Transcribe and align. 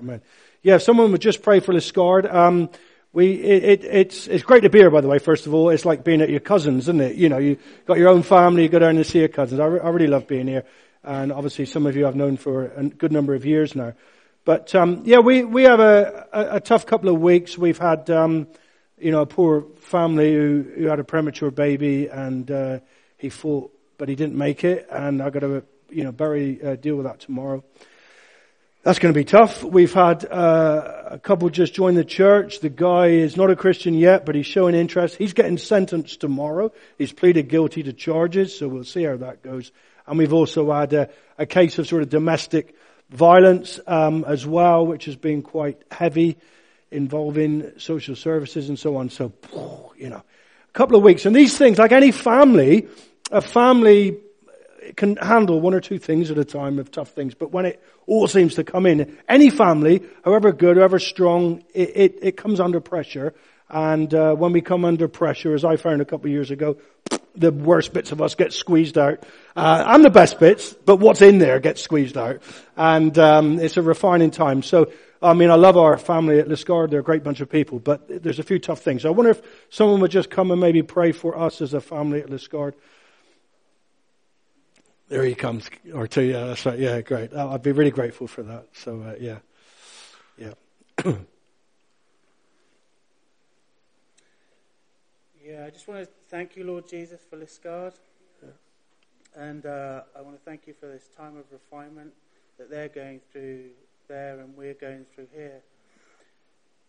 Amen. 0.00 0.22
Yeah, 0.62 0.76
if 0.76 0.82
someone 0.82 1.12
would 1.12 1.20
just 1.20 1.42
pray 1.42 1.60
for 1.60 1.74
Liscard. 1.74 2.32
Um, 2.32 2.70
we, 3.12 3.34
it, 3.34 3.64
it, 3.64 3.84
it's, 3.84 4.26
it's 4.28 4.44
great 4.44 4.62
to 4.62 4.70
be 4.70 4.78
here, 4.78 4.90
by 4.90 5.02
the 5.02 5.08
way, 5.08 5.18
first 5.18 5.46
of 5.46 5.52
all. 5.52 5.68
It's 5.68 5.84
like 5.84 6.04
being 6.04 6.22
at 6.22 6.30
your 6.30 6.40
cousins, 6.40 6.84
isn't 6.84 7.00
it? 7.00 7.16
You 7.16 7.28
know, 7.28 7.36
you 7.36 7.58
got 7.84 7.98
your 7.98 8.08
own 8.08 8.22
family, 8.22 8.62
you 8.62 8.68
go 8.70 8.78
down 8.78 8.96
and 8.96 9.04
see 9.04 9.18
your 9.18 9.28
cousins. 9.28 9.60
I, 9.60 9.66
re- 9.66 9.80
I 9.80 9.90
really 9.90 10.06
love 10.06 10.26
being 10.26 10.46
here. 10.46 10.64
And 11.04 11.32
obviously 11.32 11.66
some 11.66 11.86
of 11.86 11.96
you 11.96 12.06
I've 12.06 12.16
known 12.16 12.38
for 12.38 12.66
a 12.66 12.84
good 12.84 13.12
number 13.12 13.34
of 13.34 13.44
years 13.44 13.74
now. 13.74 13.92
But, 14.46 14.74
um, 14.74 15.02
yeah, 15.04 15.18
we, 15.18 15.44
we 15.44 15.64
have 15.64 15.80
a, 15.80 16.26
a, 16.32 16.56
a, 16.56 16.60
tough 16.60 16.86
couple 16.86 17.10
of 17.10 17.20
weeks. 17.20 17.58
We've 17.58 17.76
had, 17.76 18.08
um, 18.08 18.48
you 18.96 19.10
know, 19.10 19.20
a 19.20 19.26
poor 19.26 19.66
family 19.80 20.32
who, 20.32 20.64
who 20.76 20.86
had 20.86 20.98
a 20.98 21.04
premature 21.04 21.50
baby 21.50 22.06
and, 22.06 22.50
uh, 22.50 22.78
he 23.18 23.28
fought, 23.28 23.70
but 23.98 24.08
he 24.08 24.14
didn't 24.14 24.36
make 24.36 24.64
it. 24.64 24.86
And 24.90 25.22
I've 25.22 25.34
got 25.34 25.40
to, 25.40 25.62
you 25.90 26.04
know, 26.04 26.12
bury, 26.12 26.62
uh, 26.62 26.76
deal 26.76 26.96
with 26.96 27.04
that 27.04 27.20
tomorrow. 27.20 27.62
That's 28.82 28.98
going 28.98 29.12
to 29.12 29.18
be 29.18 29.26
tough. 29.26 29.62
We've 29.62 29.92
had 29.92 30.24
uh, 30.24 31.08
a 31.10 31.18
couple 31.18 31.50
just 31.50 31.74
join 31.74 31.96
the 31.96 32.04
church. 32.04 32.60
The 32.60 32.70
guy 32.70 33.08
is 33.08 33.36
not 33.36 33.50
a 33.50 33.56
Christian 33.56 33.92
yet, 33.92 34.24
but 34.24 34.34
he's 34.34 34.46
showing 34.46 34.74
interest. 34.74 35.16
He's 35.16 35.34
getting 35.34 35.58
sentenced 35.58 36.22
tomorrow. 36.22 36.72
He's 36.96 37.12
pleaded 37.12 37.48
guilty 37.48 37.82
to 37.82 37.92
charges, 37.92 38.58
so 38.58 38.68
we'll 38.68 38.84
see 38.84 39.02
how 39.02 39.18
that 39.18 39.42
goes. 39.42 39.70
And 40.06 40.16
we've 40.16 40.32
also 40.32 40.72
had 40.72 40.94
a, 40.94 41.10
a 41.36 41.44
case 41.44 41.78
of 41.78 41.88
sort 41.88 42.00
of 42.00 42.08
domestic 42.08 42.74
violence 43.10 43.78
um, 43.86 44.24
as 44.26 44.46
well, 44.46 44.86
which 44.86 45.04
has 45.04 45.16
been 45.16 45.42
quite 45.42 45.82
heavy, 45.90 46.38
involving 46.90 47.72
social 47.78 48.16
services 48.16 48.70
and 48.70 48.78
so 48.78 48.96
on. 48.96 49.10
So, 49.10 49.34
you 49.98 50.08
know, 50.08 50.22
a 50.70 50.72
couple 50.72 50.96
of 50.96 51.02
weeks. 51.02 51.26
And 51.26 51.36
these 51.36 51.58
things, 51.58 51.76
like 51.76 51.92
any 51.92 52.12
family, 52.12 52.88
a 53.30 53.42
family 53.42 54.16
can 54.96 55.16
handle 55.16 55.60
one 55.60 55.74
or 55.74 55.80
two 55.80 55.98
things 55.98 56.30
at 56.30 56.38
a 56.38 56.44
time 56.44 56.78
of 56.78 56.90
tough 56.90 57.10
things, 57.10 57.34
but 57.34 57.52
when 57.52 57.66
it 57.66 57.82
all 58.06 58.28
seems 58.28 58.54
to 58.54 58.64
come 58.64 58.86
in, 58.86 59.18
any 59.28 59.50
family, 59.50 60.02
however 60.24 60.52
good, 60.52 60.76
however 60.76 60.98
strong, 60.98 61.62
it, 61.74 61.92
it, 61.94 62.18
it 62.22 62.36
comes 62.36 62.60
under 62.60 62.80
pressure. 62.80 63.34
And 63.68 64.12
uh, 64.12 64.34
when 64.34 64.52
we 64.52 64.62
come 64.62 64.84
under 64.84 65.06
pressure, 65.06 65.54
as 65.54 65.64
I 65.64 65.76
found 65.76 66.00
a 66.00 66.04
couple 66.04 66.26
of 66.26 66.32
years 66.32 66.50
ago, 66.50 66.76
the 67.36 67.52
worst 67.52 67.92
bits 67.92 68.10
of 68.12 68.20
us 68.20 68.34
get 68.34 68.52
squeezed 68.52 68.98
out, 68.98 69.24
uh, 69.54 69.84
and 69.86 70.04
the 70.04 70.10
best 70.10 70.40
bits, 70.40 70.72
but 70.72 70.96
what's 70.96 71.22
in 71.22 71.38
there 71.38 71.60
gets 71.60 71.80
squeezed 71.80 72.16
out, 72.16 72.42
and 72.76 73.16
um, 73.18 73.60
it's 73.60 73.76
a 73.76 73.82
refining 73.82 74.30
time. 74.30 74.62
So, 74.62 74.90
I 75.22 75.34
mean, 75.34 75.50
I 75.50 75.54
love 75.54 75.76
our 75.76 75.96
family 75.96 76.40
at 76.40 76.48
Liscard; 76.48 76.90
they're 76.90 77.00
a 77.00 77.04
great 77.04 77.22
bunch 77.22 77.40
of 77.40 77.48
people, 77.48 77.78
but 77.78 78.22
there's 78.22 78.38
a 78.40 78.42
few 78.42 78.58
tough 78.58 78.80
things. 78.80 79.04
I 79.04 79.10
wonder 79.10 79.30
if 79.30 79.42
someone 79.70 80.00
would 80.00 80.10
just 80.10 80.30
come 80.30 80.50
and 80.50 80.60
maybe 80.60 80.82
pray 80.82 81.12
for 81.12 81.38
us 81.38 81.60
as 81.60 81.74
a 81.74 81.80
family 81.80 82.20
at 82.20 82.28
Liscard. 82.28 82.74
There 85.10 85.24
he 85.24 85.34
comes, 85.34 85.68
or 85.92 86.06
two. 86.06 86.22
Yeah, 86.22 86.44
that's 86.44 86.64
right. 86.64 86.78
Yeah, 86.78 87.00
great. 87.00 87.34
I'd 87.34 87.64
be 87.64 87.72
really 87.72 87.90
grateful 87.90 88.28
for 88.28 88.44
that. 88.44 88.68
So, 88.72 89.02
uh, 89.02 89.16
yeah, 89.18 89.38
yeah. 90.38 90.52
yeah, 95.44 95.64
I 95.66 95.70
just 95.70 95.88
want 95.88 96.04
to 96.04 96.08
thank 96.28 96.54
you, 96.54 96.62
Lord 96.62 96.86
Jesus, 96.86 97.18
for 97.28 97.38
Liscard. 97.38 97.94
Yeah. 98.40 98.50
And 99.34 99.66
uh, 99.66 100.02
I 100.16 100.22
want 100.22 100.36
to 100.36 100.42
thank 100.44 100.68
you 100.68 100.74
for 100.78 100.86
this 100.86 101.08
time 101.16 101.36
of 101.36 101.42
refinement 101.50 102.12
that 102.56 102.70
they're 102.70 102.88
going 102.88 103.20
through 103.32 103.70
there 104.06 104.38
and 104.38 104.56
we're 104.56 104.74
going 104.74 105.06
through 105.12 105.26
here. 105.34 105.60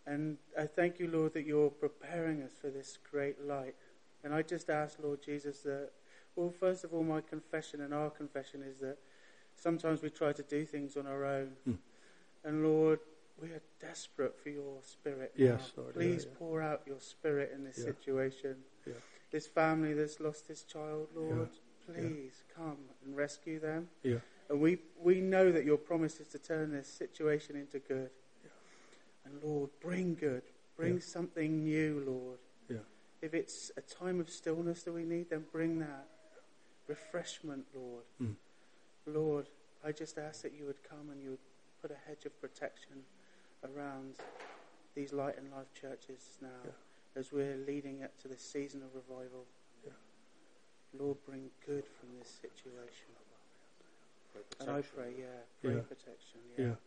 And 0.06 0.38
I 0.56 0.68
thank 0.68 1.00
you, 1.00 1.08
Lord, 1.08 1.34
that 1.34 1.48
you're 1.48 1.72
preparing 1.72 2.44
us 2.44 2.52
for 2.62 2.70
this 2.70 3.00
great 3.10 3.44
light. 3.44 3.74
And 4.24 4.32
I 4.32 4.44
just 4.44 4.70
ask, 4.70 5.00
Lord 5.02 5.24
Jesus, 5.24 5.62
that 5.62 5.90
well, 6.36 6.54
first 6.60 6.84
of 6.84 6.94
all, 6.94 7.04
my 7.04 7.22
confession 7.22 7.82
and 7.82 7.94
our 7.94 8.10
confession 8.10 8.64
is 8.64 8.80
that 8.80 8.98
sometimes 9.56 10.02
we 10.02 10.10
try 10.10 10.32
to 10.32 10.44
do 10.44 10.66
things 10.66 10.98
on 10.98 11.08
our 11.08 11.26
own. 11.26 11.52
Mm. 11.68 11.78
And 12.44 12.64
Lord, 12.64 13.00
we 13.42 13.50
are 13.50 13.62
desperate 13.80 14.38
for 14.42 14.50
your 14.50 14.78
spirit. 14.82 15.34
Yes, 15.36 15.72
Lord, 15.76 15.94
Please 15.94 16.24
yeah, 16.24 16.32
yeah. 16.32 16.38
pour 16.40 16.62
out 16.62 16.82
your 16.86 17.00
spirit 17.00 17.52
in 17.54 17.64
this 17.64 17.78
yeah. 17.80 17.86
situation. 17.86 18.56
This 19.32 19.48
family 19.48 19.94
that's 19.94 20.20
lost 20.20 20.50
this 20.50 20.64
child, 20.64 21.08
Lord, 21.16 21.50
please 21.86 22.44
come 22.54 22.78
and 23.06 23.16
rescue 23.16 23.60
them. 23.60 23.88
And 24.04 24.60
we, 24.60 24.80
we 25.02 25.22
know 25.22 25.52
that 25.54 25.64
your 25.64 25.78
promise 25.78 26.20
is 26.20 26.28
to 26.28 26.40
turn 26.40 26.72
this 26.72 26.90
situation 26.90 27.56
into 27.56 27.80
good. 27.80 28.10
And 29.24 29.42
Lord, 29.42 29.70
bring 29.82 30.16
good. 30.16 30.42
Bring 30.76 31.00
something 31.00 31.64
new, 31.64 32.04
Lord. 32.06 32.40
If 33.22 33.36
it's 33.36 33.72
a 33.78 33.82
time 33.82 34.20
of 34.20 34.32
stillness 34.32 34.82
that 34.84 34.94
we 34.94 35.04
need, 35.04 35.30
then 35.30 35.44
bring 35.52 35.78
that 35.80 36.08
refreshment, 36.88 37.66
Lord. 37.74 38.04
Mm. 38.22 38.36
Lord, 39.08 39.48
I 39.84 39.92
just 39.92 40.18
ask 40.18 40.42
that 40.44 40.54
you 40.54 40.66
would 40.66 40.84
come 40.88 41.10
and 41.12 41.22
you 41.22 41.32
would 41.32 41.46
put 41.82 41.92
a 41.92 42.00
hedge 42.08 42.26
of 42.26 42.40
protection 42.40 43.02
around 43.66 44.16
these 44.96 45.14
Light 45.14 45.38
and 45.38 45.50
Life 45.52 45.74
churches 45.74 46.38
now 46.42 46.62
yeah. 46.66 46.72
as 47.20 47.32
we're 47.32 47.58
leading 47.66 48.04
up 48.04 48.14
to 48.22 48.28
this 48.28 48.42
season 48.42 48.82
of 48.84 48.94
revival. 48.94 49.46
Yeah. 49.84 49.98
Lord, 50.94 51.18
bring 51.26 51.50
good 51.66 51.86
from 52.00 52.10
this 52.20 52.30
situation. 52.30 53.10
And 54.62 54.70
I 54.70 54.80
pray, 54.80 55.12
yeah, 55.18 55.44
pray 55.60 55.76
yeah. 55.76 55.90
protection. 55.90 56.40
Yeah. 56.56 56.78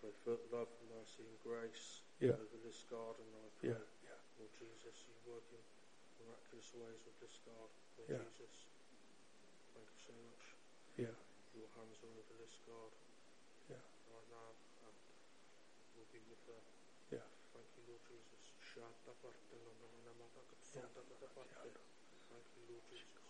Pray 0.00 0.14
for 0.24 0.40
love, 0.54 0.70
mercy, 0.88 1.26
and 1.26 1.36
grace 1.44 2.00
yeah. 2.22 2.32
over 2.32 2.56
this 2.64 2.86
garden. 2.88 3.26
I 3.36 3.48
pray, 3.60 3.76
yeah. 3.76 3.82
Yeah. 4.06 4.40
Lord 4.40 4.52
Jesus, 4.56 5.04
you 5.04 5.12
work 5.28 5.44
in 5.52 5.60
miraculous 6.22 6.72
ways 6.78 7.00
with 7.04 7.18
this 7.20 7.36
garden. 7.44 7.76
Lord 7.98 8.08
yeah. 8.08 8.24
Jesus 8.24 8.66
so 10.06 10.14
much. 10.22 10.54
Yeah. 10.94 11.18
Your 11.58 11.66
hands 11.74 11.98
are 12.06 12.14
over 12.14 12.34
this 12.38 12.62
God. 12.62 12.94
Yeah. 13.66 13.82
Right 14.06 14.30
now, 14.30 14.54
and 14.86 14.94
we'll 15.98 16.06
be 16.14 16.22
with 16.30 16.46
her. 16.46 16.62
Yeah. 17.10 17.26
Thank 17.50 17.66
you, 17.74 17.82
Lord 17.90 18.06
Jesus. 18.06 18.54
Yeah. 18.78 18.86
Thank 19.02 19.18
you, 22.54 22.62
Lord 22.70 22.86
Jesus. 22.86 23.26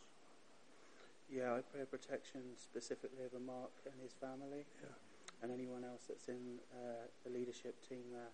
Yeah, 1.27 1.59
I 1.59 1.61
pray 1.61 1.83
protection 1.85 2.55
specifically 2.55 3.27
over 3.27 3.43
Mark 3.43 3.75
and 3.85 3.99
his 3.99 4.15
family, 4.15 4.63
yeah. 4.79 4.95
and 5.43 5.51
anyone 5.51 5.83
else 5.83 6.07
that's 6.07 6.31
in 6.31 6.63
uh, 6.71 7.11
the 7.27 7.35
leadership 7.35 7.75
team 7.83 8.15
there. 8.15 8.31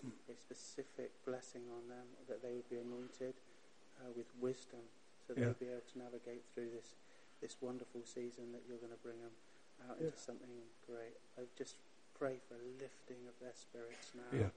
Mm. 0.00 0.16
A 0.32 0.36
specific 0.38 1.12
blessing 1.26 1.68
on 1.68 1.90
them 1.90 2.06
that 2.30 2.40
they 2.40 2.56
would 2.56 2.70
be 2.70 2.80
anointed 2.80 3.36
uh, 4.00 4.08
with 4.16 4.30
wisdom, 4.40 4.80
so 5.26 5.34
they 5.34 5.42
yeah. 5.42 5.52
would 5.52 5.60
be 5.60 5.68
able 5.68 5.84
to 5.92 5.98
navigate 5.98 6.40
through 6.54 6.70
this 6.72 6.96
this 7.40 7.56
wonderful 7.60 8.02
season 8.04 8.52
that 8.52 8.62
you're 8.68 8.78
going 8.78 8.92
to 8.92 9.02
bring 9.02 9.18
them 9.20 9.34
out 9.88 9.96
yeah. 9.98 10.06
into 10.06 10.18
something 10.18 10.48
great. 10.86 11.16
I 11.38 11.42
just 11.56 11.76
pray 12.18 12.36
for 12.48 12.54
a 12.54 12.66
lifting 12.80 13.24
of 13.28 13.34
their 13.40 13.54
spirits 13.54 14.12
now, 14.14 14.38
yeah. 14.38 14.52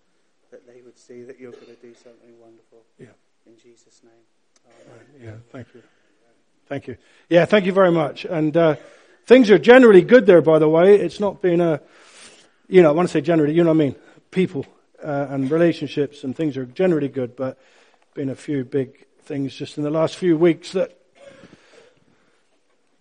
that 0.52 0.68
they 0.68 0.82
would 0.82 0.98
see 0.98 1.24
that 1.24 1.40
you're 1.40 1.52
going 1.52 1.68
to 1.68 1.82
do 1.82 1.94
something 1.96 2.40
wonderful. 2.42 2.84
Yeah. 3.00 3.16
In 3.46 3.58
Jesus' 3.58 4.02
name. 4.04 4.24
Right. 4.92 5.24
Yeah, 5.24 5.36
thank 5.52 5.68
you. 5.74 5.84
Thank 6.68 6.88
you. 6.88 6.98
Yeah, 7.30 7.46
thank 7.46 7.66
you 7.66 7.74
very 7.74 7.92
much. 7.92 8.26
And 8.26 8.56
uh, 8.56 8.76
things 9.26 9.50
are 9.50 9.60
generally 9.60 10.02
good 10.02 10.26
there, 10.26 10.42
by 10.42 10.60
the 10.60 10.70
way. 10.70 10.96
It's 10.96 11.20
not 11.20 11.42
been 11.42 11.62
a, 11.62 11.82
you 12.68 12.82
know, 12.82 12.90
I 12.90 12.92
want 12.94 13.10
to 13.10 13.12
say 13.12 13.22
generally, 13.22 13.54
you 13.54 13.64
know 13.64 13.72
what 13.72 13.84
I 13.84 13.86
mean? 13.86 13.96
People 14.32 14.66
uh, 15.04 15.28
and 15.30 15.52
relationships 15.52 16.24
and 16.24 16.36
things 16.36 16.56
are 16.58 16.66
generally 16.66 17.10
good, 17.10 17.36
but 17.36 17.58
been 18.14 18.30
a 18.30 18.36
few 18.36 18.64
big 18.64 19.06
things 19.24 19.54
just 19.54 19.78
in 19.78 19.84
the 19.84 19.90
last 19.90 20.16
few 20.16 20.38
weeks 20.38 20.72
that 20.74 20.98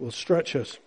will 0.03 0.11
stretch 0.11 0.57
us. 0.57 0.79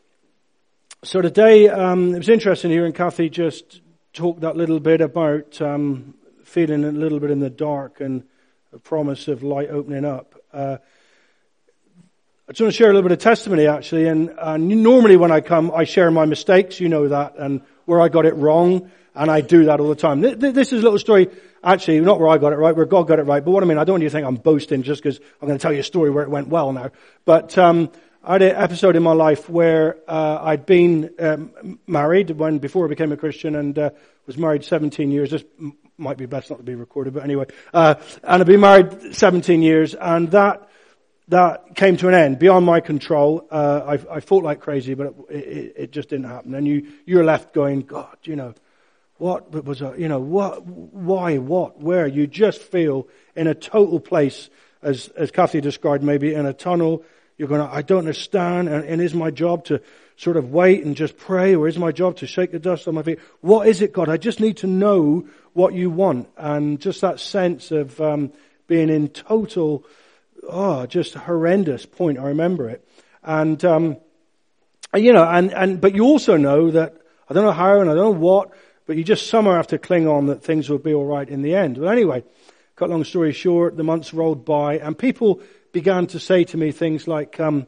So 1.05 1.21
today, 1.21 1.69
um, 1.69 2.13
it 2.13 2.17
was 2.17 2.27
interesting 2.27 2.69
hearing 2.69 2.91
Kathy 2.91 3.29
just 3.29 3.79
talk 4.11 4.41
that 4.41 4.57
little 4.57 4.81
bit 4.81 4.99
about 4.99 5.61
um, 5.61 6.15
feeling 6.43 6.83
a 6.83 6.91
little 6.91 7.21
bit 7.21 7.31
in 7.31 7.39
the 7.39 7.49
dark 7.49 8.01
and 8.01 8.25
a 8.73 8.77
promise 8.77 9.29
of 9.29 9.41
light 9.41 9.69
opening 9.69 10.03
up. 10.03 10.35
Uh, 10.51 10.77
I 12.49 12.51
just 12.51 12.59
want 12.59 12.73
to 12.73 12.77
share 12.77 12.89
a 12.89 12.93
little 12.93 13.07
bit 13.07 13.13
of 13.13 13.19
testimony 13.19 13.67
actually, 13.67 14.09
and 14.09 14.37
uh, 14.37 14.57
normally 14.57 15.15
when 15.15 15.31
I 15.31 15.39
come, 15.39 15.71
I 15.71 15.85
share 15.85 16.11
my 16.11 16.25
mistakes, 16.25 16.81
you 16.81 16.89
know 16.89 17.07
that, 17.07 17.35
and 17.37 17.61
where 17.85 18.01
I 18.01 18.09
got 18.09 18.25
it 18.25 18.35
wrong, 18.35 18.91
and 19.15 19.31
I 19.31 19.39
do 19.39 19.65
that 19.65 19.79
all 19.79 19.87
the 19.87 19.95
time. 19.95 20.19
This 20.19 20.73
is 20.73 20.81
a 20.81 20.83
little 20.83 20.99
story, 20.99 21.29
actually, 21.63 22.01
not 22.01 22.19
where 22.19 22.27
I 22.27 22.37
got 22.37 22.51
it 22.51 22.57
right, 22.57 22.75
where 22.75 22.85
God 22.85 23.03
got 23.03 23.19
it 23.19 23.23
right, 23.23 23.43
but 23.43 23.51
what 23.51 23.63
I 23.63 23.65
mean, 23.65 23.77
I 23.77 23.85
don't 23.85 23.93
want 23.93 24.03
you 24.03 24.09
to 24.09 24.13
think 24.13 24.27
I'm 24.27 24.35
boasting 24.35 24.83
just 24.83 25.01
because 25.01 25.21
I'm 25.41 25.47
going 25.47 25.57
to 25.57 25.61
tell 25.61 25.71
you 25.71 25.79
a 25.79 25.83
story 25.83 26.09
where 26.09 26.23
it 26.23 26.29
went 26.29 26.49
well 26.49 26.73
now. 26.73 26.91
But 27.23 27.57
um, 27.57 27.91
I 28.27 28.33
had 28.33 28.41
an 28.41 28.55
episode 28.55 28.95
in 28.95 29.03
my 29.03 29.11
life 29.11 29.47
where 29.47 29.97
uh, 30.07 30.39
I'd 30.41 30.65
been 30.65 31.11
um, 31.19 31.79
married 31.85 32.31
when 32.31 32.57
before 32.57 32.85
I 32.85 32.89
became 32.89 33.11
a 33.11 33.17
Christian 33.17 33.55
and 33.55 33.77
uh, 33.77 33.91
was 34.25 34.35
married 34.35 34.65
17 34.65 35.11
years. 35.11 35.29
This 35.29 35.43
might 35.99 36.17
be 36.17 36.25
best 36.25 36.49
not 36.49 36.57
to 36.57 36.63
be 36.63 36.73
recorded, 36.73 37.13
but 37.13 37.23
anyway. 37.23 37.45
Uh, 37.71 37.93
and 38.23 38.41
I'd 38.41 38.47
been 38.47 38.61
married 38.61 39.13
17 39.15 39.61
years, 39.61 39.93
and 39.93 40.31
that 40.31 40.67
that 41.27 41.75
came 41.75 41.97
to 41.97 42.07
an 42.07 42.15
end 42.15 42.39
beyond 42.39 42.65
my 42.65 42.79
control. 42.79 43.47
Uh, 43.51 43.97
I, 44.09 44.15
I 44.15 44.19
fought 44.21 44.43
like 44.43 44.59
crazy, 44.59 44.95
but 44.95 45.13
it, 45.29 45.35
it, 45.35 45.73
it, 45.77 45.91
just 45.91 46.09
didn't 46.09 46.25
happen. 46.25 46.55
And 46.55 46.67
you 46.67 46.93
you're 47.05 47.23
left 47.23 47.53
going, 47.53 47.81
God, 47.81 48.17
you 48.23 48.35
know, 48.35 48.55
what 49.17 49.51
was 49.65 49.83
a, 49.83 49.93
you 49.99 50.07
know 50.07 50.19
what, 50.19 50.65
why, 50.65 51.37
what, 51.37 51.79
where? 51.79 52.07
You 52.07 52.25
just 52.25 52.59
feel 52.59 53.07
in 53.35 53.45
a 53.45 53.53
total 53.53 53.99
place, 53.99 54.49
as 54.81 55.09
as 55.09 55.29
Kathy 55.29 55.61
described, 55.61 56.03
maybe 56.03 56.33
in 56.33 56.47
a 56.47 56.53
tunnel 56.53 57.05
you're 57.37 57.47
going, 57.47 57.61
I 57.61 57.81
don't 57.81 57.99
understand, 57.99 58.69
and, 58.69 58.85
and 58.85 59.01
is 59.01 59.13
my 59.13 59.29
job 59.29 59.65
to 59.65 59.81
sort 60.17 60.37
of 60.37 60.51
wait 60.51 60.85
and 60.85 60.95
just 60.95 61.17
pray, 61.17 61.55
or 61.55 61.67
is 61.67 61.77
my 61.77 61.91
job 61.91 62.17
to 62.17 62.27
shake 62.27 62.51
the 62.51 62.59
dust 62.59 62.87
on 62.87 62.95
my 62.95 63.03
feet? 63.03 63.19
What 63.41 63.67
is 63.67 63.81
it, 63.81 63.91
God? 63.91 64.07
I 64.07 64.17
just 64.17 64.39
need 64.39 64.57
to 64.57 64.67
know 64.67 65.27
what 65.53 65.73
you 65.73 65.89
want. 65.89 66.29
And 66.37 66.79
just 66.79 67.01
that 67.01 67.19
sense 67.19 67.71
of 67.71 67.99
um, 67.99 68.31
being 68.67 68.89
in 68.89 69.09
total, 69.09 69.83
oh, 70.47 70.85
just 70.85 71.15
horrendous 71.15 71.85
point. 71.85 72.19
I 72.19 72.27
remember 72.27 72.69
it. 72.69 72.87
And, 73.23 73.63
um, 73.65 73.97
you 74.93 75.11
know, 75.11 75.27
and, 75.27 75.53
and, 75.53 75.81
but 75.81 75.95
you 75.95 76.05
also 76.05 76.37
know 76.37 76.71
that, 76.71 76.95
I 77.29 77.33
don't 77.33 77.43
know 77.43 77.51
how 77.51 77.81
and 77.81 77.89
I 77.89 77.95
don't 77.95 78.13
know 78.13 78.19
what, 78.19 78.51
but 78.85 78.95
you 78.95 79.03
just 79.03 79.27
somehow 79.27 79.55
have 79.55 79.67
to 79.67 79.79
cling 79.79 80.07
on 80.07 80.27
that 80.27 80.43
things 80.43 80.69
will 80.69 80.77
be 80.77 80.93
alright 80.93 81.27
in 81.27 81.41
the 81.41 81.55
end. 81.55 81.77
But 81.79 81.87
anyway, 81.87 82.23
cut 82.77 82.89
long 82.89 83.03
story 83.03 83.33
short, 83.33 83.75
the 83.75 83.83
months 83.83 84.13
rolled 84.13 84.45
by 84.45 84.77
and 84.77 84.97
people 84.97 85.41
began 85.75 86.07
to 86.07 86.21
say 86.21 86.45
to 86.45 86.55
me 86.55 86.71
things 86.71 87.05
like, 87.05 87.37
um, 87.37 87.67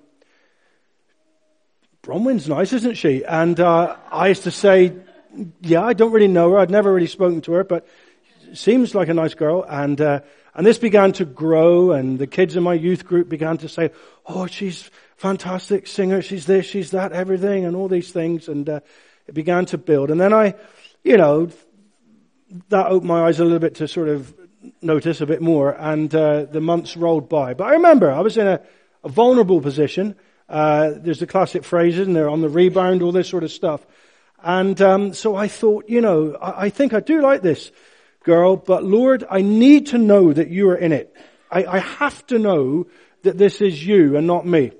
Bronwyn's 2.02 2.48
nice, 2.48 2.72
isn't 2.72 2.96
she? 2.96 3.26
And 3.26 3.60
uh, 3.60 3.98
I 4.10 4.30
used 4.30 4.44
to 4.44 4.52
say, 4.52 4.94
yeah, 5.60 5.82
I 5.84 5.92
don't 5.92 6.14
really 6.14 6.30
know 6.30 6.52
her. 6.52 6.60
I'd 6.60 6.72
never 6.72 6.94
really 6.94 7.08
spoken 7.08 7.42
to 7.42 7.52
her, 7.52 7.66
but 7.66 7.86
seems 8.54 8.96
like 8.96 9.10
a 9.10 9.14
nice 9.14 9.34
girl. 9.34 9.66
And 9.68 10.00
uh, 10.00 10.22
and 10.56 10.66
this 10.66 10.78
began 10.78 11.12
to 11.20 11.26
grow, 11.26 11.92
and 11.92 12.18
the 12.18 12.28
kids 12.28 12.56
in 12.56 12.64
my 12.64 12.76
youth 12.76 13.06
group 13.06 13.28
began 13.28 13.58
to 13.58 13.68
say, 13.68 13.92
"Oh, 14.26 14.48
she's 14.48 14.90
fantastic 15.18 15.86
singer. 15.86 16.22
She's 16.22 16.46
this, 16.46 16.66
she's 16.66 16.92
that, 16.92 17.12
everything, 17.12 17.66
and 17.66 17.76
all 17.76 17.90
these 17.90 18.12
things." 18.14 18.48
And 18.48 18.70
uh, 18.70 18.80
it 19.28 19.34
began 19.34 19.66
to 19.66 19.78
build. 19.78 20.12
And 20.12 20.20
then 20.20 20.34
I, 20.34 20.56
you 21.04 21.18
know, 21.18 21.50
that 22.70 22.88
opened 22.88 23.10
my 23.10 23.28
eyes 23.28 23.42
a 23.42 23.44
little 23.44 23.60
bit 23.60 23.76
to 23.76 23.88
sort 23.90 24.08
of 24.08 24.34
notice 24.82 25.22
a 25.22 25.26
bit 25.26 25.42
more. 25.42 25.72
And 25.72 26.14
uh, 26.14 26.46
the 26.46 26.62
months 26.62 26.98
rolled 26.98 27.30
by. 27.30 27.54
But 27.54 27.66
I 27.66 27.72
remember 27.74 28.12
I 28.12 28.22
was 28.22 28.38
in 28.38 28.48
a, 28.48 28.62
a 29.04 29.10
vulnerable 29.10 29.62
position. 29.62 30.16
Uh, 30.50 30.92
there's 30.96 31.20
the 31.20 31.28
classic 31.28 31.64
phrases, 31.64 32.08
and 32.08 32.16
they're 32.16 32.30
on 32.30 32.42
the 32.42 32.50
rebound, 32.50 33.02
all 33.02 33.12
this 33.12 33.28
sort 33.28 33.44
of 33.44 33.52
stuff. 33.52 33.86
And 34.44 34.80
um, 34.82 35.14
so 35.14 35.36
I 35.36 35.48
thought, 35.48 35.90
you 35.90 36.02
know, 36.02 36.36
I, 36.36 36.66
I, 36.66 36.70
think 36.70 36.94
I 36.94 37.00
do 37.00 37.22
like 37.22 37.42
this 37.42 37.72
girl, 38.24 38.56
but 38.56 38.84
Lord, 38.84 39.26
I 39.30 39.42
need 39.42 39.88
to 39.88 39.98
know 39.98 40.32
that 40.32 40.50
you 40.50 40.70
are 40.70 40.76
in 40.76 40.92
it. 40.92 41.16
I, 41.50 41.66
I 41.66 41.80
have 41.80 42.26
to 42.28 42.40
know 42.40 42.88
that 43.24 43.38
this 43.38 43.62
is 43.62 43.86
you 43.86 44.16
and 44.16 44.28
not 44.28 44.46
me. 44.46 44.72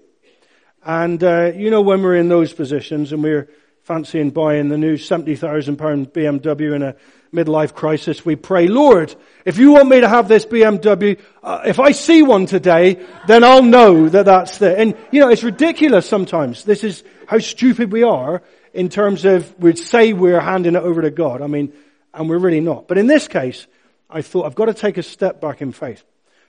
And 0.84 1.22
uh, 1.24 1.52
you 1.54 1.70
know, 1.70 1.82
when 1.82 2.02
we're 2.02 2.16
in 2.16 2.30
those 2.30 2.54
positions 2.54 3.12
and 3.12 3.24
we're 3.24 3.50
fancying 3.84 4.30
buying 4.30 4.70
the 4.70 4.78
new 4.78 4.98
seventy 4.98 5.36
thousand 5.36 5.78
pound 5.78 6.14
BMW 6.14 6.76
in 6.76 6.84
a 6.84 6.96
midlife 7.34 7.74
crisis, 7.74 8.26
we 8.26 8.36
pray, 8.36 8.68
Lord, 8.68 9.16
if 9.46 9.58
you 9.58 9.72
want 9.72 9.90
me 9.90 10.02
to 10.02 10.08
have 10.08 10.28
this 10.28 10.46
BMW, 10.46 11.20
uh, 11.44 11.62
if 11.66 11.80
I 11.80 11.92
see 11.92 12.24
one 12.24 12.46
today, 12.46 13.06
then 13.28 13.44
I'll 13.44 13.64
know 13.64 14.10
that 14.10 14.26
that's 14.26 14.58
the, 14.58 14.78
and 14.78 14.96
you 15.12 15.20
know, 15.20 15.30
it's 15.30 15.44
ridiculous 15.44 16.08
sometimes. 16.08 16.64
This 16.64 16.84
is 16.84 17.04
how 17.28 17.40
stupid 17.40 17.92
we 17.92 18.04
are 18.04 18.42
in 18.74 18.90
terms 18.90 19.26
of 19.26 19.58
we'd 19.60 19.78
say 19.80 20.14
we're 20.14 20.40
handing 20.40 20.76
it 20.76 20.84
over 20.84 21.02
to 21.02 21.12
God. 21.12 21.42
I 21.42 21.48
mean, 21.48 21.74
and 22.14 22.30
we're 22.30 22.40
really 22.40 22.62
not. 22.62 22.88
But 22.88 22.98
in 22.98 23.08
this 23.08 23.28
case, 23.28 23.68
I 24.10 24.22
thought 24.22 24.46
I've 24.46 24.56
got 24.56 24.66
to 24.66 24.74
take 24.74 24.98
a 24.98 25.04
step 25.04 25.42
back 25.42 25.62
in 25.62 25.72
faith. 25.72 26.04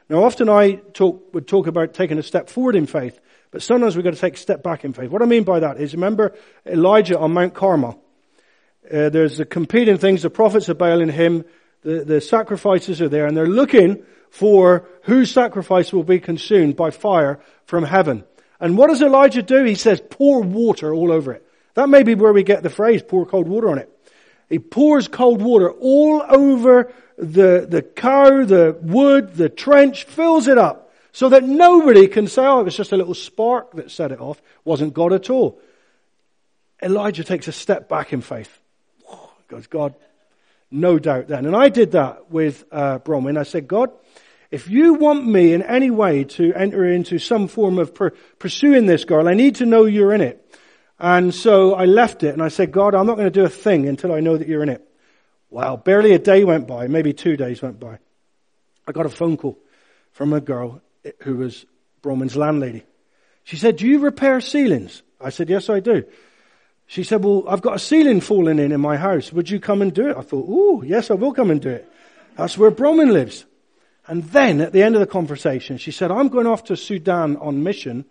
Now 0.08 0.24
often 0.24 0.48
I 0.48 0.76
talk, 0.94 1.34
would 1.34 1.46
talk 1.46 1.66
about 1.66 1.94
taking 1.94 2.18
a 2.18 2.22
step 2.22 2.48
forward 2.48 2.76
in 2.76 2.86
faith, 2.86 3.20
but 3.50 3.62
sometimes 3.62 3.94
we've 3.94 4.04
got 4.04 4.14
to 4.14 4.20
take 4.20 4.34
a 4.34 4.38
step 4.38 4.62
back 4.62 4.84
in 4.84 4.92
faith. 4.92 5.10
What 5.10 5.22
I 5.22 5.26
mean 5.26 5.44
by 5.44 5.60
that 5.60 5.80
is 5.80 5.92
remember 5.92 6.34
Elijah 6.66 7.18
on 7.18 7.32
Mount 7.32 7.54
Carmel. 7.54 8.02
Uh, 8.90 9.08
there's 9.10 9.38
the 9.38 9.44
competing 9.44 9.98
things, 9.98 10.22
the 10.22 10.30
prophets 10.30 10.68
of 10.68 10.78
Baal 10.78 11.00
and 11.00 11.10
him, 11.10 11.44
the, 11.82 12.04
the 12.04 12.20
sacrifices 12.20 13.00
are 13.00 13.08
there, 13.08 13.26
and 13.26 13.36
they're 13.36 13.46
looking 13.46 14.02
for 14.30 14.86
whose 15.02 15.30
sacrifice 15.30 15.92
will 15.92 16.04
be 16.04 16.20
consumed 16.20 16.76
by 16.76 16.90
fire 16.90 17.40
from 17.66 17.84
heaven. 17.84 18.24
And 18.60 18.76
what 18.76 18.88
does 18.88 19.02
Elijah 19.02 19.42
do? 19.42 19.64
He 19.64 19.74
says, 19.74 20.00
pour 20.00 20.42
water 20.42 20.92
all 20.92 21.12
over 21.12 21.32
it. 21.32 21.46
That 21.74 21.88
may 21.88 22.02
be 22.02 22.14
where 22.14 22.32
we 22.32 22.42
get 22.42 22.62
the 22.62 22.70
phrase, 22.70 23.02
pour 23.02 23.24
cold 23.24 23.48
water 23.48 23.70
on 23.70 23.78
it. 23.78 23.90
He 24.48 24.58
pours 24.58 25.08
cold 25.08 25.42
water 25.42 25.70
all 25.70 26.22
over 26.28 26.92
the, 27.16 27.66
the 27.68 27.82
cow, 27.82 28.44
the 28.44 28.76
wood, 28.80 29.34
the 29.34 29.48
trench, 29.48 30.04
fills 30.04 30.48
it 30.48 30.58
up 30.58 30.92
so 31.12 31.28
that 31.28 31.44
nobody 31.44 32.08
can 32.08 32.26
say, 32.26 32.42
oh, 32.44 32.60
it 32.60 32.64
was 32.64 32.76
just 32.76 32.92
a 32.92 32.96
little 32.96 33.14
spark 33.14 33.72
that 33.72 33.90
set 33.90 34.12
it 34.12 34.20
off. 34.20 34.38
It 34.38 34.44
wasn't 34.64 34.94
God 34.94 35.12
at 35.12 35.30
all. 35.30 35.60
Elijah 36.82 37.24
takes 37.24 37.48
a 37.48 37.52
step 37.52 37.88
back 37.88 38.12
in 38.12 38.20
faith. 38.20 38.60
Goes, 39.48 39.66
God, 39.66 39.94
no 40.70 40.98
doubt 40.98 41.28
then. 41.28 41.46
And 41.46 41.56
I 41.56 41.70
did 41.70 41.92
that 41.92 42.30
with 42.30 42.64
uh, 42.70 42.98
Bronwyn. 42.98 43.38
I 43.38 43.44
said, 43.44 43.66
God, 43.66 43.90
if 44.50 44.68
you 44.68 44.94
want 44.94 45.26
me 45.26 45.52
in 45.52 45.62
any 45.62 45.90
way 45.90 46.24
to 46.24 46.52
enter 46.54 46.84
into 46.84 47.18
some 47.18 47.48
form 47.48 47.78
of 47.78 47.94
per- 47.94 48.10
pursuing 48.38 48.86
this 48.86 49.04
girl, 49.04 49.28
I 49.28 49.34
need 49.34 49.56
to 49.56 49.66
know 49.66 49.84
you're 49.84 50.12
in 50.12 50.20
it. 50.20 50.44
And 50.98 51.34
so 51.34 51.74
I 51.74 51.84
left 51.84 52.22
it 52.22 52.34
and 52.34 52.42
I 52.42 52.48
said, 52.48 52.72
God, 52.72 52.94
I'm 52.94 53.06
not 53.06 53.16
going 53.16 53.30
to 53.32 53.40
do 53.40 53.44
a 53.44 53.48
thing 53.48 53.88
until 53.88 54.12
I 54.12 54.20
know 54.20 54.36
that 54.36 54.48
you're 54.48 54.62
in 54.62 54.68
it. 54.68 54.84
Wow, 55.50 55.76
barely 55.76 56.12
a 56.12 56.18
day 56.18 56.44
went 56.44 56.66
by, 56.66 56.88
maybe 56.88 57.12
two 57.12 57.36
days 57.36 57.62
went 57.62 57.80
by. 57.80 57.98
I 58.86 58.92
got 58.92 59.06
a 59.06 59.10
phone 59.10 59.36
call 59.36 59.58
from 60.12 60.32
a 60.32 60.40
girl 60.40 60.82
who 61.20 61.36
was 61.36 61.64
Bronwyn's 62.02 62.36
landlady. 62.36 62.84
She 63.44 63.56
said, 63.56 63.76
do 63.76 63.86
you 63.86 64.00
repair 64.00 64.40
ceilings? 64.40 65.02
I 65.20 65.30
said, 65.30 65.48
yes, 65.48 65.70
I 65.70 65.80
do. 65.80 66.04
She 66.88 67.04
said, 67.04 67.22
well, 67.22 67.44
I've 67.46 67.60
got 67.60 67.76
a 67.76 67.78
ceiling 67.78 68.22
falling 68.22 68.58
in 68.58 68.72
in 68.72 68.80
my 68.80 68.96
house. 68.96 69.30
Would 69.30 69.50
you 69.50 69.60
come 69.60 69.82
and 69.82 69.92
do 69.92 70.08
it? 70.08 70.16
I 70.16 70.22
thought, 70.22 70.48
ooh, 70.48 70.82
yes, 70.84 71.10
I 71.10 71.14
will 71.14 71.34
come 71.34 71.50
and 71.50 71.60
do 71.60 71.68
it. 71.68 71.86
That's 72.34 72.56
where 72.56 72.70
Bronwyn 72.70 73.12
lives. 73.12 73.44
And 74.06 74.24
then 74.24 74.62
at 74.62 74.72
the 74.72 74.82
end 74.82 74.94
of 74.94 75.00
the 75.00 75.06
conversation, 75.06 75.76
she 75.76 75.90
said, 75.90 76.10
I'm 76.10 76.28
going 76.28 76.46
off 76.46 76.64
to 76.64 76.78
Sudan 76.78 77.36
on 77.36 77.62
mission. 77.62 78.06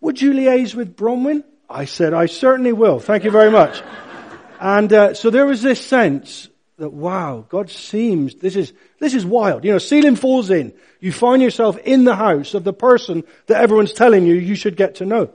Would 0.00 0.20
you 0.20 0.32
liaise 0.32 0.74
with 0.74 0.96
Bronwyn? 0.96 1.44
I 1.70 1.84
said, 1.84 2.12
I 2.12 2.26
certainly 2.26 2.72
will. 2.72 2.98
Thank 2.98 3.22
you 3.22 3.30
very 3.30 3.52
much. 3.52 3.80
and 4.60 4.92
uh, 4.92 5.14
so 5.14 5.30
there 5.30 5.46
was 5.46 5.62
this 5.62 5.80
sense 5.80 6.48
that, 6.78 6.90
wow, 6.90 7.46
God 7.48 7.70
seems, 7.70 8.34
this 8.34 8.56
is, 8.56 8.72
this 8.98 9.14
is 9.14 9.24
wild. 9.24 9.64
You 9.64 9.70
know, 9.70 9.78
ceiling 9.78 10.16
falls 10.16 10.50
in. 10.50 10.74
You 10.98 11.12
find 11.12 11.40
yourself 11.40 11.78
in 11.78 12.02
the 12.02 12.16
house 12.16 12.54
of 12.54 12.64
the 12.64 12.72
person 12.72 13.22
that 13.46 13.62
everyone's 13.62 13.92
telling 13.92 14.26
you 14.26 14.34
you 14.34 14.56
should 14.56 14.76
get 14.76 14.96
to 14.96 15.06
know. 15.06 15.30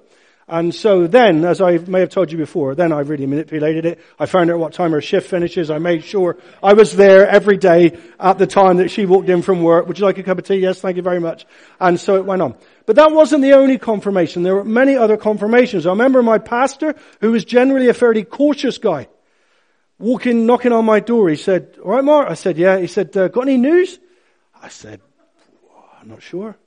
And 0.48 0.76
so 0.76 1.08
then, 1.08 1.46
as 1.46 1.62
I 1.62 1.78
may 1.78 2.02
have 2.02 2.10
told 2.10 2.32
you 2.32 2.38
before, 2.38 2.76
then 2.76 2.92
I 2.92 3.00
really 3.00 3.26
manipulated 3.26 3.86
it. 3.86 4.02
I 4.20 4.26
found 4.26 4.52
out 4.52 4.60
what 4.60 4.74
time 4.74 4.92
her 4.92 5.02
shift 5.02 5.30
finishes. 5.30 5.72
I 5.72 5.78
made 5.78 6.04
sure 6.04 6.38
I 6.62 6.74
was 6.74 6.94
there 6.96 7.28
every 7.28 7.56
day 7.56 7.98
at 8.20 8.38
the 8.38 8.48
time 8.48 8.78
that 8.78 8.92
she 8.92 9.06
walked 9.06 9.30
in 9.30 9.42
from 9.42 9.64
work. 9.64 9.88
Would 9.88 10.00
you 10.00 10.06
like 10.06 10.18
a 10.18 10.24
cup 10.24 10.40
of 10.40 10.46
tea? 10.46 10.56
Yes, 10.56 10.82
thank 10.82 10.98
you 10.98 11.02
very 11.02 11.22
much. 11.22 11.46
And 11.80 11.98
so 11.98 12.18
it 12.18 12.26
went 12.26 12.42
on. 12.42 12.56
But 12.86 12.98
that 12.98 13.14
wasn't 13.14 13.42
the 13.42 13.54
only 13.54 13.78
confirmation. 13.78 14.44
There 14.44 14.56
were 14.56 14.66
many 14.66 14.98
other 14.98 15.16
confirmations. 15.16 15.86
I 15.86 15.92
remember 15.92 16.22
my 16.22 16.40
pastor, 16.40 16.96
who 17.22 17.32
was 17.32 17.46
generally 17.46 17.88
a 17.88 17.94
fairly 17.94 18.26
cautious 18.26 18.78
guy, 18.78 19.08
walking, 19.98 20.46
knocking 20.46 20.74
on 20.74 20.84
my 20.84 21.00
door. 21.00 21.30
He 21.30 21.38
said, 21.38 21.78
all 21.82 21.92
right, 21.92 22.04
Mark? 22.04 22.30
I 22.30 22.34
said, 22.34 22.58
yeah. 22.58 22.80
He 22.80 22.88
said, 22.88 23.16
uh, 23.16 23.30
got 23.30 23.44
any 23.44 23.58
news? 23.58 23.98
I 24.62 24.68
said, 24.68 25.00
I'm 26.02 26.10
not 26.10 26.22
sure. 26.22 26.58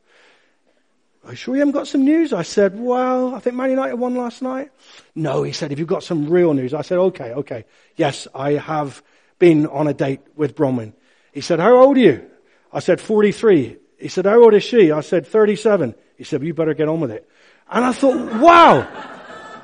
Are 1.26 1.32
you 1.32 1.36
sure 1.36 1.54
you 1.56 1.58
haven't 1.58 1.72
got 1.72 1.88
some 1.88 2.04
news? 2.04 2.32
I 2.32 2.42
said, 2.42 2.78
well, 2.78 3.34
I 3.34 3.40
think 3.40 3.56
Man 3.56 3.70
United 3.70 3.96
won 3.96 4.14
last 4.14 4.42
night. 4.42 4.70
No, 5.16 5.42
he 5.42 5.50
said, 5.50 5.70
have 5.70 5.78
you 5.80 5.84
got 5.84 6.04
some 6.04 6.30
real 6.30 6.54
news? 6.54 6.72
I 6.72 6.82
said, 6.82 6.98
okay, 6.98 7.32
okay. 7.32 7.64
Yes, 7.96 8.28
I 8.32 8.52
have 8.52 9.02
been 9.40 9.66
on 9.66 9.88
a 9.88 9.92
date 9.92 10.20
with 10.36 10.54
Bronwyn. 10.54 10.92
He 11.32 11.40
said, 11.40 11.58
how 11.58 11.76
old 11.78 11.96
are 11.96 12.00
you? 12.00 12.30
I 12.72 12.78
said, 12.78 13.00
43. 13.00 13.76
He 13.98 14.08
said, 14.08 14.24
how 14.24 14.40
old 14.40 14.54
is 14.54 14.62
she? 14.62 14.92
I 14.92 15.00
said, 15.00 15.26
37. 15.26 15.96
He 16.16 16.22
said, 16.22 16.40
well, 16.40 16.46
you 16.46 16.54
better 16.54 16.74
get 16.74 16.88
on 16.88 17.00
with 17.00 17.10
it. 17.10 17.28
And 17.68 17.84
I 17.84 17.90
thought, 17.90 18.40
wow. 18.40 18.86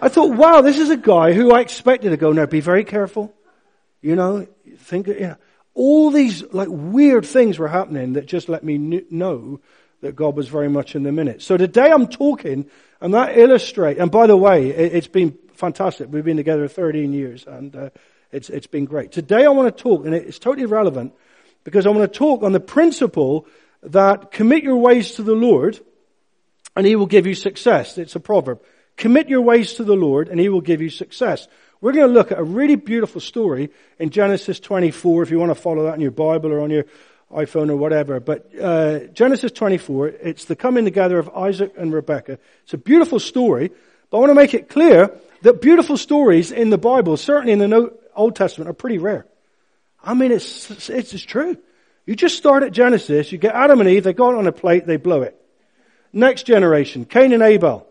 I 0.00 0.08
thought, 0.08 0.36
wow, 0.36 0.62
this 0.62 0.80
is 0.80 0.90
a 0.90 0.96
guy 0.96 1.32
who 1.32 1.52
I 1.52 1.60
expected 1.60 2.10
to 2.10 2.16
go, 2.16 2.32
now 2.32 2.46
be 2.46 2.60
very 2.60 2.82
careful. 2.82 3.32
You 4.00 4.16
know, 4.16 4.48
think, 4.78 5.06
you 5.06 5.20
know, 5.20 5.36
all 5.74 6.10
these 6.10 6.42
like 6.52 6.68
weird 6.70 7.24
things 7.24 7.56
were 7.56 7.68
happening 7.68 8.14
that 8.14 8.26
just 8.26 8.48
let 8.48 8.64
me 8.64 8.78
know 8.78 9.60
that 10.02 10.16
God 10.16 10.36
was 10.36 10.48
very 10.48 10.68
much 10.68 10.94
in 10.94 11.04
the 11.04 11.12
minute. 11.12 11.42
So 11.42 11.56
today 11.56 11.90
I'm 11.90 12.08
talking, 12.08 12.66
and 13.00 13.14
that 13.14 13.38
illustrate. 13.38 13.98
And 13.98 14.10
by 14.10 14.26
the 14.26 14.36
way, 14.36 14.68
it, 14.68 14.92
has 14.92 15.06
been 15.06 15.38
fantastic. 15.54 16.08
We've 16.10 16.24
been 16.24 16.36
together 16.36 16.68
13 16.68 17.12
years, 17.12 17.46
and 17.46 17.74
uh, 17.74 17.90
it's 18.30 18.50
it's 18.50 18.66
been 18.66 18.84
great. 18.84 19.12
Today 19.12 19.44
I 19.44 19.48
want 19.48 19.74
to 19.74 19.82
talk, 19.82 20.04
and 20.04 20.14
it's 20.14 20.38
totally 20.38 20.66
relevant 20.66 21.14
because 21.64 21.86
I 21.86 21.90
want 21.90 22.12
to 22.12 22.18
talk 22.18 22.42
on 22.42 22.52
the 22.52 22.60
principle 22.60 23.46
that 23.84 24.30
commit 24.30 24.64
your 24.64 24.76
ways 24.76 25.14
to 25.14 25.22
the 25.22 25.34
Lord, 25.34 25.80
and 26.76 26.84
He 26.86 26.96
will 26.96 27.06
give 27.06 27.26
you 27.26 27.34
success. 27.34 27.96
It's 27.96 28.16
a 28.16 28.20
proverb. 28.20 28.60
Commit 28.96 29.28
your 29.28 29.40
ways 29.40 29.74
to 29.74 29.84
the 29.84 29.96
Lord, 29.96 30.28
and 30.28 30.38
He 30.38 30.48
will 30.48 30.60
give 30.60 30.82
you 30.82 30.90
success. 30.90 31.46
We're 31.80 31.92
going 31.92 32.08
to 32.08 32.14
look 32.14 32.30
at 32.30 32.38
a 32.38 32.44
really 32.44 32.76
beautiful 32.76 33.20
story 33.20 33.70
in 33.98 34.10
Genesis 34.10 34.60
24. 34.60 35.24
If 35.24 35.30
you 35.30 35.38
want 35.38 35.50
to 35.50 35.56
follow 35.56 35.84
that 35.84 35.94
in 35.94 36.00
your 36.00 36.12
Bible 36.12 36.52
or 36.52 36.60
on 36.60 36.70
your 36.70 36.84
iPhone 37.32 37.70
or 37.70 37.76
whatever. 37.76 38.20
But 38.20 38.50
uh, 38.60 39.00
Genesis 39.08 39.52
24, 39.52 40.08
it's 40.08 40.44
the 40.44 40.56
coming 40.56 40.84
together 40.84 41.18
of 41.18 41.28
Isaac 41.30 41.74
and 41.76 41.92
Rebekah. 41.92 42.38
It's 42.64 42.74
a 42.74 42.78
beautiful 42.78 43.18
story, 43.18 43.70
but 44.10 44.16
I 44.16 44.20
want 44.20 44.30
to 44.30 44.34
make 44.34 44.54
it 44.54 44.68
clear 44.68 45.10
that 45.42 45.60
beautiful 45.60 45.96
stories 45.96 46.52
in 46.52 46.70
the 46.70 46.78
Bible, 46.78 47.16
certainly 47.16 47.52
in 47.52 47.58
the 47.58 47.96
Old 48.14 48.36
Testament, 48.36 48.70
are 48.70 48.74
pretty 48.74 48.98
rare. 48.98 49.26
I 50.02 50.14
mean, 50.14 50.32
it's, 50.32 50.70
it's, 50.70 51.14
it's 51.14 51.22
true. 51.22 51.56
You 52.06 52.16
just 52.16 52.36
start 52.36 52.62
at 52.62 52.72
Genesis, 52.72 53.30
you 53.30 53.38
get 53.38 53.54
Adam 53.54 53.80
and 53.80 53.88
Eve, 53.88 54.04
they 54.04 54.12
go 54.12 54.36
on 54.36 54.46
a 54.46 54.52
plate, 54.52 54.86
they 54.86 54.96
blow 54.96 55.22
it. 55.22 55.38
Next 56.12 56.44
generation, 56.44 57.04
Cain 57.04 57.32
and 57.32 57.42
Abel. 57.42 57.86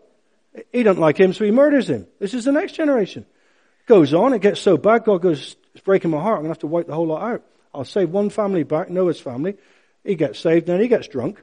He 0.70 0.82
doesn't 0.82 1.00
like 1.00 1.18
him, 1.18 1.32
so 1.32 1.44
he 1.44 1.50
murders 1.50 1.88
him. 1.88 2.06
This 2.20 2.34
is 2.34 2.44
the 2.44 2.52
next 2.52 2.72
generation. 2.72 3.24
Goes 3.86 4.12
on, 4.12 4.34
it 4.34 4.42
gets 4.42 4.60
so 4.60 4.76
bad, 4.76 5.04
God 5.04 5.22
goes, 5.22 5.56
it's 5.74 5.82
breaking 5.82 6.10
my 6.10 6.20
heart, 6.20 6.36
I'm 6.36 6.42
going 6.42 6.54
to 6.54 6.56
have 6.56 6.58
to 6.58 6.66
wipe 6.66 6.86
the 6.86 6.94
whole 6.94 7.06
lot 7.06 7.22
out. 7.22 7.42
I'll 7.74 7.84
save 7.84 8.10
one 8.10 8.30
family 8.30 8.62
back, 8.64 8.90
Noah's 8.90 9.20
family. 9.20 9.56
He 10.04 10.14
gets 10.14 10.38
saved, 10.38 10.66
then 10.66 10.80
he 10.80 10.88
gets 10.88 11.08
drunk. 11.08 11.42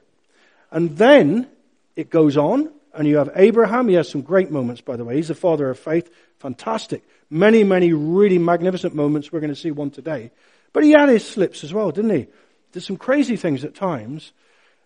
And 0.70 0.96
then 0.96 1.48
it 1.96 2.10
goes 2.10 2.36
on, 2.36 2.70
and 2.94 3.06
you 3.06 3.16
have 3.18 3.30
Abraham. 3.34 3.88
He 3.88 3.94
has 3.94 4.08
some 4.08 4.22
great 4.22 4.50
moments, 4.50 4.80
by 4.80 4.96
the 4.96 5.04
way. 5.04 5.16
He's 5.16 5.28
the 5.28 5.34
father 5.34 5.70
of 5.70 5.78
faith. 5.78 6.10
Fantastic. 6.38 7.02
Many, 7.30 7.64
many 7.64 7.92
really 7.92 8.38
magnificent 8.38 8.94
moments. 8.94 9.32
We're 9.32 9.40
going 9.40 9.54
to 9.54 9.60
see 9.60 9.70
one 9.70 9.90
today. 9.90 10.30
But 10.72 10.84
he 10.84 10.92
had 10.92 11.08
his 11.08 11.26
slips 11.26 11.64
as 11.64 11.74
well, 11.74 11.90
didn't 11.90 12.10
he? 12.10 12.26
Did 12.72 12.82
some 12.82 12.96
crazy 12.96 13.36
things 13.36 13.64
at 13.64 13.74
times. 13.74 14.32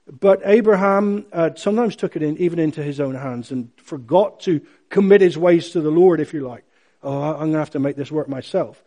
But 0.06 0.42
Abraham 0.44 1.26
uh, 1.32 1.50
sometimes 1.56 1.96
took 1.96 2.16
it 2.16 2.22
in, 2.22 2.36
even 2.38 2.58
into 2.58 2.82
his 2.82 3.00
own 3.00 3.14
hands 3.14 3.50
and 3.50 3.70
forgot 3.76 4.40
to 4.40 4.60
commit 4.90 5.20
his 5.20 5.38
ways 5.38 5.70
to 5.70 5.80
the 5.80 5.90
Lord, 5.90 6.20
if 6.20 6.34
you 6.34 6.46
like. 6.46 6.64
Oh, 7.02 7.22
I'm 7.22 7.38
going 7.38 7.52
to 7.52 7.58
have 7.58 7.70
to 7.70 7.78
make 7.78 7.96
this 7.96 8.12
work 8.12 8.28
myself. 8.28 8.82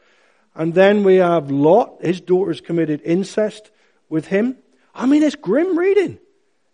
And 0.57 0.73
then 0.73 1.03
we 1.03 1.17
have 1.17 1.51
Lot. 1.51 1.99
His 2.01 2.19
daughters 2.19 2.59
committed 2.61 3.01
incest 3.05 3.69
with 4.09 4.25
him. 4.25 4.57
I 4.93 5.05
mean, 5.05 5.21
it's 5.21 5.35
grim 5.35 5.77
reading. 5.77 6.17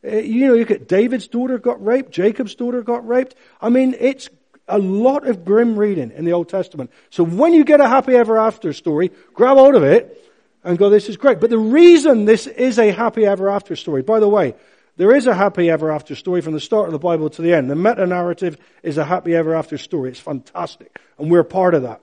Uh, 0.05 0.15
you 0.15 0.47
know, 0.47 0.53
you 0.53 0.63
get 0.63 0.87
David's 0.87 1.27
daughter 1.27 1.59
got 1.59 1.83
raped, 1.83 2.11
Jacob's 2.11 2.55
daughter 2.55 2.81
got 2.81 3.05
raped. 3.05 3.35
I 3.61 3.69
mean, 3.69 3.95
it's 3.99 4.29
a 4.69 4.77
lot 4.77 5.27
of 5.27 5.43
grim 5.43 5.77
reading 5.77 6.11
in 6.11 6.23
the 6.23 6.31
Old 6.31 6.47
Testament. 6.47 6.91
So 7.09 7.25
when 7.25 7.53
you 7.53 7.65
get 7.65 7.81
a 7.81 7.87
happy 7.87 8.15
ever 8.15 8.37
after 8.37 8.71
story, 8.71 9.11
grab 9.33 9.57
hold 9.57 9.75
of 9.75 9.83
it 9.83 10.17
and 10.63 10.77
go, 10.77 10.89
this 10.89 11.09
is 11.09 11.17
great. 11.17 11.41
But 11.41 11.49
the 11.49 11.57
reason 11.57 12.23
this 12.23 12.47
is 12.47 12.79
a 12.79 12.91
happy 12.91 13.25
ever 13.25 13.49
after 13.49 13.75
story, 13.75 14.01
by 14.01 14.21
the 14.21 14.29
way, 14.29 14.55
there 14.95 15.13
is 15.13 15.27
a 15.27 15.33
happy 15.33 15.69
ever 15.69 15.91
after 15.91 16.15
story 16.15 16.39
from 16.39 16.53
the 16.53 16.61
start 16.61 16.85
of 16.85 16.93
the 16.93 16.99
Bible 16.99 17.29
to 17.31 17.41
the 17.41 17.53
end. 17.53 17.69
The 17.69 17.75
meta 17.75 18.05
narrative 18.05 18.57
is 18.81 18.97
a 18.97 19.03
happy 19.03 19.35
ever 19.35 19.55
after 19.55 19.77
story. 19.77 20.11
It's 20.11 20.19
fantastic. 20.19 20.97
And 21.17 21.29
we're 21.29 21.43
part 21.43 21.73
of 21.73 21.81
that. 21.81 21.99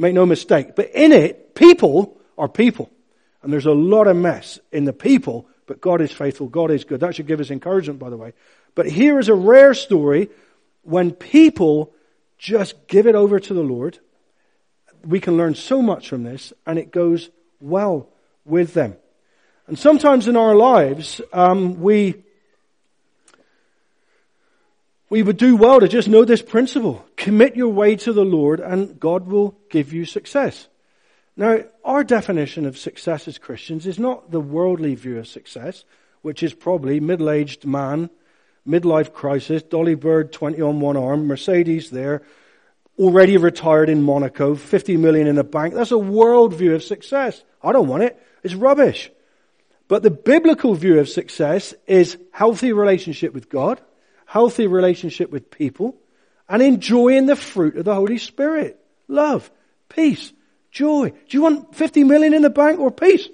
Make 0.00 0.14
no 0.14 0.26
mistake. 0.26 0.74
But 0.74 0.90
in 0.90 1.12
it, 1.12 1.54
people 1.54 2.18
are 2.36 2.48
people. 2.48 2.90
And 3.42 3.52
there's 3.52 3.66
a 3.66 3.72
lot 3.72 4.06
of 4.06 4.16
mess 4.16 4.58
in 4.72 4.84
the 4.84 4.92
people 4.92 5.46
but 5.70 5.80
God 5.80 6.00
is 6.00 6.10
faithful. 6.10 6.48
God 6.48 6.72
is 6.72 6.82
good. 6.82 6.98
That 6.98 7.14
should 7.14 7.28
give 7.28 7.38
us 7.38 7.52
encouragement, 7.52 8.00
by 8.00 8.10
the 8.10 8.16
way. 8.16 8.32
But 8.74 8.86
here 8.86 9.20
is 9.20 9.28
a 9.28 9.36
rare 9.36 9.72
story 9.72 10.28
when 10.82 11.12
people 11.12 11.92
just 12.38 12.88
give 12.88 13.06
it 13.06 13.14
over 13.14 13.38
to 13.38 13.54
the 13.54 13.62
Lord. 13.62 13.96
We 15.04 15.20
can 15.20 15.36
learn 15.36 15.54
so 15.54 15.80
much 15.80 16.08
from 16.08 16.24
this, 16.24 16.52
and 16.66 16.76
it 16.76 16.90
goes 16.90 17.30
well 17.60 18.08
with 18.44 18.74
them. 18.74 18.96
And 19.68 19.78
sometimes 19.78 20.26
in 20.26 20.36
our 20.36 20.56
lives, 20.56 21.20
um, 21.32 21.80
we 21.80 22.24
we 25.10 25.24
would 25.24 25.36
do 25.36 25.56
well 25.56 25.80
to 25.80 25.88
just 25.88 26.08
know 26.08 26.24
this 26.24 26.40
principle. 26.40 27.04
Commit 27.16 27.56
your 27.56 27.68
way 27.68 27.96
to 27.96 28.12
the 28.12 28.24
Lord, 28.24 28.60
and 28.60 28.98
God 28.98 29.26
will 29.26 29.58
give 29.68 29.92
you 29.92 30.04
success. 30.04 30.68
Now, 31.36 31.58
our 31.84 32.04
definition 32.04 32.64
of 32.64 32.78
success 32.78 33.26
as 33.26 33.36
Christians 33.36 33.86
is 33.86 33.98
not 33.98 34.30
the 34.30 34.40
worldly 34.40 34.94
view 34.94 35.18
of 35.18 35.26
success, 35.26 35.84
which 36.22 36.44
is 36.44 36.54
probably 36.54 37.00
middle-aged 37.00 37.66
man, 37.66 38.08
midlife 38.66 39.12
crisis, 39.12 39.62
Dolly 39.62 39.96
Bird 39.96 40.32
20 40.32 40.62
on 40.62 40.80
one 40.80 40.96
arm, 40.96 41.26
Mercedes 41.26 41.90
there, 41.90 42.22
already 42.96 43.36
retired 43.36 43.88
in 43.88 44.02
Monaco, 44.02 44.54
50 44.54 44.96
million 44.96 45.26
in 45.26 45.36
the 45.36 45.44
bank. 45.44 45.74
That's 45.74 45.90
a 45.90 45.98
world 45.98 46.54
view 46.54 46.74
of 46.74 46.84
success. 46.84 47.42
I 47.62 47.72
don't 47.72 47.88
want 47.88 48.04
it. 48.04 48.22
It's 48.44 48.54
rubbish. 48.54 49.10
But 49.88 50.04
the 50.04 50.10
biblical 50.10 50.74
view 50.74 51.00
of 51.00 51.08
success 51.08 51.74
is 51.88 52.16
healthy 52.30 52.72
relationship 52.72 53.34
with 53.34 53.48
God, 53.48 53.80
healthy 54.30 54.68
relationship 54.68 55.28
with 55.28 55.50
people, 55.50 55.96
and 56.48 56.62
enjoying 56.62 57.26
the 57.26 57.34
fruit 57.34 57.76
of 57.76 57.84
the 57.84 57.92
Holy 57.92 58.16
Spirit. 58.16 58.78
Love, 59.08 59.50
peace, 59.88 60.32
joy. 60.70 61.10
Do 61.10 61.36
you 61.36 61.42
want 61.42 61.74
50 61.74 62.04
million 62.04 62.32
in 62.32 62.42
the 62.42 62.50
bank 62.50 62.78
or 62.78 62.92
peace? 62.92 63.28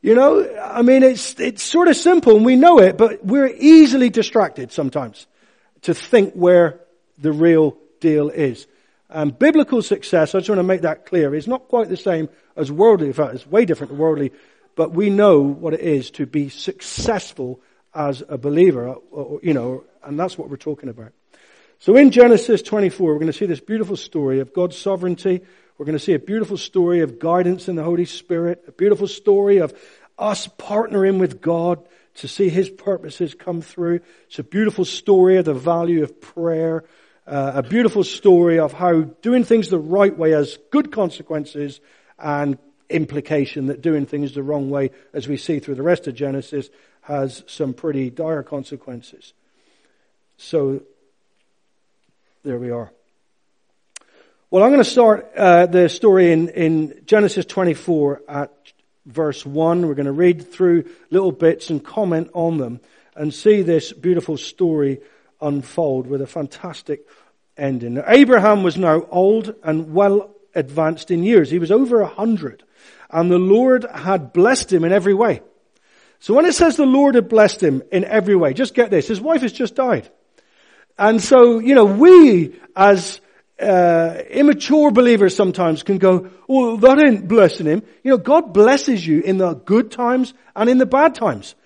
You 0.00 0.14
know, 0.14 0.58
I 0.58 0.80
mean, 0.80 1.02
it's, 1.02 1.38
it's 1.38 1.62
sort 1.62 1.88
of 1.88 1.96
simple 1.96 2.34
and 2.34 2.46
we 2.46 2.56
know 2.56 2.78
it, 2.78 2.96
but 2.96 3.26
we're 3.26 3.54
easily 3.58 4.08
distracted 4.08 4.72
sometimes 4.72 5.26
to 5.82 5.92
think 5.92 6.32
where 6.32 6.80
the 7.18 7.32
real 7.32 7.76
deal 8.00 8.30
is. 8.30 8.66
And 9.10 9.38
biblical 9.38 9.82
success, 9.82 10.34
I 10.34 10.38
just 10.38 10.48
want 10.48 10.60
to 10.60 10.62
make 10.62 10.80
that 10.80 11.04
clear, 11.04 11.34
is 11.34 11.46
not 11.46 11.68
quite 11.68 11.90
the 11.90 11.98
same 11.98 12.30
as 12.56 12.72
worldly. 12.72 13.08
In 13.08 13.12
fact, 13.12 13.34
it's 13.34 13.46
way 13.46 13.66
different 13.66 13.92
to 13.92 13.98
worldly, 13.98 14.32
but 14.76 14.92
we 14.92 15.10
know 15.10 15.40
what 15.40 15.74
it 15.74 15.80
is 15.80 16.10
to 16.12 16.24
be 16.24 16.48
successful 16.48 17.60
as 17.94 18.22
a 18.28 18.36
believer, 18.36 18.94
or, 19.10 19.40
you 19.42 19.54
know, 19.54 19.84
and 20.02 20.18
that's 20.18 20.36
what 20.36 20.50
we're 20.50 20.56
talking 20.56 20.88
about. 20.88 21.12
So 21.78 21.96
in 21.96 22.10
Genesis 22.10 22.62
24, 22.62 23.06
we're 23.06 23.14
going 23.14 23.26
to 23.26 23.32
see 23.32 23.46
this 23.46 23.60
beautiful 23.60 23.96
story 23.96 24.40
of 24.40 24.52
God's 24.52 24.76
sovereignty, 24.76 25.42
we're 25.76 25.86
going 25.86 25.98
to 25.98 26.04
see 26.04 26.14
a 26.14 26.20
beautiful 26.20 26.56
story 26.56 27.00
of 27.00 27.18
guidance 27.18 27.68
in 27.68 27.74
the 27.74 27.82
Holy 27.82 28.04
Spirit, 28.04 28.64
a 28.68 28.72
beautiful 28.72 29.08
story 29.08 29.58
of 29.58 29.74
us 30.16 30.46
partnering 30.46 31.18
with 31.18 31.40
God 31.40 31.84
to 32.16 32.28
see 32.28 32.48
His 32.48 32.70
purposes 32.70 33.34
come 33.34 33.60
through. 33.60 34.00
It's 34.28 34.38
a 34.38 34.44
beautiful 34.44 34.84
story 34.84 35.36
of 35.36 35.44
the 35.44 35.54
value 35.54 36.04
of 36.04 36.20
prayer, 36.20 36.84
uh, 37.26 37.52
a 37.56 37.62
beautiful 37.62 38.04
story 38.04 38.60
of 38.60 38.72
how 38.72 39.02
doing 39.02 39.42
things 39.42 39.68
the 39.68 39.78
right 39.78 40.16
way 40.16 40.30
has 40.30 40.58
good 40.70 40.92
consequences 40.92 41.80
and 42.18 42.56
implication 42.88 43.66
that 43.66 43.80
doing 43.80 44.06
things 44.06 44.32
the 44.32 44.42
wrong 44.42 44.70
way, 44.70 44.90
as 45.12 45.26
we 45.26 45.36
see 45.36 45.58
through 45.58 45.74
the 45.74 45.82
rest 45.82 46.06
of 46.06 46.14
Genesis, 46.14 46.70
has 47.04 47.42
some 47.46 47.72
pretty 47.72 48.10
dire 48.10 48.42
consequences. 48.42 49.32
So, 50.36 50.82
there 52.42 52.58
we 52.58 52.70
are. 52.70 52.92
Well, 54.50 54.62
I'm 54.62 54.70
going 54.70 54.84
to 54.84 54.90
start 54.90 55.32
uh, 55.36 55.66
the 55.66 55.88
story 55.88 56.32
in, 56.32 56.48
in 56.48 57.02
Genesis 57.06 57.44
24 57.46 58.22
at 58.28 58.52
verse 59.06 59.44
1. 59.44 59.86
We're 59.86 59.94
going 59.94 60.06
to 60.06 60.12
read 60.12 60.52
through 60.52 60.84
little 61.10 61.32
bits 61.32 61.70
and 61.70 61.84
comment 61.84 62.30
on 62.34 62.58
them 62.58 62.80
and 63.16 63.32
see 63.32 63.62
this 63.62 63.92
beautiful 63.92 64.36
story 64.36 65.00
unfold 65.40 66.06
with 66.06 66.22
a 66.22 66.26
fantastic 66.26 67.06
ending. 67.56 67.94
Now, 67.94 68.04
Abraham 68.06 68.62
was 68.62 68.76
now 68.76 69.06
old 69.10 69.54
and 69.62 69.92
well 69.92 70.30
advanced 70.54 71.10
in 71.10 71.22
years. 71.22 71.50
He 71.50 71.58
was 71.58 71.70
over 71.70 72.00
a 72.00 72.06
hundred 72.06 72.62
and 73.10 73.30
the 73.30 73.38
Lord 73.38 73.86
had 73.94 74.32
blessed 74.32 74.72
him 74.72 74.84
in 74.84 74.92
every 74.92 75.14
way. 75.14 75.40
So 76.24 76.32
when 76.32 76.46
it 76.46 76.54
says 76.54 76.78
the 76.78 76.86
Lord 76.86 77.16
had 77.16 77.28
blessed 77.28 77.62
him 77.62 77.82
in 77.92 78.02
every 78.02 78.34
way, 78.34 78.54
just 78.54 78.72
get 78.72 78.90
this. 78.90 79.06
His 79.06 79.20
wife 79.20 79.42
has 79.42 79.52
just 79.52 79.74
died. 79.74 80.08
And 80.96 81.22
so, 81.22 81.58
you 81.58 81.74
know, 81.74 81.84
we 81.84 82.58
as 82.74 83.20
uh, 83.60 84.22
immature 84.30 84.90
believers 84.90 85.36
sometimes 85.36 85.82
can 85.82 85.98
go, 85.98 86.30
well, 86.48 86.78
that 86.78 86.98
ain't 86.98 87.28
blessing 87.28 87.66
him. 87.66 87.82
You 88.02 88.12
know, 88.12 88.16
God 88.16 88.54
blesses 88.54 89.06
you 89.06 89.20
in 89.20 89.36
the 89.36 89.52
good 89.52 89.90
times 89.90 90.32
and 90.56 90.70
in 90.70 90.78
the 90.78 90.86
bad 90.86 91.14
times. 91.14 91.56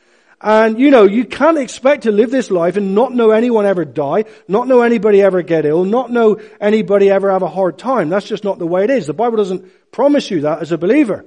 And, 0.40 0.80
you 0.80 0.90
know, 0.90 1.04
you 1.04 1.24
can't 1.24 1.56
expect 1.56 2.02
to 2.02 2.10
live 2.10 2.32
this 2.32 2.50
life 2.50 2.76
and 2.76 2.96
not 2.96 3.14
know 3.14 3.30
anyone 3.30 3.64
ever 3.64 3.84
die, 3.84 4.24
not 4.48 4.66
know 4.66 4.82
anybody 4.82 5.22
ever 5.22 5.42
get 5.42 5.66
ill, 5.66 5.84
not 5.84 6.10
know 6.10 6.40
anybody 6.60 7.10
ever 7.10 7.30
have 7.30 7.42
a 7.42 7.48
hard 7.48 7.78
time. 7.78 8.08
That's 8.08 8.26
just 8.26 8.42
not 8.42 8.58
the 8.58 8.66
way 8.66 8.82
it 8.82 8.90
is. 8.90 9.06
The 9.06 9.14
Bible 9.14 9.36
doesn't 9.36 9.92
promise 9.92 10.32
you 10.32 10.40
that 10.40 10.62
as 10.62 10.72
a 10.72 10.78
believer. 10.78 11.26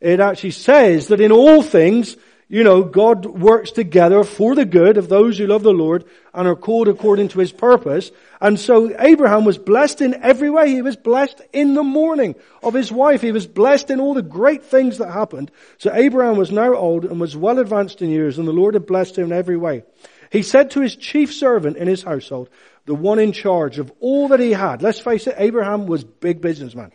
It 0.00 0.18
actually 0.18 0.50
says 0.50 1.06
that 1.08 1.20
in 1.20 1.30
all 1.30 1.62
things, 1.62 2.16
you 2.48 2.62
know, 2.62 2.84
God 2.84 3.26
works 3.26 3.72
together 3.72 4.22
for 4.22 4.54
the 4.54 4.64
good 4.64 4.98
of 4.98 5.08
those 5.08 5.36
who 5.36 5.48
love 5.48 5.64
the 5.64 5.72
Lord 5.72 6.04
and 6.32 6.46
are 6.46 6.54
called 6.54 6.86
according 6.86 7.28
to 7.28 7.40
his 7.40 7.50
purpose. 7.50 8.12
And 8.40 8.60
so 8.60 8.94
Abraham 9.00 9.44
was 9.44 9.58
blessed 9.58 10.00
in 10.00 10.22
every 10.22 10.48
way. 10.48 10.70
He 10.70 10.80
was 10.80 10.94
blessed 10.94 11.42
in 11.52 11.74
the 11.74 11.82
mourning 11.82 12.36
of 12.62 12.72
his 12.72 12.92
wife. 12.92 13.20
He 13.20 13.32
was 13.32 13.48
blessed 13.48 13.90
in 13.90 13.98
all 13.98 14.14
the 14.14 14.22
great 14.22 14.64
things 14.64 14.98
that 14.98 15.10
happened. 15.10 15.50
So 15.78 15.92
Abraham 15.92 16.36
was 16.36 16.52
now 16.52 16.72
old 16.74 17.04
and 17.04 17.18
was 17.18 17.36
well 17.36 17.58
advanced 17.58 18.00
in 18.00 18.10
years 18.10 18.38
and 18.38 18.46
the 18.46 18.52
Lord 18.52 18.74
had 18.74 18.86
blessed 18.86 19.18
him 19.18 19.26
in 19.26 19.32
every 19.32 19.56
way. 19.56 19.82
He 20.30 20.42
said 20.42 20.70
to 20.72 20.80
his 20.80 20.94
chief 20.94 21.34
servant 21.34 21.76
in 21.76 21.88
his 21.88 22.04
household, 22.04 22.48
the 22.84 22.94
one 22.94 23.18
in 23.18 23.32
charge 23.32 23.80
of 23.80 23.92
all 23.98 24.28
that 24.28 24.38
he 24.38 24.52
had. 24.52 24.82
Let's 24.82 25.00
face 25.00 25.26
it, 25.26 25.34
Abraham 25.36 25.86
was 25.86 26.04
big 26.04 26.40
businessman. 26.40 26.92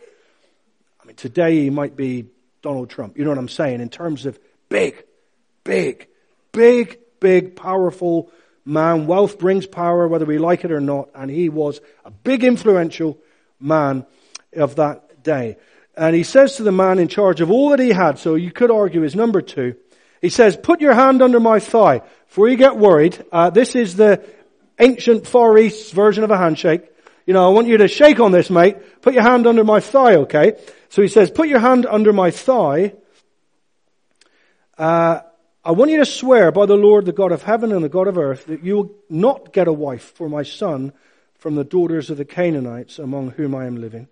I 1.01 1.07
mean, 1.07 1.17
today 1.17 1.63
he 1.63 1.69
might 1.69 1.97
be 1.97 2.27
Donald 2.61 2.89
Trump. 2.89 3.17
You 3.17 3.25
know 3.25 3.31
what 3.31 3.37
I'm 3.37 3.49
saying? 3.49 3.81
In 3.81 3.89
terms 3.89 4.25
of 4.25 4.39
big 4.69 5.03
big, 5.63 6.07
big, 6.51 6.99
big, 7.19 7.55
powerful 7.55 8.31
man. 8.65 9.07
Wealth 9.07 9.39
brings 9.39 9.65
power 9.65 10.07
whether 10.07 10.25
we 10.25 10.37
like 10.37 10.63
it 10.65 10.71
or 10.71 10.81
not. 10.81 11.09
And 11.15 11.29
he 11.29 11.49
was 11.49 11.81
a 12.05 12.11
big 12.11 12.43
influential 12.43 13.17
man 13.59 14.05
of 14.55 14.75
that 14.75 15.23
day. 15.23 15.57
And 15.95 16.15
he 16.15 16.23
says 16.23 16.55
to 16.55 16.63
the 16.63 16.71
man 16.71 16.99
in 16.99 17.07
charge 17.07 17.41
of 17.41 17.51
all 17.51 17.69
that 17.69 17.79
he 17.79 17.89
had, 17.89 18.17
so 18.17 18.35
you 18.35 18.51
could 18.51 18.71
argue 18.71 19.03
is 19.03 19.15
number 19.15 19.41
two, 19.41 19.75
he 20.21 20.29
says, 20.29 20.55
put 20.55 20.81
your 20.81 20.93
hand 20.93 21.21
under 21.21 21.39
my 21.39 21.59
thigh. 21.59 22.01
Before 22.27 22.47
you 22.47 22.55
get 22.55 22.77
worried, 22.77 23.23
uh, 23.31 23.49
this 23.49 23.75
is 23.75 23.95
the 23.95 24.23
ancient 24.79 25.27
Far 25.27 25.57
East 25.57 25.93
version 25.93 26.23
of 26.23 26.31
a 26.31 26.37
handshake. 26.37 26.83
You 27.25 27.33
know, 27.33 27.45
I 27.45 27.49
want 27.49 27.67
you 27.67 27.77
to 27.77 27.87
shake 27.87 28.19
on 28.19 28.31
this, 28.31 28.49
mate. 28.49 29.01
Put 29.01 29.13
your 29.13 29.23
hand 29.23 29.47
under 29.47 29.63
my 29.63 29.79
thigh, 29.79 30.15
okay? 30.17 30.53
So 30.89 31.01
he 31.01 31.07
says, 31.07 31.29
put 31.31 31.47
your 31.47 31.59
hand 31.59 31.85
under 31.85 32.13
my 32.13 32.31
thigh, 32.31 32.93
uh, 34.77 35.21
I 35.63 35.71
want 35.71 35.91
you 35.91 35.97
to 35.97 36.05
swear 36.05 36.51
by 36.51 36.65
the 36.65 36.75
Lord, 36.75 37.05
the 37.05 37.11
God 37.11 37.31
of 37.31 37.43
heaven 37.43 37.71
and 37.71 37.83
the 37.83 37.89
God 37.89 38.07
of 38.07 38.17
earth, 38.17 38.47
that 38.47 38.63
you 38.63 38.75
will 38.77 38.95
not 39.09 39.53
get 39.53 39.67
a 39.67 39.73
wife 39.73 40.13
for 40.15 40.27
my 40.27 40.41
son 40.41 40.91
from 41.35 41.53
the 41.53 41.63
daughters 41.63 42.09
of 42.09 42.17
the 42.17 42.25
Canaanites 42.25 42.97
among 42.97 43.31
whom 43.31 43.53
I 43.53 43.67
am 43.67 43.79
living, 43.79 44.07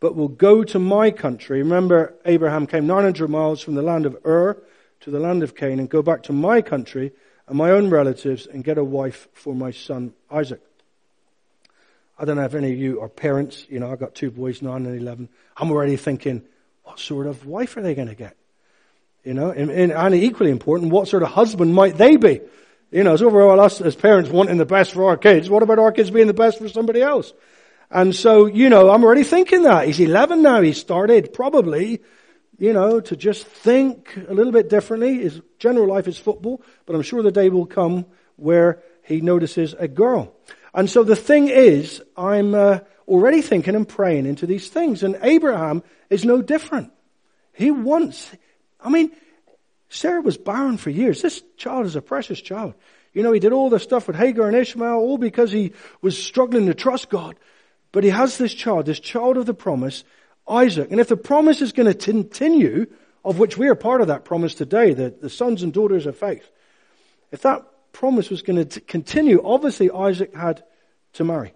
but 0.00 0.16
will 0.16 0.28
go 0.28 0.64
to 0.64 0.78
my 0.78 1.10
country. 1.10 1.58
Remember, 1.58 2.14
Abraham 2.24 2.66
came 2.66 2.86
900 2.86 3.28
miles 3.28 3.60
from 3.60 3.74
the 3.74 3.82
land 3.82 4.06
of 4.06 4.16
Ur 4.24 4.62
to 5.00 5.10
the 5.10 5.20
land 5.20 5.42
of 5.42 5.54
Canaan, 5.54 5.80
and 5.80 5.90
go 5.90 6.00
back 6.00 6.22
to 6.24 6.32
my 6.32 6.62
country 6.62 7.12
and 7.46 7.58
my 7.58 7.70
own 7.70 7.90
relatives 7.90 8.46
and 8.46 8.64
get 8.64 8.78
a 8.78 8.84
wife 8.84 9.28
for 9.34 9.54
my 9.54 9.70
son 9.70 10.14
Isaac. 10.30 10.62
I 12.18 12.24
don't 12.24 12.36
know 12.36 12.44
if 12.44 12.54
any 12.54 12.72
of 12.72 12.78
you 12.78 13.02
are 13.02 13.10
parents. 13.10 13.66
You 13.68 13.80
know, 13.80 13.92
I've 13.92 14.00
got 14.00 14.14
two 14.14 14.30
boys, 14.30 14.62
9 14.62 14.86
and 14.86 14.98
11. 14.98 15.28
I'm 15.58 15.70
already 15.70 15.96
thinking, 15.96 16.42
what 16.84 16.98
sort 16.98 17.26
of 17.26 17.44
wife 17.44 17.76
are 17.76 17.82
they 17.82 17.94
going 17.94 18.08
to 18.08 18.14
get? 18.14 18.34
You 19.26 19.34
know, 19.34 19.50
and, 19.50 19.72
and, 19.72 19.90
and 19.90 20.14
equally 20.14 20.52
important, 20.52 20.92
what 20.92 21.08
sort 21.08 21.24
of 21.24 21.30
husband 21.30 21.74
might 21.74 21.96
they 21.96 22.16
be? 22.16 22.40
You 22.92 23.02
know, 23.02 23.12
it's 23.12 23.22
overall 23.22 23.58
us 23.58 23.80
as 23.80 23.96
parents 23.96 24.30
wanting 24.30 24.58
the 24.58 24.64
best 24.64 24.92
for 24.92 25.08
our 25.08 25.16
kids. 25.16 25.50
What 25.50 25.64
about 25.64 25.80
our 25.80 25.90
kids 25.90 26.12
being 26.12 26.28
the 26.28 26.32
best 26.32 26.58
for 26.58 26.68
somebody 26.68 27.02
else? 27.02 27.32
And 27.90 28.14
so, 28.14 28.46
you 28.46 28.70
know, 28.70 28.88
I'm 28.88 29.02
already 29.02 29.24
thinking 29.24 29.64
that. 29.64 29.86
He's 29.86 29.98
11 29.98 30.42
now. 30.42 30.60
He 30.60 30.72
started 30.72 31.32
probably, 31.32 32.02
you 32.56 32.72
know, 32.72 33.00
to 33.00 33.16
just 33.16 33.44
think 33.48 34.16
a 34.28 34.32
little 34.32 34.52
bit 34.52 34.70
differently. 34.70 35.18
His 35.18 35.40
general 35.58 35.88
life 35.88 36.06
is 36.06 36.16
football, 36.16 36.62
but 36.86 36.94
I'm 36.94 37.02
sure 37.02 37.24
the 37.24 37.32
day 37.32 37.48
will 37.48 37.66
come 37.66 38.06
where 38.36 38.80
he 39.02 39.20
notices 39.20 39.74
a 39.76 39.88
girl. 39.88 40.32
And 40.72 40.88
so 40.88 41.02
the 41.02 41.16
thing 41.16 41.48
is, 41.48 42.00
I'm 42.16 42.54
uh, 42.54 42.78
already 43.08 43.42
thinking 43.42 43.74
and 43.74 43.88
praying 43.88 44.26
into 44.26 44.46
these 44.46 44.68
things. 44.68 45.02
And 45.02 45.18
Abraham 45.20 45.82
is 46.10 46.24
no 46.24 46.42
different. 46.42 46.92
He 47.52 47.72
wants, 47.72 48.30
I 48.86 48.88
mean, 48.88 49.10
Sarah 49.88 50.20
was 50.20 50.38
barren 50.38 50.76
for 50.76 50.90
years. 50.90 51.20
This 51.20 51.42
child 51.56 51.86
is 51.86 51.96
a 51.96 52.00
precious 52.00 52.40
child. 52.40 52.74
You 53.12 53.24
know, 53.24 53.32
he 53.32 53.40
did 53.40 53.52
all 53.52 53.68
the 53.68 53.80
stuff 53.80 54.06
with 54.06 54.16
Hagar 54.16 54.46
and 54.46 54.56
Ishmael, 54.56 54.94
all 54.94 55.18
because 55.18 55.50
he 55.50 55.72
was 56.02 56.16
struggling 56.16 56.66
to 56.66 56.74
trust 56.74 57.10
God. 57.10 57.36
But 57.90 58.04
he 58.04 58.10
has 58.10 58.38
this 58.38 58.54
child, 58.54 58.86
this 58.86 59.00
child 59.00 59.38
of 59.38 59.46
the 59.46 59.54
promise, 59.54 60.04
Isaac. 60.46 60.90
And 60.92 61.00
if 61.00 61.08
the 61.08 61.16
promise 61.16 61.60
is 61.62 61.72
going 61.72 61.92
to 61.92 61.94
continue, 61.94 62.86
of 63.24 63.38
which 63.40 63.58
we 63.58 63.68
are 63.68 63.74
part 63.74 64.02
of 64.02 64.06
that 64.06 64.24
promise 64.24 64.54
today, 64.54 64.94
the, 64.94 65.10
the 65.10 65.30
sons 65.30 65.64
and 65.64 65.72
daughters 65.72 66.06
of 66.06 66.16
faith, 66.16 66.48
if 67.32 67.42
that 67.42 67.64
promise 67.92 68.30
was 68.30 68.42
going 68.42 68.68
to 68.68 68.80
continue, 68.80 69.42
obviously 69.44 69.90
Isaac 69.90 70.34
had 70.34 70.62
to 71.14 71.24
marry. 71.24 71.54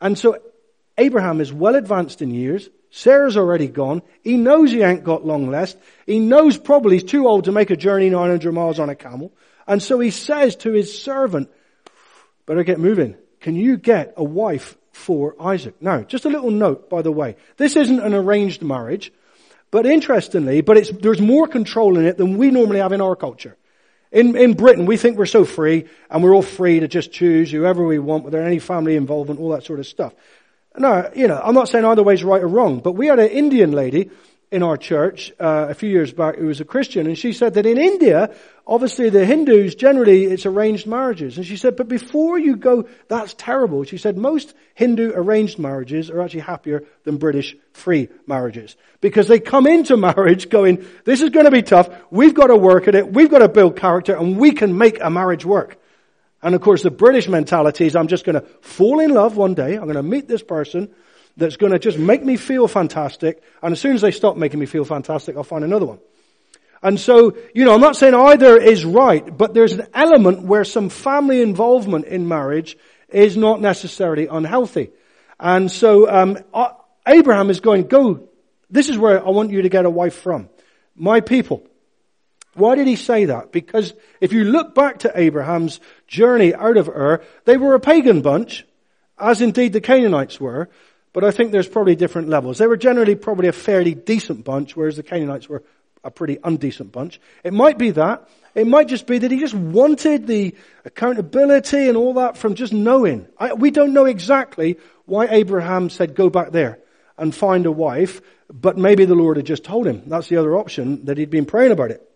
And 0.00 0.18
so 0.18 0.38
Abraham 0.96 1.40
is 1.40 1.52
well 1.52 1.76
advanced 1.76 2.22
in 2.22 2.32
years. 2.32 2.68
Sarah's 2.90 3.36
already 3.36 3.68
gone. 3.68 4.02
He 4.22 4.36
knows 4.36 4.70
he 4.70 4.82
ain't 4.82 5.04
got 5.04 5.26
long 5.26 5.50
left. 5.50 5.76
He 6.06 6.18
knows 6.18 6.56
probably 6.56 6.96
he's 6.96 7.10
too 7.10 7.26
old 7.28 7.44
to 7.44 7.52
make 7.52 7.70
a 7.70 7.76
journey 7.76 8.10
900 8.10 8.52
miles 8.52 8.78
on 8.78 8.88
a 8.88 8.94
camel. 8.94 9.32
And 9.66 9.82
so 9.82 10.00
he 10.00 10.10
says 10.10 10.56
to 10.56 10.72
his 10.72 11.00
servant, 11.00 11.50
better 12.46 12.64
get 12.64 12.80
moving. 12.80 13.16
Can 13.40 13.54
you 13.54 13.76
get 13.76 14.14
a 14.16 14.24
wife 14.24 14.76
for 14.92 15.36
Isaac? 15.40 15.80
Now, 15.80 16.02
just 16.02 16.24
a 16.24 16.30
little 16.30 16.50
note, 16.50 16.88
by 16.88 17.02
the 17.02 17.12
way. 17.12 17.36
This 17.58 17.76
isn't 17.76 18.00
an 18.00 18.14
arranged 18.14 18.62
marriage, 18.62 19.12
but 19.70 19.84
interestingly, 19.84 20.62
but 20.62 20.78
it's 20.78 20.90
there's 20.90 21.20
more 21.20 21.46
control 21.46 21.98
in 21.98 22.06
it 22.06 22.16
than 22.16 22.38
we 22.38 22.50
normally 22.50 22.80
have 22.80 22.92
in 22.92 23.02
our 23.02 23.14
culture. 23.14 23.56
In, 24.10 24.34
in 24.36 24.54
Britain, 24.54 24.86
we 24.86 24.96
think 24.96 25.18
we're 25.18 25.26
so 25.26 25.44
free, 25.44 25.84
and 26.08 26.22
we're 26.22 26.34
all 26.34 26.42
free 26.42 26.80
to 26.80 26.88
just 26.88 27.12
choose 27.12 27.50
whoever 27.50 27.84
we 27.84 27.98
want 27.98 28.24
without 28.24 28.46
any 28.46 28.58
family 28.58 28.96
involvement, 28.96 29.38
all 29.38 29.50
that 29.50 29.64
sort 29.64 29.80
of 29.80 29.86
stuff. 29.86 30.14
No, 30.78 31.10
you 31.14 31.28
know, 31.28 31.40
I'm 31.42 31.54
not 31.54 31.68
saying 31.68 31.84
either 31.84 32.02
way's 32.02 32.24
right 32.24 32.42
or 32.42 32.48
wrong, 32.48 32.80
but 32.80 32.92
we 32.92 33.06
had 33.06 33.18
an 33.18 33.28
Indian 33.28 33.72
lady 33.72 34.10
in 34.50 34.62
our 34.62 34.78
church 34.78 35.30
uh, 35.38 35.66
a 35.68 35.74
few 35.74 35.90
years 35.90 36.12
back 36.12 36.36
who 36.36 36.46
was 36.46 36.60
a 36.60 36.64
Christian, 36.64 37.06
and 37.06 37.18
she 37.18 37.32
said 37.32 37.54
that 37.54 37.66
in 37.66 37.76
India, 37.76 38.34
obviously 38.66 39.10
the 39.10 39.26
Hindus 39.26 39.74
generally 39.74 40.24
it's 40.24 40.46
arranged 40.46 40.86
marriages, 40.86 41.36
and 41.36 41.44
she 41.44 41.56
said, 41.56 41.76
but 41.76 41.88
before 41.88 42.38
you 42.38 42.56
go, 42.56 42.88
that's 43.08 43.34
terrible. 43.34 43.84
She 43.84 43.98
said 43.98 44.16
most 44.16 44.54
Hindu 44.74 45.12
arranged 45.14 45.58
marriages 45.58 46.08
are 46.08 46.22
actually 46.22 46.40
happier 46.40 46.84
than 47.04 47.18
British 47.18 47.56
free 47.72 48.08
marriages 48.26 48.76
because 49.02 49.28
they 49.28 49.38
come 49.38 49.66
into 49.66 49.96
marriage 49.96 50.48
going, 50.48 50.84
this 51.04 51.20
is 51.20 51.30
going 51.30 51.44
to 51.44 51.50
be 51.50 51.62
tough. 51.62 51.90
We've 52.10 52.34
got 52.34 52.46
to 52.46 52.56
work 52.56 52.88
at 52.88 52.94
it. 52.94 53.12
We've 53.12 53.30
got 53.30 53.40
to 53.40 53.48
build 53.48 53.76
character, 53.76 54.16
and 54.16 54.38
we 54.38 54.52
can 54.52 54.78
make 54.78 54.98
a 55.00 55.10
marriage 55.10 55.44
work. 55.44 55.78
And 56.42 56.54
of 56.54 56.60
course, 56.60 56.82
the 56.82 56.90
British 56.90 57.28
mentality 57.28 57.86
is 57.86 57.96
I'm 57.96 58.08
just 58.08 58.24
going 58.24 58.40
to 58.40 58.46
fall 58.60 59.00
in 59.00 59.12
love 59.12 59.36
one 59.36 59.54
day. 59.54 59.76
I'm 59.76 59.84
going 59.84 59.94
to 59.94 60.02
meet 60.02 60.28
this 60.28 60.42
person 60.42 60.88
that's 61.36 61.56
going 61.56 61.72
to 61.72 61.78
just 61.78 61.98
make 61.98 62.24
me 62.24 62.36
feel 62.36 62.68
fantastic. 62.68 63.42
And 63.62 63.72
as 63.72 63.80
soon 63.80 63.94
as 63.94 64.02
they 64.02 64.10
stop 64.10 64.36
making 64.36 64.60
me 64.60 64.66
feel 64.66 64.84
fantastic, 64.84 65.36
I'll 65.36 65.44
find 65.44 65.64
another 65.64 65.86
one. 65.86 65.98
And 66.82 66.98
so, 66.98 67.36
you 67.54 67.64
know, 67.64 67.74
I'm 67.74 67.80
not 67.80 67.96
saying 67.96 68.14
either 68.14 68.56
is 68.56 68.84
right, 68.84 69.36
but 69.36 69.52
there's 69.52 69.72
an 69.72 69.88
element 69.94 70.42
where 70.42 70.64
some 70.64 70.90
family 70.90 71.42
involvement 71.42 72.04
in 72.04 72.28
marriage 72.28 72.76
is 73.08 73.36
not 73.36 73.60
necessarily 73.60 74.26
unhealthy. 74.28 74.90
And 75.40 75.70
so, 75.70 76.08
um, 76.08 76.38
Abraham 77.06 77.50
is 77.50 77.60
going, 77.60 77.88
go, 77.88 78.28
this 78.70 78.88
is 78.88 78.98
where 78.98 79.24
I 79.24 79.30
want 79.30 79.50
you 79.50 79.62
to 79.62 79.68
get 79.68 79.86
a 79.86 79.90
wife 79.90 80.14
from. 80.14 80.48
My 80.94 81.20
people. 81.20 81.66
Why 82.58 82.74
did 82.74 82.86
he 82.86 82.96
say 82.96 83.26
that? 83.26 83.52
Because 83.52 83.94
if 84.20 84.32
you 84.32 84.44
look 84.44 84.74
back 84.74 85.00
to 85.00 85.12
Abraham's 85.18 85.80
journey 86.06 86.54
out 86.54 86.76
of 86.76 86.88
Ur, 86.88 87.22
they 87.44 87.56
were 87.56 87.74
a 87.74 87.80
pagan 87.80 88.20
bunch, 88.20 88.66
as 89.18 89.40
indeed 89.40 89.72
the 89.72 89.80
Canaanites 89.80 90.40
were. 90.40 90.68
But 91.12 91.24
I 91.24 91.30
think 91.30 91.52
there's 91.52 91.68
probably 91.68 91.96
different 91.96 92.28
levels. 92.28 92.58
They 92.58 92.66
were 92.66 92.76
generally 92.76 93.14
probably 93.14 93.48
a 93.48 93.52
fairly 93.52 93.94
decent 93.94 94.44
bunch, 94.44 94.76
whereas 94.76 94.96
the 94.96 95.02
Canaanites 95.02 95.48
were 95.48 95.62
a 96.04 96.10
pretty 96.10 96.38
undecent 96.42 96.92
bunch. 96.92 97.20
It 97.44 97.52
might 97.52 97.78
be 97.78 97.90
that. 97.92 98.28
It 98.54 98.66
might 98.66 98.88
just 98.88 99.06
be 99.06 99.18
that 99.18 99.30
he 99.30 99.38
just 99.38 99.54
wanted 99.54 100.26
the 100.26 100.54
accountability 100.84 101.88
and 101.88 101.96
all 101.96 102.14
that 102.14 102.36
from 102.36 102.54
just 102.54 102.72
knowing. 102.72 103.26
I, 103.38 103.54
we 103.54 103.70
don't 103.70 103.94
know 103.94 104.04
exactly 104.04 104.78
why 105.06 105.26
Abraham 105.26 105.90
said 105.90 106.14
go 106.14 106.28
back 106.28 106.50
there 106.50 106.78
and 107.16 107.34
find 107.34 107.66
a 107.66 107.72
wife, 107.72 108.20
but 108.50 108.76
maybe 108.76 109.04
the 109.04 109.14
Lord 109.14 109.36
had 109.36 109.46
just 109.46 109.64
told 109.64 109.86
him. 109.86 110.02
That's 110.06 110.28
the 110.28 110.36
other 110.36 110.56
option, 110.56 111.04
that 111.06 111.18
he'd 111.18 111.30
been 111.30 111.46
praying 111.46 111.72
about 111.72 111.90
it. 111.90 112.07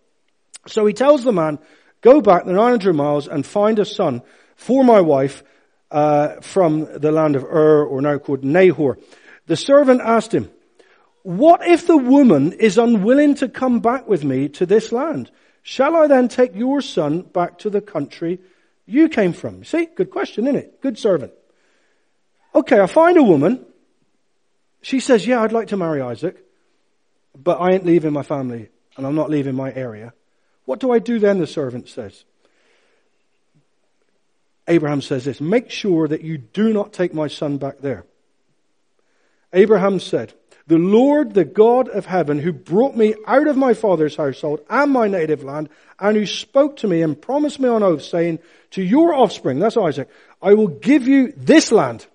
So 0.66 0.86
he 0.86 0.92
tells 0.92 1.24
the 1.24 1.32
man, 1.32 1.58
go 2.00 2.20
back 2.20 2.44
the 2.44 2.52
900 2.52 2.92
miles 2.94 3.28
and 3.28 3.44
find 3.44 3.78
a 3.78 3.84
son 3.84 4.22
for 4.56 4.84
my 4.84 5.00
wife 5.00 5.42
uh, 5.90 6.40
from 6.40 6.88
the 6.98 7.12
land 7.12 7.36
of 7.36 7.44
Ur, 7.44 7.84
or 7.84 8.00
now 8.00 8.18
called 8.18 8.44
Nahor. 8.44 8.98
The 9.46 9.56
servant 9.56 10.00
asked 10.00 10.32
him, 10.32 10.50
what 11.22 11.66
if 11.66 11.86
the 11.86 11.96
woman 11.96 12.52
is 12.52 12.78
unwilling 12.78 13.36
to 13.36 13.48
come 13.48 13.80
back 13.80 14.08
with 14.08 14.24
me 14.24 14.48
to 14.50 14.66
this 14.66 14.90
land? 14.90 15.30
Shall 15.62 15.94
I 15.96 16.08
then 16.08 16.28
take 16.28 16.56
your 16.56 16.80
son 16.80 17.22
back 17.22 17.58
to 17.58 17.70
the 17.70 17.80
country 17.80 18.40
you 18.86 19.08
came 19.08 19.32
from? 19.32 19.62
See, 19.64 19.86
good 19.86 20.10
question, 20.10 20.46
isn't 20.46 20.56
it? 20.56 20.80
Good 20.80 20.98
servant. 20.98 21.32
Okay, 22.54 22.80
I 22.80 22.86
find 22.86 23.16
a 23.16 23.22
woman. 23.22 23.64
She 24.82 24.98
says, 24.98 25.26
yeah, 25.26 25.42
I'd 25.42 25.52
like 25.52 25.68
to 25.68 25.76
marry 25.76 26.00
Isaac, 26.00 26.44
but 27.36 27.60
I 27.60 27.72
ain't 27.72 27.86
leaving 27.86 28.12
my 28.12 28.24
family 28.24 28.68
and 28.96 29.06
I'm 29.06 29.14
not 29.14 29.30
leaving 29.30 29.54
my 29.54 29.72
area. 29.72 30.12
What 30.72 30.80
do 30.80 30.90
I 30.90 31.00
do 31.00 31.18
then? 31.18 31.38
The 31.38 31.46
servant 31.46 31.86
says. 31.86 32.24
Abraham 34.66 35.02
says 35.02 35.26
this, 35.26 35.38
make 35.38 35.68
sure 35.68 36.08
that 36.08 36.22
you 36.22 36.38
do 36.38 36.72
not 36.72 36.94
take 36.94 37.12
my 37.12 37.28
son 37.28 37.58
back 37.58 37.80
there. 37.80 38.06
Abraham 39.52 40.00
said, 40.00 40.32
the 40.66 40.78
Lord, 40.78 41.34
the 41.34 41.44
God 41.44 41.90
of 41.90 42.06
heaven, 42.06 42.38
who 42.38 42.54
brought 42.54 42.96
me 42.96 43.14
out 43.26 43.48
of 43.48 43.58
my 43.58 43.74
father's 43.74 44.16
household 44.16 44.60
and 44.70 44.90
my 44.90 45.08
native 45.08 45.44
land, 45.44 45.68
and 46.00 46.16
who 46.16 46.24
spoke 46.24 46.78
to 46.78 46.88
me 46.88 47.02
and 47.02 47.20
promised 47.20 47.60
me 47.60 47.68
on 47.68 47.82
oath, 47.82 48.02
saying, 48.02 48.38
to 48.70 48.82
your 48.82 49.12
offspring, 49.12 49.58
that's 49.58 49.76
Isaac, 49.76 50.08
I 50.40 50.54
will 50.54 50.68
give 50.68 51.06
you 51.06 51.34
this 51.36 51.70
land. 51.70 52.06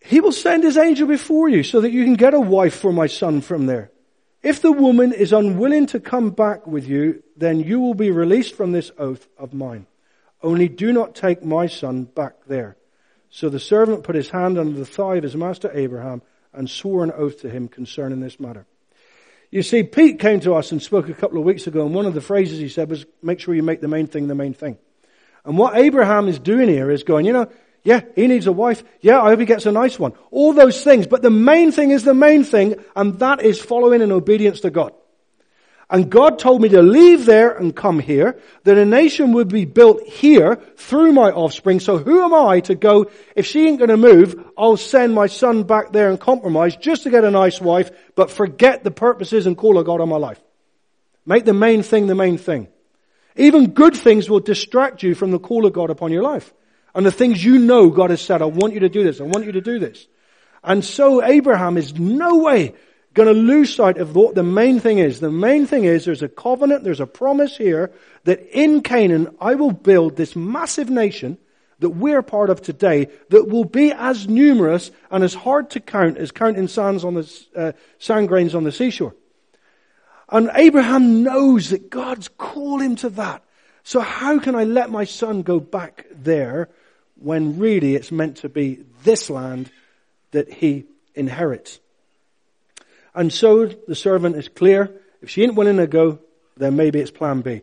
He 0.00 0.18
will 0.18 0.32
send 0.32 0.64
his 0.64 0.76
angel 0.76 1.06
before 1.06 1.48
you 1.48 1.62
so 1.62 1.82
that 1.82 1.92
you 1.92 2.02
can 2.02 2.14
get 2.14 2.34
a 2.34 2.40
wife 2.40 2.74
for 2.74 2.92
my 2.92 3.06
son 3.06 3.42
from 3.42 3.66
there. 3.66 3.92
If 4.42 4.62
the 4.62 4.72
woman 4.72 5.12
is 5.12 5.32
unwilling 5.32 5.86
to 5.86 6.00
come 6.00 6.30
back 6.30 6.66
with 6.66 6.86
you, 6.86 7.22
then 7.36 7.60
you 7.60 7.80
will 7.80 7.94
be 7.94 8.10
released 8.10 8.54
from 8.54 8.72
this 8.72 8.90
oath 8.98 9.26
of 9.38 9.52
mine. 9.52 9.86
Only 10.42 10.68
do 10.68 10.92
not 10.92 11.14
take 11.14 11.44
my 11.44 11.66
son 11.66 12.04
back 12.04 12.34
there. 12.46 12.76
So 13.30 13.48
the 13.48 13.60
servant 13.60 14.04
put 14.04 14.14
his 14.14 14.30
hand 14.30 14.58
under 14.58 14.78
the 14.78 14.86
thigh 14.86 15.16
of 15.16 15.22
his 15.22 15.36
master 15.36 15.70
Abraham 15.74 16.22
and 16.52 16.70
swore 16.70 17.04
an 17.04 17.12
oath 17.12 17.40
to 17.40 17.50
him 17.50 17.68
concerning 17.68 18.20
this 18.20 18.38
matter. 18.38 18.66
You 19.50 19.62
see, 19.62 19.82
Pete 19.82 20.18
came 20.18 20.40
to 20.40 20.54
us 20.54 20.72
and 20.72 20.82
spoke 20.82 21.08
a 21.08 21.14
couple 21.14 21.38
of 21.38 21.44
weeks 21.44 21.66
ago, 21.66 21.84
and 21.84 21.94
one 21.94 22.06
of 22.06 22.14
the 22.14 22.20
phrases 22.20 22.58
he 22.58 22.68
said 22.68 22.90
was, 22.90 23.06
make 23.22 23.40
sure 23.40 23.54
you 23.54 23.62
make 23.62 23.80
the 23.80 23.88
main 23.88 24.06
thing 24.06 24.28
the 24.28 24.34
main 24.34 24.54
thing. 24.54 24.78
And 25.44 25.56
what 25.56 25.76
Abraham 25.76 26.28
is 26.28 26.38
doing 26.38 26.68
here 26.68 26.90
is 26.90 27.04
going, 27.04 27.24
you 27.24 27.32
know, 27.32 27.48
yeah, 27.86 28.00
he 28.16 28.26
needs 28.26 28.48
a 28.48 28.52
wife. 28.52 28.82
Yeah, 29.00 29.22
I 29.22 29.28
hope 29.28 29.38
he 29.38 29.46
gets 29.46 29.64
a 29.64 29.70
nice 29.70 29.96
one. 29.96 30.12
All 30.32 30.52
those 30.52 30.82
things. 30.82 31.06
But 31.06 31.22
the 31.22 31.30
main 31.30 31.70
thing 31.70 31.92
is 31.92 32.02
the 32.02 32.14
main 32.14 32.42
thing, 32.42 32.74
and 32.96 33.20
that 33.20 33.42
is 33.42 33.60
following 33.60 34.02
in 34.02 34.10
obedience 34.10 34.60
to 34.62 34.70
God. 34.70 34.92
And 35.88 36.10
God 36.10 36.40
told 36.40 36.62
me 36.62 36.68
to 36.70 36.82
leave 36.82 37.26
there 37.26 37.56
and 37.56 37.76
come 37.76 38.00
here, 38.00 38.40
that 38.64 38.76
a 38.76 38.84
nation 38.84 39.34
would 39.34 39.46
be 39.46 39.66
built 39.66 40.02
here 40.02 40.56
through 40.76 41.12
my 41.12 41.30
offspring. 41.30 41.78
So 41.78 41.96
who 41.96 42.24
am 42.24 42.34
I 42.34 42.58
to 42.62 42.74
go, 42.74 43.08
if 43.36 43.46
she 43.46 43.68
ain't 43.68 43.78
gonna 43.78 43.96
move, 43.96 44.44
I'll 44.58 44.76
send 44.76 45.14
my 45.14 45.28
son 45.28 45.62
back 45.62 45.92
there 45.92 46.10
and 46.10 46.18
compromise 46.18 46.74
just 46.74 47.04
to 47.04 47.10
get 47.10 47.22
a 47.22 47.30
nice 47.30 47.60
wife, 47.60 47.92
but 48.16 48.32
forget 48.32 48.82
the 48.82 48.90
purposes 48.90 49.46
and 49.46 49.56
call 49.56 49.78
of 49.78 49.86
God 49.86 50.00
on 50.00 50.08
my 50.08 50.16
life. 50.16 50.40
Make 51.24 51.44
the 51.44 51.54
main 51.54 51.84
thing 51.84 52.08
the 52.08 52.16
main 52.16 52.36
thing. 52.36 52.66
Even 53.36 53.70
good 53.70 53.94
things 53.94 54.28
will 54.28 54.40
distract 54.40 55.04
you 55.04 55.14
from 55.14 55.30
the 55.30 55.38
call 55.38 55.66
of 55.66 55.72
God 55.72 55.90
upon 55.90 56.10
your 56.10 56.24
life. 56.24 56.52
And 56.96 57.04
the 57.04 57.12
things 57.12 57.44
you 57.44 57.58
know 57.58 57.90
God 57.90 58.08
has 58.08 58.22
said, 58.22 58.40
I 58.40 58.46
want 58.46 58.72
you 58.72 58.80
to 58.80 58.88
do 58.88 59.04
this, 59.04 59.20
I 59.20 59.24
want 59.24 59.44
you 59.44 59.52
to 59.52 59.60
do 59.60 59.78
this. 59.78 60.06
And 60.64 60.82
so 60.82 61.22
Abraham 61.22 61.76
is 61.76 61.94
no 61.94 62.38
way 62.38 62.74
going 63.12 63.28
to 63.28 63.34
lose 63.34 63.74
sight 63.74 63.98
of 63.98 64.16
what 64.16 64.34
the 64.34 64.42
main 64.42 64.80
thing 64.80 64.98
is. 64.98 65.20
The 65.20 65.30
main 65.30 65.66
thing 65.66 65.84
is 65.84 66.06
there's 66.06 66.22
a 66.22 66.28
covenant, 66.28 66.84
there's 66.84 67.00
a 67.00 67.06
promise 67.06 67.54
here 67.54 67.92
that 68.24 68.40
in 68.50 68.80
Canaan 68.80 69.36
I 69.42 69.56
will 69.56 69.72
build 69.72 70.16
this 70.16 70.34
massive 70.34 70.88
nation 70.88 71.36
that 71.80 71.90
we're 71.90 72.22
part 72.22 72.48
of 72.48 72.62
today 72.62 73.08
that 73.28 73.46
will 73.46 73.66
be 73.66 73.92
as 73.92 74.26
numerous 74.26 74.90
and 75.10 75.22
as 75.22 75.34
hard 75.34 75.68
to 75.70 75.80
count 75.80 76.16
as 76.16 76.32
counting 76.32 76.66
sands 76.66 77.04
on 77.04 77.12
the, 77.12 77.46
uh, 77.54 77.72
sand 77.98 78.28
grains 78.28 78.54
on 78.54 78.64
the 78.64 78.72
seashore. 78.72 79.14
And 80.30 80.50
Abraham 80.54 81.22
knows 81.22 81.68
that 81.70 81.90
God's 81.90 82.28
called 82.28 82.80
him 82.80 82.96
to 82.96 83.10
that. 83.10 83.44
So 83.82 84.00
how 84.00 84.38
can 84.38 84.54
I 84.54 84.64
let 84.64 84.90
my 84.90 85.04
son 85.04 85.42
go 85.42 85.60
back 85.60 86.06
there 86.10 86.70
when 87.20 87.58
really 87.58 87.96
it's 87.96 88.12
meant 88.12 88.38
to 88.38 88.48
be 88.48 88.84
this 89.04 89.30
land 89.30 89.70
that 90.32 90.52
he 90.52 90.84
inherits? 91.14 91.80
And 93.14 93.32
so 93.32 93.66
the 93.66 93.94
servant 93.94 94.36
is 94.36 94.48
clear. 94.48 94.90
If 95.22 95.30
she 95.30 95.42
ain't 95.42 95.54
willing 95.54 95.78
to 95.78 95.86
go, 95.86 96.18
then 96.56 96.76
maybe 96.76 97.00
it's 97.00 97.10
plan 97.10 97.40
B. 97.40 97.62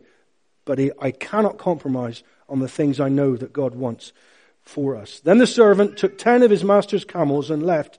But 0.64 0.78
he, 0.78 0.90
I 1.00 1.10
cannot 1.12 1.58
compromise 1.58 2.22
on 2.48 2.58
the 2.58 2.68
things 2.68 3.00
I 3.00 3.08
know 3.08 3.36
that 3.36 3.52
God 3.52 3.74
wants 3.74 4.12
for 4.62 4.96
us. 4.96 5.20
Then 5.20 5.38
the 5.38 5.46
servant 5.46 5.96
took 5.96 6.18
ten 6.18 6.42
of 6.42 6.50
his 6.50 6.64
master's 6.64 7.04
camels 7.04 7.50
and 7.50 7.62
left, 7.62 7.98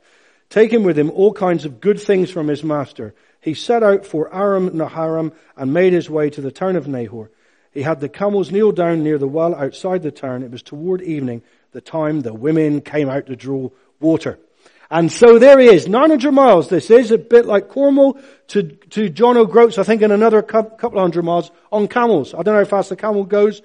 taking 0.49 0.83
with 0.83 0.97
him 0.97 1.11
all 1.11 1.33
kinds 1.33 1.65
of 1.65 1.79
good 1.79 1.99
things 1.99 2.29
from 2.29 2.47
his 2.47 2.63
master. 2.63 3.13
He 3.39 3.53
set 3.53 3.83
out 3.83 4.05
for 4.05 4.33
Aram 4.33 4.71
Naharaim 4.71 5.31
and 5.55 5.73
made 5.73 5.93
his 5.93 6.09
way 6.09 6.29
to 6.31 6.41
the 6.41 6.51
town 6.51 6.75
of 6.75 6.87
Nahor. 6.87 7.29
He 7.75 7.81
had 7.81 7.99
the 7.99 8.09
camels 8.09 8.51
kneel 8.51 8.71
down 8.71 9.03
near 9.03 9.19
the 9.19 9.27
well 9.27 9.53
outside 9.53 10.01
the 10.01 10.09
town. 10.09 10.41
It 10.41 10.49
was 10.49 10.63
toward 10.63 11.01
evening, 11.01 11.43
the 11.73 11.81
time 11.81 12.21
the 12.21 12.33
women 12.33 12.79
came 12.81 13.09
out 13.09 13.27
to 13.27 13.35
draw 13.35 13.69
water. 13.99 14.39
And 14.89 15.11
so 15.11 15.39
there 15.39 15.59
he 15.59 15.67
is, 15.67 15.88
900 15.88 16.31
miles 16.31 16.69
this 16.69 16.89
is, 16.89 17.11
a 17.11 17.17
bit 17.17 17.45
like 17.45 17.69
Cornwall 17.69 18.19
to, 18.49 18.63
to 18.63 19.09
John 19.09 19.35
O'Groats, 19.35 19.77
I 19.77 19.83
think 19.83 20.01
in 20.01 20.11
another 20.11 20.41
couple 20.41 20.99
hundred 20.99 21.25
miles 21.25 21.51
on 21.71 21.88
camels. 21.88 22.33
I 22.33 22.43
don't 22.43 22.53
know 22.53 22.63
how 22.63 22.65
fast 22.65 22.89
the 22.89 22.95
camel 22.95 23.25
goes, 23.25 23.61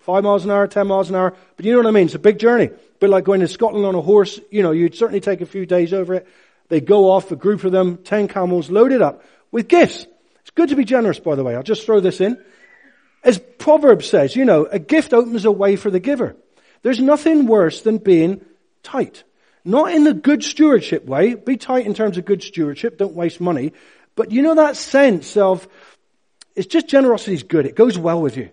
five 0.00 0.24
miles 0.24 0.44
an 0.44 0.50
hour, 0.50 0.66
ten 0.66 0.86
miles 0.86 1.08
an 1.08 1.16
hour. 1.16 1.34
But 1.56 1.64
you 1.64 1.72
know 1.72 1.78
what 1.78 1.86
I 1.86 1.92
mean? 1.92 2.06
It's 2.06 2.14
a 2.14 2.18
big 2.18 2.38
journey. 2.38 2.66
A 2.66 2.98
bit 3.00 3.08
like 3.08 3.24
going 3.24 3.40
to 3.40 3.48
Scotland 3.48 3.86
on 3.86 3.94
a 3.94 4.02
horse. 4.02 4.38
You 4.50 4.62
know, 4.62 4.72
you'd 4.72 4.94
certainly 4.94 5.20
take 5.20 5.40
a 5.40 5.46
few 5.46 5.64
days 5.64 5.94
over 5.94 6.14
it. 6.14 6.28
They 6.68 6.80
go 6.82 7.10
off, 7.10 7.30
a 7.30 7.36
group 7.36 7.64
of 7.64 7.72
them, 7.72 7.98
ten 7.98 8.28
camels, 8.28 8.68
loaded 8.68 9.00
up 9.00 9.22
with 9.50 9.68
gifts. 9.68 10.06
It's 10.40 10.50
good 10.50 10.68
to 10.68 10.76
be 10.76 10.84
generous, 10.84 11.18
by 11.18 11.36
the 11.36 11.44
way. 11.44 11.54
I'll 11.54 11.62
just 11.62 11.86
throw 11.86 12.00
this 12.00 12.20
in. 12.20 12.36
As 13.24 13.38
Proverbs 13.38 14.08
says, 14.08 14.36
you 14.36 14.44
know, 14.44 14.66
a 14.66 14.78
gift 14.78 15.14
opens 15.14 15.44
a 15.46 15.50
way 15.50 15.76
for 15.76 15.90
the 15.90 15.98
giver. 15.98 16.36
There's 16.82 17.00
nothing 17.00 17.46
worse 17.46 17.80
than 17.80 17.98
being 17.98 18.44
tight. 18.82 19.24
Not 19.64 19.92
in 19.92 20.04
the 20.04 20.12
good 20.12 20.44
stewardship 20.44 21.06
way. 21.06 21.34
Be 21.34 21.56
tight 21.56 21.86
in 21.86 21.94
terms 21.94 22.18
of 22.18 22.26
good 22.26 22.42
stewardship. 22.42 22.98
Don't 22.98 23.14
waste 23.14 23.40
money. 23.40 23.72
But 24.14 24.30
you 24.30 24.42
know 24.42 24.56
that 24.56 24.76
sense 24.76 25.38
of, 25.38 25.66
it's 26.54 26.66
just 26.66 26.86
generosity 26.86 27.32
is 27.32 27.42
good. 27.42 27.64
It 27.64 27.74
goes 27.74 27.98
well 27.98 28.20
with 28.20 28.36
you. 28.36 28.50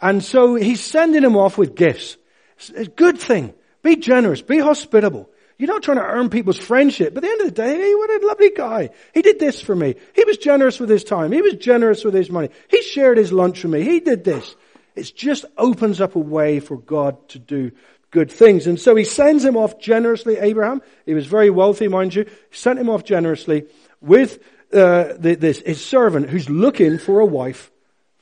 And 0.00 0.22
so 0.22 0.54
he's 0.54 0.82
sending 0.82 1.24
him 1.24 1.36
off 1.36 1.58
with 1.58 1.74
gifts. 1.74 2.16
It's 2.56 2.70
a 2.70 2.84
good 2.86 3.18
thing. 3.18 3.52
Be 3.82 3.96
generous. 3.96 4.42
Be 4.42 4.60
hospitable. 4.60 5.28
You're 5.58 5.68
not 5.68 5.82
trying 5.82 5.98
to 5.98 6.04
earn 6.04 6.30
people's 6.30 6.58
friendship. 6.58 7.14
But 7.14 7.24
at 7.24 7.28
the 7.28 7.32
end 7.32 7.40
of 7.42 7.46
the 7.48 7.62
day, 7.62 7.76
hey, 7.76 7.94
what 7.94 8.10
a 8.10 8.26
lovely 8.26 8.50
guy. 8.50 8.90
He 9.12 9.22
did 9.22 9.38
this 9.38 9.60
for 9.60 9.74
me. 9.74 9.94
He 10.14 10.24
was 10.24 10.36
generous 10.36 10.80
with 10.80 10.90
his 10.90 11.04
time. 11.04 11.32
He 11.32 11.42
was 11.42 11.54
generous 11.54 12.04
with 12.04 12.14
his 12.14 12.30
money. 12.30 12.50
He 12.68 12.82
shared 12.82 13.18
his 13.18 13.32
lunch 13.32 13.62
with 13.62 13.72
me. 13.72 13.82
He 13.82 14.00
did 14.00 14.24
this. 14.24 14.56
It 14.96 15.12
just 15.14 15.44
opens 15.56 16.00
up 16.00 16.16
a 16.16 16.20
way 16.20 16.60
for 16.60 16.76
God 16.76 17.28
to 17.30 17.38
do 17.38 17.72
good 18.10 18.30
things. 18.30 18.66
And 18.66 18.80
so 18.80 18.94
he 18.94 19.04
sends 19.04 19.44
him 19.44 19.56
off 19.56 19.78
generously, 19.80 20.38
Abraham. 20.38 20.82
He 21.04 21.14
was 21.14 21.26
very 21.26 21.50
wealthy, 21.50 21.88
mind 21.88 22.14
you. 22.14 22.26
Sent 22.52 22.78
him 22.78 22.88
off 22.88 23.04
generously 23.04 23.66
with 24.00 24.38
uh, 24.72 25.14
the, 25.18 25.36
this, 25.36 25.58
his 25.60 25.84
servant 25.84 26.30
who's 26.30 26.48
looking 26.48 26.98
for 26.98 27.20
a 27.20 27.26
wife 27.26 27.70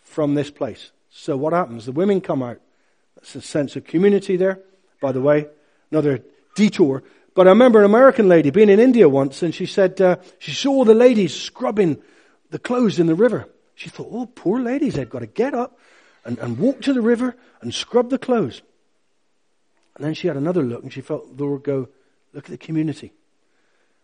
from 0.01 0.35
this 0.35 0.51
place. 0.51 0.92
So 1.11 1.37
what 1.37 1.53
happens? 1.53 1.87
The 1.87 1.92
women 1.92 2.21
come 2.21 2.42
out. 2.42 2.59
That's 3.16 3.35
a 3.37 3.42
sense 3.42 3.77
of 3.77 3.85
community 3.85 4.37
there, 4.37 4.61
by 5.01 5.12
the 5.12 5.21
way. 5.21 5.47
Another 5.90 6.25
detour. 6.57 7.03
But 7.35 7.47
I 7.47 7.51
remember 7.51 7.79
an 7.79 7.87
American 7.87 8.29
lady 8.29 8.51
being 8.51 8.68
in 8.68 8.79
India 8.79 9.09
once 9.09 9.42
and 9.42 9.55
she 9.55 9.66
said, 9.66 10.01
uh, 10.01 10.16
she 10.38 10.53
saw 10.53 10.85
the 10.85 10.95
ladies 10.95 11.35
scrubbing 11.35 12.03
the 12.51 12.59
clothes 12.59 12.99
in 12.99 13.07
the 13.07 13.14
river. 13.14 13.49
She 13.75 13.88
thought, 13.88 14.09
oh, 14.11 14.27
poor 14.27 14.61
ladies, 14.61 14.95
they've 14.95 15.09
got 15.09 15.21
to 15.21 15.27
get 15.27 15.55
up 15.55 15.79
and, 16.25 16.38
and 16.38 16.59
walk 16.59 16.83
to 16.83 16.92
the 16.92 17.01
river 17.01 17.37
and 17.62 17.73
scrub 17.73 18.11
the 18.11 18.18
clothes. 18.18 18.61
And 19.97 20.05
then 20.05 20.14
she 20.14 20.27
had 20.27 20.37
another 20.37 20.62
look 20.62 20.83
and 20.83 20.92
she 20.92 21.01
felt 21.01 21.37
the 21.37 21.45
Lord 21.45 21.64
go, 21.64 21.88
look 22.33 22.45
at 22.45 22.51
the 22.51 22.59
community. 22.59 23.12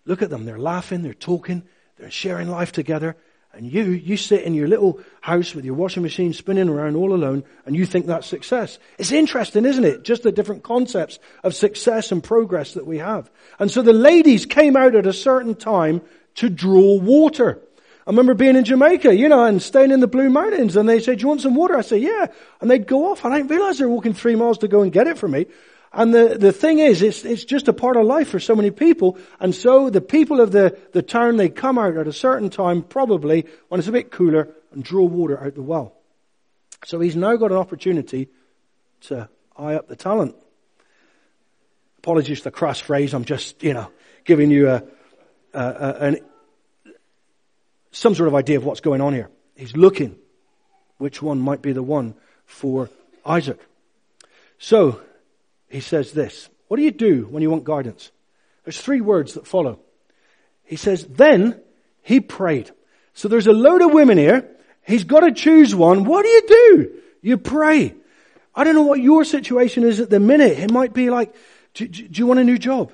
Look 0.06 0.22
at 0.22 0.30
them. 0.30 0.46
They're 0.46 0.58
laughing, 0.58 1.02
they're 1.02 1.12
talking, 1.12 1.64
they're 1.98 2.10
sharing 2.10 2.48
life 2.48 2.72
together. 2.72 3.16
And 3.58 3.72
you, 3.72 3.90
you 3.90 4.16
sit 4.16 4.44
in 4.44 4.54
your 4.54 4.68
little 4.68 5.00
house 5.20 5.52
with 5.52 5.64
your 5.64 5.74
washing 5.74 6.04
machine 6.04 6.32
spinning 6.32 6.68
around 6.68 6.94
all 6.94 7.12
alone 7.12 7.42
and 7.66 7.74
you 7.74 7.86
think 7.86 8.06
that's 8.06 8.28
success. 8.28 8.78
It's 8.98 9.10
interesting, 9.10 9.64
isn't 9.64 9.84
it? 9.84 10.04
Just 10.04 10.22
the 10.22 10.30
different 10.30 10.62
concepts 10.62 11.18
of 11.42 11.56
success 11.56 12.12
and 12.12 12.22
progress 12.22 12.74
that 12.74 12.86
we 12.86 12.98
have. 12.98 13.28
And 13.58 13.68
so 13.68 13.82
the 13.82 13.92
ladies 13.92 14.46
came 14.46 14.76
out 14.76 14.94
at 14.94 15.08
a 15.08 15.12
certain 15.12 15.56
time 15.56 16.02
to 16.36 16.48
draw 16.48 17.00
water. 17.00 17.60
I 18.06 18.10
remember 18.10 18.34
being 18.34 18.54
in 18.54 18.62
Jamaica, 18.62 19.16
you 19.16 19.28
know, 19.28 19.44
and 19.44 19.60
staying 19.60 19.90
in 19.90 19.98
the 19.98 20.06
Blue 20.06 20.30
Mountains 20.30 20.76
and 20.76 20.88
they 20.88 21.00
said, 21.00 21.18
do 21.18 21.22
you 21.22 21.28
want 21.28 21.40
some 21.40 21.56
water? 21.56 21.76
I 21.76 21.80
say, 21.80 21.98
yeah. 21.98 22.28
And 22.60 22.70
they'd 22.70 22.86
go 22.86 23.10
off 23.10 23.24
and 23.24 23.34
I 23.34 23.38
didn't 23.38 23.50
realize 23.50 23.78
they 23.78 23.86
were 23.86 23.90
walking 23.90 24.14
three 24.14 24.36
miles 24.36 24.58
to 24.58 24.68
go 24.68 24.82
and 24.82 24.92
get 24.92 25.08
it 25.08 25.18
for 25.18 25.26
me. 25.26 25.46
And 25.92 26.12
the, 26.12 26.37
the 26.38 26.53
thing 26.53 26.79
is, 26.79 27.03
it's, 27.03 27.24
it's 27.24 27.44
just 27.44 27.68
a 27.68 27.72
part 27.72 27.96
of 27.96 28.05
life 28.05 28.29
for 28.29 28.40
so 28.40 28.55
many 28.55 28.70
people. 28.70 29.18
And 29.40 29.55
so 29.55 29.88
the 29.88 30.01
people 30.01 30.40
of 30.40 30.53
the, 30.53 30.79
the 30.92 31.03
town, 31.03 31.37
they 31.37 31.48
come 31.48 31.79
out 31.79 31.96
at 31.96 32.07
a 32.07 32.12
certain 32.12 32.51
time, 32.51 32.83
probably 32.83 33.46
when 33.68 33.79
it's 33.79 33.88
a 33.88 33.92
bit 33.92 34.11
cooler, 34.11 34.55
and 34.72 34.85
draw 34.85 35.05
water 35.05 35.42
out 35.42 35.55
the 35.55 35.62
well. 35.62 35.94
So 36.85 37.01
he's 37.01 37.16
now 37.16 37.37
got 37.37 37.51
an 37.51 37.57
opportunity 37.57 38.29
to 39.03 39.29
eye 39.57 39.74
up 39.74 39.88
the 39.88 39.96
talent. 39.96 40.37
Apologies 41.98 42.38
for 42.38 42.44
the 42.44 42.51
crass 42.51 42.79
phrase. 42.79 43.14
I'm 43.14 43.24
just, 43.24 43.62
you 43.62 43.72
know, 43.72 43.90
giving 44.24 44.51
you 44.51 44.68
a, 44.68 44.83
a, 45.55 45.61
a 45.61 45.92
an, 46.01 46.18
some 47.92 48.14
sort 48.14 48.29
of 48.29 48.35
idea 48.35 48.59
of 48.59 48.64
what's 48.64 48.81
going 48.81 49.01
on 49.01 49.14
here. 49.14 49.31
He's 49.57 49.74
looking 49.74 50.16
which 50.98 51.22
one 51.22 51.40
might 51.40 51.62
be 51.62 51.72
the 51.72 51.83
one 51.83 52.14
for 52.44 52.90
Isaac. 53.24 53.59
So, 54.59 55.01
he 55.68 55.81
says 55.81 56.12
this. 56.12 56.48
What 56.68 56.76
do 56.76 56.83
you 56.83 56.90
do 56.90 57.26
when 57.31 57.42
you 57.42 57.50
want 57.50 57.64
guidance? 57.64 58.11
There's 58.64 58.81
three 58.81 59.00
words 59.00 59.35
that 59.35 59.46
follow. 59.46 59.81
He 60.64 60.76
says, 60.76 61.04
then 61.07 61.61
he 62.02 62.20
prayed. 62.20 62.70
So 63.14 63.28
there's 63.28 63.46
a 63.46 63.52
load 63.52 63.83
of 63.83 63.92
women 63.92 64.18
here. 64.18 64.48
He's 64.87 65.04
got 65.04 65.20
to 65.20 65.33
choose 65.33 65.74
one. 65.74 66.04
What 66.04 66.22
do 66.22 66.28
you 66.28 66.42
do? 66.46 66.92
You 67.22 67.38
pray. 67.38 67.94
I 68.54 68.64
don't 68.64 68.74
know 68.74 68.83
what 68.83 69.00
your 69.00 69.24
situation 69.24 69.85
is 69.85 70.00
at 70.00 70.11
the 70.11 70.20
minute. 70.20 70.59
It 70.59 70.70
might 70.70 70.92
be 70.92 71.11
like, 71.11 71.35
do, 71.74 71.87
do 71.87 72.20
you 72.20 72.26
want 72.26 72.40
a 72.40 72.44
new 72.44 72.59
job? 72.59 72.92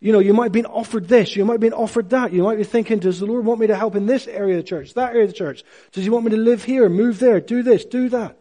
You 0.00 0.12
know, 0.12 0.18
you 0.18 0.34
might 0.34 0.44
have 0.44 0.52
been 0.52 0.66
offered 0.66 1.08
this, 1.08 1.34
you 1.34 1.46
might 1.46 1.54
have 1.54 1.60
been 1.60 1.72
offered 1.72 2.10
that. 2.10 2.32
You 2.32 2.42
might 2.42 2.58
be 2.58 2.64
thinking, 2.64 2.98
does 2.98 3.20
the 3.20 3.26
Lord 3.26 3.46
want 3.46 3.60
me 3.60 3.68
to 3.68 3.76
help 3.76 3.96
in 3.96 4.04
this 4.04 4.26
area 4.26 4.58
of 4.58 4.62
the 4.62 4.68
church, 4.68 4.92
that 4.94 5.12
area 5.12 5.24
of 5.24 5.30
the 5.30 5.36
church? 5.36 5.64
Does 5.92 6.04
he 6.04 6.10
want 6.10 6.26
me 6.26 6.32
to 6.32 6.36
live 6.36 6.62
here, 6.62 6.88
move 6.90 7.18
there, 7.18 7.40
do 7.40 7.62
this, 7.62 7.86
do 7.86 8.10
that? 8.10 8.38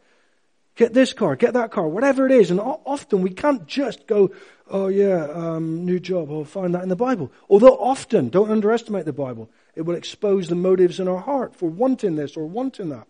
Get 0.76 0.94
this 0.94 1.14
car, 1.14 1.36
get 1.36 1.54
that 1.54 1.72
car, 1.72 1.88
whatever 1.88 2.26
it 2.26 2.32
is. 2.32 2.50
And 2.50 2.60
often 2.60 3.22
we 3.22 3.30
can't 3.30 3.68
just 3.68 4.08
go, 4.08 4.32
oh 4.68 4.88
yeah, 4.88 5.28
um, 5.32 5.86
new 5.86 6.00
job, 6.00 6.32
I'll 6.32 6.46
find 6.46 6.74
that 6.74 6.82
in 6.82 6.90
the 6.90 6.96
Bible. 6.96 7.32
Although 7.48 7.78
often, 7.78 8.30
don't 8.30 8.50
underestimate 8.50 9.06
the 9.06 9.14
Bible, 9.14 9.52
it 9.76 9.84
will 9.84 9.96
expose 9.96 10.48
the 10.48 10.56
motives 10.56 11.00
in 11.00 11.08
our 11.08 11.20
heart 11.20 11.56
for 11.56 11.70
wanting 11.70 12.16
this 12.16 12.36
or 12.36 12.46
wanting 12.48 12.90
that. 12.90 13.08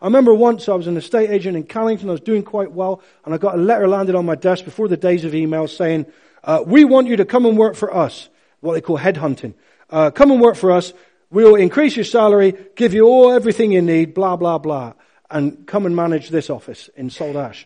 I 0.00 0.06
remember 0.06 0.32
once 0.32 0.68
I 0.68 0.74
was 0.74 0.86
an 0.86 0.96
estate 0.96 1.30
agent 1.30 1.56
in 1.56 1.64
Callington, 1.64 2.08
I 2.08 2.12
was 2.12 2.20
doing 2.22 2.42
quite 2.42 2.72
well, 2.72 3.02
and 3.24 3.34
I 3.34 3.38
got 3.38 3.54
a 3.54 3.58
letter 3.58 3.86
landed 3.86 4.14
on 4.14 4.24
my 4.24 4.34
desk 4.34 4.64
before 4.64 4.88
the 4.88 4.96
days 4.96 5.26
of 5.26 5.34
email 5.34 5.68
saying, 5.68 6.06
uh, 6.42 6.62
we 6.66 6.84
want 6.84 7.08
you 7.08 7.16
to 7.16 7.24
come 7.26 7.44
and 7.44 7.58
work 7.58 7.74
for 7.74 7.94
us, 7.94 8.30
what 8.60 8.74
they 8.74 8.80
call 8.80 8.98
headhunting. 8.98 9.54
Uh, 9.90 10.10
come 10.10 10.30
and 10.30 10.40
work 10.40 10.56
for 10.56 10.72
us, 10.72 10.94
we'll 11.30 11.54
increase 11.54 11.96
your 11.96 12.04
salary, 12.04 12.54
give 12.76 12.94
you 12.94 13.06
all 13.06 13.30
everything 13.30 13.72
you 13.72 13.82
need, 13.82 14.14
blah, 14.14 14.36
blah, 14.36 14.56
blah 14.56 14.94
and 15.30 15.66
come 15.66 15.86
and 15.86 15.96
manage 15.96 16.28
this 16.28 16.50
office 16.50 16.88
in 16.96 17.08
Saltash. 17.08 17.64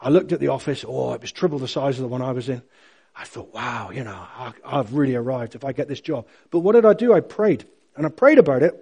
I 0.00 0.10
looked 0.10 0.32
at 0.32 0.40
the 0.40 0.48
office. 0.48 0.84
Oh, 0.86 1.12
it 1.12 1.20
was 1.20 1.32
triple 1.32 1.58
the 1.58 1.68
size 1.68 1.98
of 1.98 2.02
the 2.02 2.08
one 2.08 2.22
I 2.22 2.32
was 2.32 2.48
in. 2.48 2.62
I 3.16 3.24
thought, 3.24 3.54
wow, 3.54 3.90
you 3.90 4.04
know, 4.04 4.26
I, 4.36 4.52
I've 4.64 4.92
really 4.94 5.14
arrived 5.14 5.54
if 5.54 5.64
I 5.64 5.72
get 5.72 5.88
this 5.88 6.00
job. 6.00 6.26
But 6.50 6.60
what 6.60 6.72
did 6.72 6.84
I 6.84 6.94
do? 6.94 7.12
I 7.12 7.20
prayed 7.20 7.64
and 7.96 8.04
I 8.04 8.08
prayed 8.08 8.38
about 8.38 8.62
it. 8.62 8.80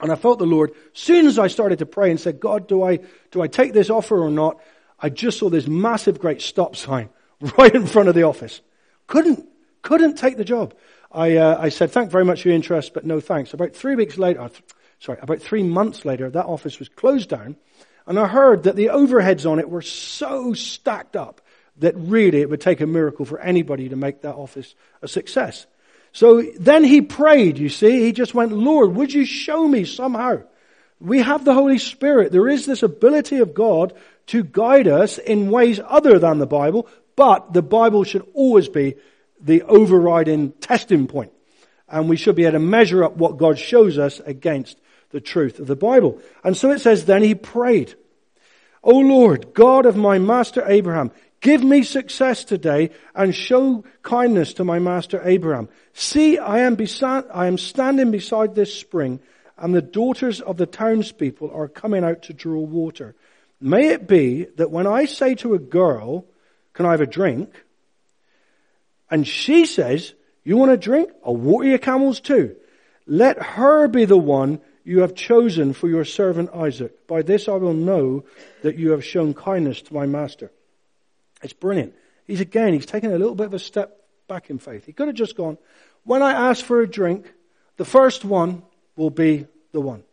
And 0.00 0.10
I 0.10 0.14
felt 0.14 0.38
the 0.38 0.46
Lord, 0.46 0.72
soon 0.94 1.26
as 1.26 1.38
I 1.38 1.48
started 1.48 1.80
to 1.80 1.86
pray 1.86 2.10
and 2.10 2.18
said, 2.18 2.40
God, 2.40 2.66
do 2.66 2.82
I, 2.82 3.00
do 3.32 3.42
I 3.42 3.48
take 3.48 3.74
this 3.74 3.90
offer 3.90 4.18
or 4.18 4.30
not? 4.30 4.58
I 4.98 5.10
just 5.10 5.38
saw 5.38 5.50
this 5.50 5.66
massive 5.66 6.18
great 6.18 6.40
stop 6.40 6.74
sign 6.74 7.10
right 7.58 7.74
in 7.74 7.86
front 7.86 8.08
of 8.08 8.14
the 8.14 8.22
office. 8.22 8.62
Couldn't, 9.06 9.46
couldn't 9.82 10.16
take 10.16 10.38
the 10.38 10.44
job. 10.44 10.74
I, 11.12 11.36
uh, 11.36 11.58
I 11.60 11.68
said, 11.68 11.90
thank 11.90 12.10
very 12.10 12.24
much 12.24 12.42
for 12.42 12.48
your 12.48 12.54
interest, 12.54 12.94
but 12.94 13.04
no 13.04 13.20
thanks. 13.20 13.52
About 13.52 13.74
three 13.74 13.94
weeks 13.94 14.16
later, 14.16 14.50
sorry, 15.00 15.18
about 15.20 15.40
three 15.40 15.62
months 15.62 16.04
later, 16.04 16.30
that 16.30 16.46
office 16.46 16.78
was 16.78 16.88
closed 16.88 17.30
down. 17.30 17.56
And 18.06 18.18
I 18.18 18.26
heard 18.26 18.64
that 18.64 18.76
the 18.76 18.86
overheads 18.86 19.50
on 19.50 19.58
it 19.58 19.68
were 19.68 19.82
so 19.82 20.52
stacked 20.52 21.16
up 21.16 21.40
that 21.78 21.94
really 21.96 22.40
it 22.40 22.50
would 22.50 22.60
take 22.60 22.80
a 22.80 22.86
miracle 22.86 23.24
for 23.24 23.40
anybody 23.40 23.88
to 23.88 23.96
make 23.96 24.22
that 24.22 24.34
office 24.34 24.74
a 25.02 25.08
success. 25.08 25.66
So 26.12 26.42
then 26.58 26.84
he 26.84 27.02
prayed, 27.02 27.58
you 27.58 27.68
see. 27.68 28.00
He 28.00 28.12
just 28.12 28.34
went, 28.34 28.52
Lord, 28.52 28.94
would 28.96 29.12
you 29.12 29.24
show 29.24 29.66
me 29.66 29.84
somehow? 29.84 30.42
We 31.00 31.20
have 31.20 31.44
the 31.44 31.54
Holy 31.54 31.78
Spirit. 31.78 32.32
There 32.32 32.48
is 32.48 32.66
this 32.66 32.82
ability 32.82 33.38
of 33.38 33.54
God 33.54 33.94
to 34.26 34.42
guide 34.42 34.88
us 34.88 35.18
in 35.18 35.50
ways 35.50 35.80
other 35.84 36.18
than 36.18 36.38
the 36.38 36.46
Bible, 36.46 36.88
but 37.16 37.52
the 37.52 37.62
Bible 37.62 38.04
should 38.04 38.26
always 38.34 38.68
be 38.68 38.96
the 39.40 39.62
overriding 39.62 40.52
testing 40.52 41.06
point. 41.06 41.32
And 41.88 42.08
we 42.08 42.16
should 42.16 42.36
be 42.36 42.44
able 42.44 42.52
to 42.52 42.58
measure 42.58 43.02
up 43.02 43.16
what 43.16 43.38
God 43.38 43.58
shows 43.58 43.98
us 43.98 44.20
against 44.20 44.76
the 45.10 45.20
truth 45.20 45.58
of 45.58 45.66
the 45.66 45.76
Bible. 45.76 46.20
And 46.42 46.56
so 46.56 46.70
it 46.70 46.80
says, 46.80 47.04
then 47.04 47.22
he 47.22 47.34
prayed, 47.34 47.94
O 48.82 48.98
Lord, 48.98 49.52
God 49.52 49.86
of 49.86 49.96
my 49.96 50.18
master 50.18 50.64
Abraham, 50.66 51.10
give 51.40 51.62
me 51.62 51.82
success 51.82 52.44
today 52.44 52.90
and 53.14 53.34
show 53.34 53.84
kindness 54.02 54.54
to 54.54 54.64
my 54.64 54.78
master 54.78 55.20
Abraham. 55.24 55.68
See, 55.92 56.38
I 56.38 56.60
am, 56.60 56.76
beside, 56.76 57.24
I 57.32 57.46
am 57.46 57.58
standing 57.58 58.10
beside 58.10 58.54
this 58.54 58.74
spring 58.74 59.20
and 59.58 59.74
the 59.74 59.82
daughters 59.82 60.40
of 60.40 60.56
the 60.56 60.66
townspeople 60.66 61.50
are 61.52 61.68
coming 61.68 62.04
out 62.04 62.22
to 62.22 62.32
draw 62.32 62.60
water. 62.60 63.14
May 63.60 63.88
it 63.88 64.08
be 64.08 64.46
that 64.56 64.70
when 64.70 64.86
I 64.86 65.04
say 65.04 65.34
to 65.36 65.52
a 65.54 65.58
girl, 65.58 66.24
can 66.72 66.86
I 66.86 66.92
have 66.92 67.02
a 67.02 67.06
drink? 67.06 67.52
And 69.10 69.28
she 69.28 69.66
says, 69.66 70.14
you 70.44 70.56
want 70.56 70.72
a 70.72 70.78
drink? 70.78 71.10
I'll 71.24 71.36
water 71.36 71.68
your 71.68 71.78
camels 71.78 72.20
too. 72.20 72.56
Let 73.06 73.42
her 73.42 73.88
be 73.88 74.06
the 74.06 74.16
one 74.16 74.60
you 74.84 75.00
have 75.00 75.14
chosen 75.14 75.72
for 75.72 75.88
your 75.88 76.04
servant 76.04 76.50
Isaac. 76.54 77.06
By 77.06 77.22
this 77.22 77.48
I 77.48 77.54
will 77.54 77.74
know 77.74 78.24
that 78.62 78.76
you 78.76 78.90
have 78.92 79.04
shown 79.04 79.34
kindness 79.34 79.82
to 79.82 79.94
my 79.94 80.06
master. 80.06 80.50
It's 81.42 81.52
brilliant. 81.52 81.94
He's 82.26 82.40
again, 82.40 82.72
he's 82.72 82.86
taken 82.86 83.12
a 83.12 83.18
little 83.18 83.34
bit 83.34 83.46
of 83.46 83.54
a 83.54 83.58
step 83.58 84.04
back 84.28 84.50
in 84.50 84.58
faith. 84.58 84.86
He 84.86 84.92
could 84.92 85.08
have 85.08 85.16
just 85.16 85.36
gone, 85.36 85.58
when 86.04 86.22
I 86.22 86.32
ask 86.50 86.64
for 86.64 86.80
a 86.80 86.88
drink, 86.88 87.30
the 87.76 87.84
first 87.84 88.24
one 88.24 88.62
will 88.96 89.10
be 89.10 89.46
the 89.72 89.80
one. 89.80 90.04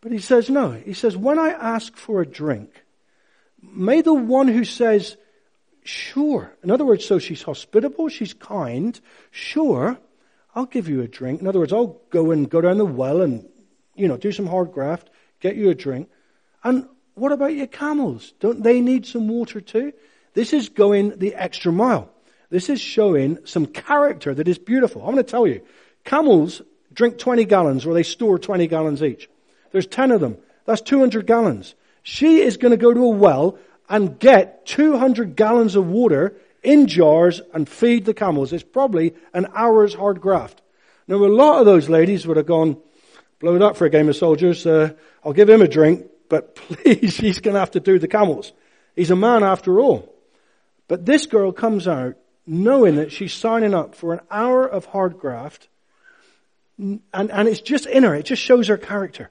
But 0.00 0.12
he 0.12 0.18
says, 0.18 0.50
no. 0.50 0.72
He 0.72 0.92
says, 0.92 1.16
when 1.16 1.38
I 1.38 1.50
ask 1.50 1.96
for 1.96 2.20
a 2.20 2.26
drink, 2.26 2.70
may 3.62 4.02
the 4.02 4.12
one 4.12 4.48
who 4.48 4.64
says, 4.64 5.16
sure. 5.82 6.52
In 6.62 6.70
other 6.70 6.84
words, 6.84 7.06
so 7.06 7.18
she's 7.18 7.42
hospitable, 7.42 8.08
she's 8.08 8.34
kind, 8.34 9.00
sure, 9.30 9.98
I'll 10.54 10.66
give 10.66 10.88
you 10.88 11.00
a 11.00 11.08
drink. 11.08 11.40
In 11.40 11.46
other 11.46 11.58
words, 11.58 11.72
I'll 11.72 12.00
go 12.10 12.30
and 12.30 12.48
go 12.48 12.60
down 12.60 12.78
the 12.78 12.84
well 12.84 13.22
and, 13.22 13.48
you 13.94 14.08
know, 14.08 14.16
do 14.16 14.32
some 14.32 14.46
hard 14.46 14.72
graft, 14.72 15.10
get 15.40 15.56
you 15.56 15.70
a 15.70 15.74
drink. 15.74 16.08
And 16.62 16.88
what 17.14 17.32
about 17.32 17.54
your 17.54 17.66
camels? 17.66 18.32
Don't 18.40 18.62
they 18.62 18.80
need 18.80 19.06
some 19.06 19.28
water 19.28 19.60
too? 19.60 19.92
This 20.34 20.52
is 20.52 20.68
going 20.68 21.18
the 21.18 21.34
extra 21.34 21.72
mile. 21.72 22.10
This 22.50 22.68
is 22.68 22.80
showing 22.80 23.38
some 23.44 23.66
character 23.66 24.34
that 24.34 24.48
is 24.48 24.58
beautiful. 24.58 25.02
I'm 25.02 25.12
going 25.12 25.24
to 25.24 25.30
tell 25.30 25.46
you, 25.46 25.62
camels 26.04 26.62
drink 26.92 27.18
20 27.18 27.44
gallons 27.44 27.86
or 27.86 27.94
they 27.94 28.02
store 28.02 28.38
20 28.38 28.66
gallons 28.66 29.02
each. 29.02 29.28
There's 29.72 29.86
10 29.86 30.12
of 30.12 30.20
them. 30.20 30.38
That's 30.64 30.80
200 30.80 31.26
gallons. 31.26 31.74
She 32.02 32.40
is 32.40 32.56
going 32.56 32.70
to 32.70 32.76
go 32.76 32.94
to 32.94 33.00
a 33.00 33.08
well 33.08 33.58
and 33.88 34.18
get 34.18 34.66
200 34.66 35.36
gallons 35.36 35.76
of 35.76 35.86
water 35.86 36.36
in 36.62 36.86
jars 36.86 37.40
and 37.52 37.68
feed 37.68 38.04
the 38.04 38.14
camels. 38.14 38.52
It's 38.52 38.64
probably 38.64 39.14
an 39.32 39.46
hour's 39.54 39.94
hard 39.94 40.20
graft. 40.20 40.62
Now, 41.06 41.16
a 41.16 41.26
lot 41.26 41.60
of 41.60 41.66
those 41.66 41.88
ladies 41.88 42.26
would 42.26 42.38
have 42.38 42.46
gone, 42.46 42.78
blow 43.44 43.56
it 43.56 43.62
up 43.62 43.76
for 43.76 43.84
a 43.84 43.90
game 43.90 44.08
of 44.08 44.16
soldiers. 44.16 44.66
Uh, 44.66 44.94
I'll 45.22 45.34
give 45.34 45.50
him 45.50 45.60
a 45.60 45.68
drink, 45.68 46.06
but 46.30 46.54
please, 46.56 47.18
he's 47.18 47.40
going 47.40 47.52
to 47.52 47.60
have 47.60 47.72
to 47.72 47.80
do 47.80 47.98
the 47.98 48.08
camels. 48.08 48.52
He's 48.96 49.10
a 49.10 49.16
man 49.16 49.42
after 49.42 49.80
all. 49.80 50.14
But 50.88 51.04
this 51.04 51.26
girl 51.26 51.52
comes 51.52 51.86
out 51.86 52.16
knowing 52.46 52.96
that 52.96 53.12
she's 53.12 53.34
signing 53.34 53.74
up 53.74 53.96
for 53.96 54.14
an 54.14 54.20
hour 54.30 54.66
of 54.66 54.86
hard 54.86 55.18
graft, 55.18 55.68
and, 56.78 57.02
and 57.12 57.46
it's 57.46 57.60
just 57.60 57.84
in 57.84 58.02
her. 58.02 58.14
It 58.14 58.24
just 58.24 58.40
shows 58.40 58.68
her 58.68 58.78
character. 58.78 59.30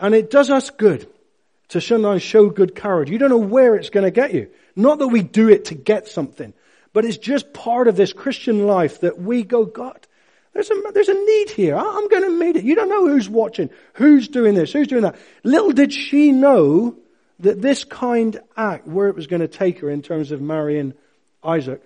And 0.00 0.14
it 0.14 0.30
does 0.30 0.48
us 0.48 0.70
good 0.70 1.06
to 1.68 1.82
sometimes 1.82 2.22
show 2.22 2.48
good 2.48 2.74
courage. 2.74 3.10
You 3.10 3.18
don't 3.18 3.30
know 3.30 3.36
where 3.36 3.76
it's 3.76 3.90
going 3.90 4.04
to 4.04 4.10
get 4.10 4.32
you. 4.32 4.48
Not 4.76 4.98
that 4.98 5.08
we 5.08 5.22
do 5.22 5.50
it 5.50 5.66
to 5.66 5.74
get 5.74 6.08
something, 6.08 6.54
but 6.94 7.04
it's 7.04 7.18
just 7.18 7.52
part 7.52 7.86
of 7.86 7.96
this 7.96 8.14
Christian 8.14 8.66
life 8.66 9.00
that 9.00 9.18
we 9.18 9.42
go, 9.42 9.66
God, 9.66 10.06
there's 10.54 10.70
a, 10.70 10.74
there's 10.92 11.08
a 11.08 11.14
need 11.14 11.50
here. 11.50 11.76
I'm 11.76 12.08
going 12.08 12.22
to 12.22 12.30
meet 12.30 12.56
it. 12.56 12.64
You 12.64 12.76
don't 12.76 12.88
know 12.88 13.06
who's 13.06 13.28
watching, 13.28 13.70
who's 13.94 14.28
doing 14.28 14.54
this, 14.54 14.72
who's 14.72 14.86
doing 14.86 15.02
that. 15.02 15.16
Little 15.42 15.72
did 15.72 15.92
she 15.92 16.32
know 16.32 16.96
that 17.40 17.60
this 17.60 17.84
kind 17.84 18.40
act, 18.56 18.86
where 18.86 19.08
it 19.08 19.16
was 19.16 19.26
going 19.26 19.40
to 19.40 19.48
take 19.48 19.80
her 19.80 19.90
in 19.90 20.00
terms 20.00 20.30
of 20.30 20.40
marrying 20.40 20.94
Isaac 21.42 21.82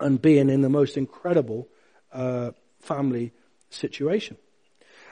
and 0.00 0.22
being 0.22 0.48
in 0.48 0.60
the 0.60 0.68
most 0.68 0.96
incredible 0.96 1.68
uh, 2.12 2.52
family 2.80 3.32
situation. 3.70 4.36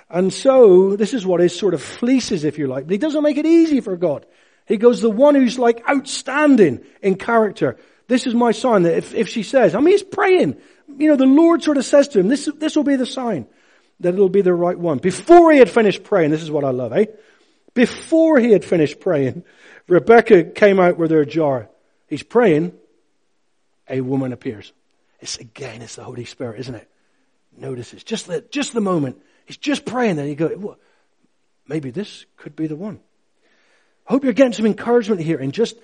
And 0.08 0.32
so, 0.32 0.94
this 0.94 1.14
is 1.14 1.26
what 1.26 1.40
his 1.40 1.58
sort 1.58 1.74
of 1.74 1.82
fleeces, 1.82 2.44
if 2.44 2.58
you 2.58 2.66
like. 2.66 2.84
But 2.84 2.92
he 2.92 2.98
doesn't 2.98 3.22
make 3.22 3.38
it 3.38 3.46
easy 3.46 3.80
for 3.80 3.96
God. 3.96 4.26
He 4.66 4.76
goes, 4.76 5.00
the 5.00 5.10
one 5.10 5.34
who's 5.34 5.58
like 5.58 5.82
outstanding 5.88 6.84
in 7.00 7.16
character. 7.16 7.78
This 8.08 8.26
is 8.26 8.34
my 8.34 8.52
sign 8.52 8.82
that 8.82 8.96
if, 8.96 9.14
if 9.14 9.28
she 9.28 9.42
says, 9.42 9.74
I 9.74 9.80
mean, 9.80 9.92
he's 9.92 10.02
praying. 10.02 10.58
You 10.98 11.08
know, 11.08 11.16
the 11.16 11.26
Lord 11.26 11.62
sort 11.62 11.76
of 11.76 11.84
says 11.84 12.08
to 12.08 12.20
him, 12.20 12.28
this, 12.28 12.48
this 12.56 12.76
will 12.76 12.84
be 12.84 12.96
the 12.96 13.06
sign 13.06 13.46
that 14.00 14.14
it'll 14.14 14.28
be 14.28 14.42
the 14.42 14.54
right 14.54 14.78
one. 14.78 14.98
Before 14.98 15.52
he 15.52 15.58
had 15.58 15.70
finished 15.70 16.04
praying, 16.04 16.30
this 16.30 16.42
is 16.42 16.50
what 16.50 16.64
I 16.64 16.70
love, 16.70 16.92
eh? 16.92 17.06
Before 17.74 18.38
he 18.38 18.52
had 18.52 18.64
finished 18.64 19.00
praying, 19.00 19.44
Rebecca 19.88 20.44
came 20.44 20.80
out 20.80 20.98
with 20.98 21.10
her 21.10 21.24
jar. 21.24 21.68
He's 22.08 22.22
praying. 22.22 22.72
A 23.88 24.00
woman 24.00 24.32
appears. 24.32 24.72
It's 25.20 25.38
again, 25.38 25.82
it's 25.82 25.96
the 25.96 26.04
Holy 26.04 26.24
Spirit, 26.24 26.60
isn't 26.60 26.74
it? 26.74 26.88
Notices 27.56 28.02
just 28.02 28.26
the, 28.26 28.40
just 28.50 28.72
the 28.72 28.80
moment 28.80 29.20
He's 29.44 29.56
just 29.56 29.84
praying, 29.84 30.18
and 30.18 30.28
you 30.28 30.34
go, 30.34 30.50
well, 30.56 30.78
maybe 31.66 31.90
this 31.90 32.26
could 32.36 32.56
be 32.56 32.66
the 32.66 32.76
one. 32.76 33.00
I 34.08 34.12
hope 34.12 34.24
you're 34.24 34.32
getting 34.32 34.52
some 34.52 34.66
encouragement 34.66 35.20
here 35.20 35.38
and 35.38 35.52
just 35.52 35.76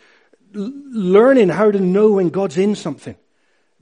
learning 0.53 1.49
how 1.49 1.71
to 1.71 1.79
know 1.81 2.13
when 2.13 2.31
God's 2.31 2.59
in 2.59 2.75
something. 2.75 3.17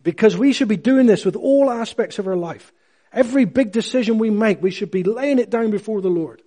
Because 0.07 0.37
we 0.37 0.53
should 0.53 0.69
be 0.69 0.77
doing 0.77 1.07
this 1.07 1.25
with 1.25 1.35
all 1.35 1.69
aspects 1.69 2.21
of 2.21 2.29
our 2.29 2.37
life. 2.37 2.73
Every 3.13 3.45
big 3.45 3.73
decision 3.73 4.19
we 4.19 4.31
make, 4.31 4.63
we 4.63 4.71
should 4.71 4.93
be 4.93 5.03
laying 5.03 5.41
it 5.41 5.51
down 5.51 5.73
before 5.73 6.01
the 6.01 6.09
Lord. 6.09 6.43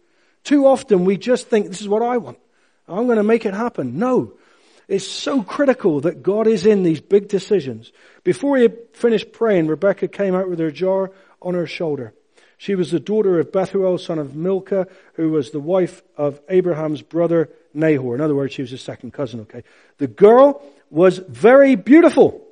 Too 0.46 0.66
often 0.66 1.04
we 1.04 1.18
just 1.18 1.50
think, 1.50 1.68
this 1.68 1.82
is 1.82 1.90
what 1.90 2.02
I 2.02 2.20
want. 2.20 2.40
I'm 2.88 3.06
going 3.06 3.18
to 3.18 3.24
make 3.24 3.46
it 3.46 3.54
happen. 3.54 4.00
No. 4.00 4.32
It's 4.88 5.06
so 5.06 5.44
critical 5.44 6.00
that 6.02 6.24
God 6.24 6.48
is 6.48 6.66
in 6.66 6.84
these 6.84 7.02
big 7.02 7.28
decisions. 7.28 7.92
Before 8.24 8.56
he 8.56 8.64
had 8.64 8.78
finished 8.94 9.34
praying, 9.34 9.68
Rebecca 9.68 10.08
came 10.08 10.36
out 10.36 10.50
with 10.50 10.60
her 10.60 10.72
jar 10.72 11.12
on 11.42 11.54
her 11.54 11.68
shoulder. 11.68 12.14
She 12.58 12.76
was 12.76 12.92
the 12.92 13.00
daughter 13.02 13.42
of 13.42 13.52
Bethuel, 13.52 13.98
son 13.98 14.20
of 14.20 14.38
Milcah, 14.38 14.88
who 15.16 15.32
was 15.32 15.52
the 15.52 15.60
wife 15.60 16.02
of 16.16 16.40
Abraham's 16.48 17.02
brother 17.02 17.50
Nahor. 17.74 18.16
In 18.16 18.22
other 18.22 18.36
words, 18.36 18.54
she 18.54 18.62
was 18.62 18.72
his 18.72 18.82
second 18.82 19.12
cousin, 19.12 19.42
okay? 19.42 19.66
The 19.98 20.08
girl 20.08 20.64
was 20.90 21.18
very 21.18 21.76
beautiful. 21.76 22.46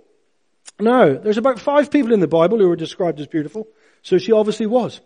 Now, 0.80 1.18
there's 1.18 1.38
about 1.38 1.60
five 1.60 1.90
people 1.90 2.14
in 2.14 2.20
the 2.20 2.28
Bible 2.28 2.60
who 2.60 2.70
are 2.72 2.76
described 2.76 3.20
as 3.20 3.28
beautiful, 3.28 3.68
so 4.02 4.18
she 4.18 4.32
obviously 4.32 4.66
was. 4.66 5.02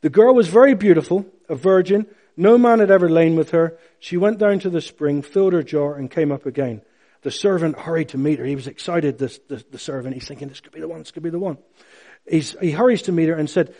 The 0.00 0.10
girl 0.10 0.34
was 0.34 0.48
very 0.48 0.74
beautiful, 0.74 1.26
a 1.48 1.54
virgin. 1.54 2.06
No 2.36 2.56
man 2.56 2.78
had 2.78 2.90
ever 2.90 3.08
lain 3.08 3.36
with 3.36 3.50
her. 3.50 3.78
She 3.98 4.16
went 4.16 4.38
down 4.38 4.60
to 4.60 4.70
the 4.70 4.80
spring, 4.80 5.20
filled 5.20 5.52
her 5.52 5.62
jar, 5.62 5.94
and 5.94 6.10
came 6.10 6.32
up 6.32 6.46
again. 6.46 6.80
The 7.22 7.30
servant 7.30 7.78
hurried 7.78 8.08
to 8.10 8.18
meet 8.18 8.38
her. 8.38 8.46
He 8.46 8.56
was 8.56 8.66
excited, 8.66 9.18
the, 9.18 9.62
the 9.70 9.78
servant. 9.78 10.14
He's 10.14 10.26
thinking, 10.26 10.48
this 10.48 10.60
could 10.60 10.72
be 10.72 10.80
the 10.80 10.88
one, 10.88 11.00
this 11.00 11.10
could 11.10 11.22
be 11.22 11.30
the 11.30 11.38
one. 11.38 11.58
He's, 12.26 12.56
he 12.60 12.70
hurries 12.70 13.02
to 13.02 13.12
meet 13.12 13.28
her 13.28 13.34
and 13.34 13.48
said, 13.48 13.74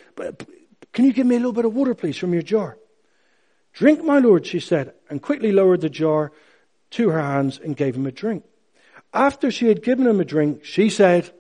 can 0.93 1.05
you 1.05 1.13
give 1.13 1.27
me 1.27 1.37
a 1.37 1.39
little 1.39 1.53
bit 1.53 1.65
of 1.65 1.75
water, 1.75 1.95
please, 1.95 2.19
from 2.19 2.35
your 2.35 2.43
jar? 2.43 2.77
Drink, 3.73 4.05
my 4.05 4.19
lord, 4.19 4.47
she 4.47 4.61
said, 4.61 4.93
and 5.09 5.23
quickly 5.23 5.53
lowered 5.53 5.81
the 5.81 5.89
jar 5.89 6.33
to 6.91 7.11
her 7.11 7.21
hands 7.21 7.59
and 7.59 7.77
gave 7.77 7.95
him 7.95 8.07
a 8.07 8.13
drink. 8.13 8.45
After 9.13 9.51
she 9.51 9.67
had 9.67 9.83
given 9.83 10.07
him 10.07 10.21
a 10.21 10.25
drink, 10.25 10.65
she 10.65 10.89
said, 10.89 11.31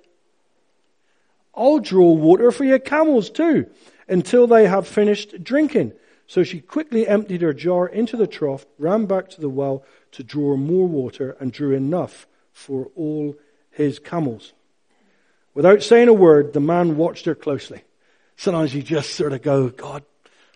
I'll 1.54 1.78
draw 1.78 2.12
water 2.12 2.50
for 2.50 2.64
your 2.64 2.78
camels 2.78 3.30
too, 3.30 3.66
until 4.08 4.46
they 4.46 4.66
have 4.66 4.86
finished 4.86 5.42
drinking. 5.42 5.92
So 6.26 6.42
she 6.44 6.60
quickly 6.60 7.06
emptied 7.06 7.42
her 7.42 7.52
jar 7.52 7.88
into 7.88 8.16
the 8.16 8.26
trough, 8.26 8.64
ran 8.78 9.06
back 9.06 9.30
to 9.30 9.40
the 9.40 9.48
well 9.48 9.84
to 10.12 10.22
draw 10.22 10.56
more 10.56 10.86
water, 10.86 11.36
and 11.40 11.52
drew 11.52 11.74
enough 11.74 12.26
for 12.52 12.90
all 12.96 13.36
his 13.70 13.98
camels. 13.98 14.52
Without 15.54 15.82
saying 15.82 16.08
a 16.08 16.12
word, 16.12 16.52
the 16.52 16.60
man 16.60 16.96
watched 16.96 17.26
her 17.26 17.34
closely. 17.34 17.82
Sometimes 18.36 18.74
you 18.74 18.82
just 18.82 19.14
sort 19.14 19.32
of 19.32 19.42
go, 19.42 19.68
God, 19.68 20.04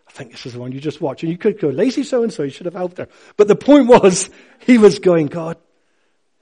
I 0.08 0.12
think 0.12 0.30
this 0.30 0.46
is 0.46 0.52
the 0.52 0.60
one 0.60 0.72
you 0.72 0.80
just 0.80 1.00
watch. 1.00 1.22
And 1.22 1.32
you 1.32 1.36
could 1.36 1.58
go, 1.58 1.68
lazy 1.68 2.04
so 2.04 2.22
and 2.22 2.32
so, 2.32 2.44
you 2.44 2.50
should 2.50 2.66
have 2.66 2.74
helped 2.74 2.98
her. 2.98 3.08
But 3.36 3.48
the 3.48 3.56
point 3.56 3.88
was, 3.88 4.30
he 4.60 4.78
was 4.78 5.00
going, 5.00 5.26
God, 5.26 5.56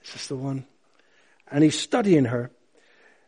is 0.05 0.12
this 0.12 0.27
the 0.29 0.37
one? 0.37 0.67
And 1.51 1.62
he's 1.62 1.79
studying 1.79 2.27
her. 2.27 2.51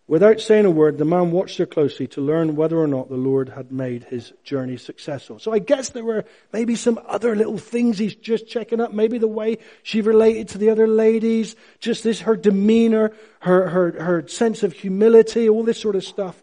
Without 0.06 0.38
saying 0.38 0.66
a 0.66 0.70
word, 0.70 0.98
the 0.98 1.06
man 1.06 1.30
watched 1.30 1.56
her 1.56 1.64
closely 1.64 2.06
to 2.08 2.20
learn 2.20 2.56
whether 2.56 2.76
or 2.76 2.86
not 2.86 3.08
the 3.08 3.16
Lord 3.16 3.48
had 3.48 3.72
made 3.72 4.04
his 4.04 4.34
journey 4.42 4.76
successful. 4.76 5.38
So 5.38 5.50
I 5.50 5.60
guess 5.60 5.90
there 5.90 6.04
were 6.04 6.26
maybe 6.52 6.74
some 6.74 7.00
other 7.06 7.34
little 7.34 7.56
things 7.56 7.96
he's 7.96 8.14
just 8.14 8.46
checking 8.46 8.80
up. 8.80 8.92
Maybe 8.92 9.16
the 9.16 9.26
way 9.26 9.58
she 9.82 10.02
related 10.02 10.48
to 10.48 10.58
the 10.58 10.68
other 10.68 10.86
ladies, 10.86 11.56
just 11.80 12.04
this, 12.04 12.20
her 12.20 12.36
demeanor, 12.36 13.12
her, 13.40 13.68
her, 13.70 13.90
her 13.92 14.28
sense 14.28 14.62
of 14.62 14.74
humility, 14.74 15.48
all 15.48 15.62
this 15.62 15.80
sort 15.80 15.96
of 15.96 16.04
stuff. 16.04 16.42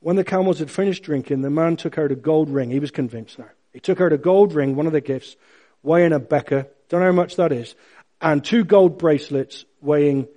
When 0.00 0.16
the 0.16 0.24
camels 0.24 0.58
had 0.58 0.70
finished 0.70 1.04
drinking, 1.04 1.40
the 1.40 1.48
man 1.48 1.76
took 1.76 1.96
out 1.96 2.12
a 2.12 2.16
gold 2.16 2.50
ring. 2.50 2.70
He 2.70 2.80
was 2.80 2.90
convinced 2.90 3.38
now. 3.38 3.48
He 3.72 3.80
took 3.80 3.98
out 3.98 4.12
a 4.12 4.18
gold 4.18 4.52
ring, 4.52 4.76
one 4.76 4.86
of 4.86 4.92
the 4.92 5.00
gifts, 5.00 5.36
weighing 5.82 6.12
a 6.12 6.20
beka. 6.20 6.66
Don't 6.90 7.00
know 7.00 7.06
how 7.06 7.12
much 7.12 7.36
that 7.36 7.50
is. 7.50 7.74
And 8.22 8.44
two 8.44 8.64
gold 8.64 8.98
bracelets 8.98 9.64
weighing 9.80 10.28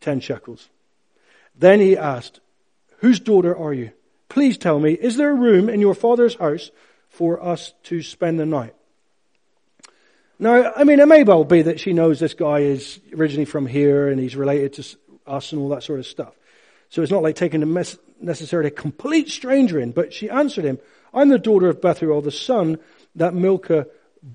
ten 0.00 0.20
shekels. 0.20 0.68
Then 1.56 1.78
he 1.80 1.96
asked, 1.96 2.40
Whose 2.98 3.20
daughter 3.20 3.56
are 3.56 3.72
you? 3.72 3.92
Please 4.28 4.58
tell 4.58 4.78
me, 4.78 4.92
is 4.92 5.16
there 5.16 5.30
a 5.30 5.34
room 5.34 5.68
in 5.68 5.80
your 5.80 5.94
father's 5.94 6.34
house 6.34 6.70
for 7.08 7.42
us 7.42 7.72
to 7.84 8.02
spend 8.02 8.40
the 8.40 8.46
night? 8.46 8.74
Now, 10.38 10.72
I 10.76 10.84
mean, 10.84 11.00
it 11.00 11.08
may 11.08 11.24
well 11.24 11.44
be 11.44 11.62
that 11.62 11.80
she 11.80 11.92
knows 11.92 12.20
this 12.20 12.34
guy 12.34 12.60
is 12.60 13.00
originally 13.16 13.44
from 13.44 13.66
here 13.66 14.08
and 14.08 14.20
he's 14.20 14.36
related 14.36 14.74
to 14.74 14.98
us 15.26 15.52
and 15.52 15.60
all 15.60 15.68
that 15.70 15.82
sort 15.82 15.98
of 15.98 16.06
stuff. 16.06 16.34
So 16.90 17.02
it's 17.02 17.10
not 17.10 17.22
like 17.22 17.34
taking 17.36 17.62
a 17.62 17.84
necessarily 18.20 18.68
a 18.68 18.72
complete 18.72 19.28
stranger 19.28 19.80
in, 19.80 19.92
but 19.92 20.12
she 20.12 20.30
answered 20.30 20.64
him, 20.64 20.78
I'm 21.12 21.28
the 21.28 21.38
daughter 21.38 21.68
of 21.68 21.80
Bethuel, 21.80 22.22
the 22.22 22.30
son 22.30 22.78
that 23.16 23.34
Milcah 23.34 23.86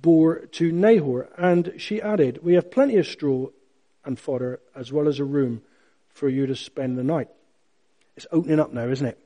bore 0.02 0.46
to 0.54 0.72
Nahor. 0.72 1.30
And 1.38 1.74
she 1.78 2.02
added, 2.02 2.40
We 2.42 2.56
have 2.56 2.72
plenty 2.72 2.98
of 2.98 3.08
straw 3.08 3.48
and 4.06 4.20
fodder, 4.20 4.60
as 4.76 4.92
well 4.92 5.08
as 5.08 5.20
a 5.20 5.26
room 5.26 5.62
for 6.10 6.30
you 6.30 6.46
to 6.48 6.56
spend 6.56 6.98
the 6.98 7.04
night. 7.04 7.30
It's 8.16 8.28
opening 8.32 8.60
up 8.60 8.74
now, 8.74 8.88
isn't 8.88 9.06
it? 9.06 9.20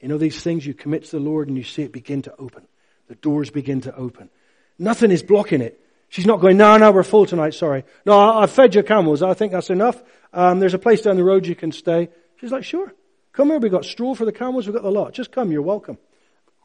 You 0.00 0.08
know, 0.08 0.18
these 0.18 0.40
things 0.40 0.64
you 0.64 0.74
commit 0.74 1.04
to 1.04 1.10
the 1.10 1.20
Lord 1.20 1.48
and 1.48 1.56
you 1.56 1.64
see 1.64 1.82
it 1.82 1.92
begin 1.92 2.22
to 2.22 2.34
open. 2.38 2.66
The 3.08 3.16
doors 3.16 3.50
begin 3.50 3.80
to 3.82 3.94
open. 3.94 4.30
Nothing 4.78 5.10
is 5.10 5.22
blocking 5.22 5.60
it. 5.60 5.80
She's 6.08 6.26
not 6.26 6.40
going, 6.40 6.56
no, 6.56 6.76
no, 6.78 6.90
we're 6.90 7.02
full 7.02 7.26
tonight, 7.26 7.52
sorry. 7.52 7.84
No, 8.06 8.18
I've 8.18 8.50
fed 8.50 8.74
your 8.74 8.84
camels. 8.84 9.22
I 9.22 9.34
think 9.34 9.52
that's 9.52 9.70
enough. 9.70 10.02
Um, 10.32 10.60
there's 10.60 10.74
a 10.74 10.78
place 10.78 11.02
down 11.02 11.16
the 11.16 11.24
road 11.24 11.46
you 11.46 11.54
can 11.54 11.72
stay. 11.72 12.08
She's 12.36 12.52
like, 12.52 12.64
sure. 12.64 12.94
Come 13.32 13.48
here. 13.48 13.58
We've 13.58 13.70
got 13.70 13.84
straw 13.84 14.14
for 14.14 14.24
the 14.24 14.32
camels. 14.32 14.66
We've 14.66 14.74
got 14.74 14.82
the 14.82 14.90
lot. 14.90 15.12
Just 15.12 15.32
come. 15.32 15.52
You're 15.52 15.62
welcome. 15.62 15.98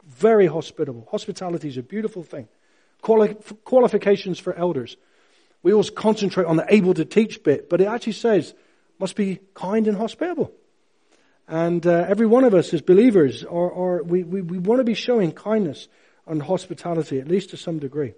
Very 0.06 0.46
hospitable. 0.46 1.06
Hospitality 1.10 1.68
is 1.68 1.76
a 1.76 1.82
beautiful 1.82 2.22
thing. 2.22 2.48
Quali- 3.04 3.36
qualifications 3.64 4.38
for 4.38 4.54
elders. 4.54 4.96
We 5.62 5.72
always 5.72 5.90
concentrate 5.90 6.46
on 6.46 6.56
the 6.56 6.64
able 6.68 6.94
to 6.94 7.04
teach 7.04 7.42
bit, 7.42 7.68
but 7.68 7.82
it 7.82 7.86
actually 7.86 8.14
says 8.14 8.54
must 8.98 9.14
be 9.14 9.40
kind 9.52 9.86
and 9.86 9.96
hospitable. 9.96 10.50
And 11.46 11.86
uh, 11.86 12.06
every 12.08 12.26
one 12.26 12.44
of 12.44 12.54
us 12.54 12.72
as 12.72 12.80
believers 12.80 13.44
are, 13.44 13.72
are 13.72 14.02
we, 14.02 14.22
we, 14.22 14.40
we 14.40 14.58
want 14.58 14.80
to 14.80 14.84
be 14.84 14.94
showing 14.94 15.32
kindness 15.32 15.88
and 16.26 16.42
hospitality, 16.42 17.20
at 17.20 17.28
least 17.28 17.50
to 17.50 17.58
some 17.58 17.78
degree. 17.78 18.14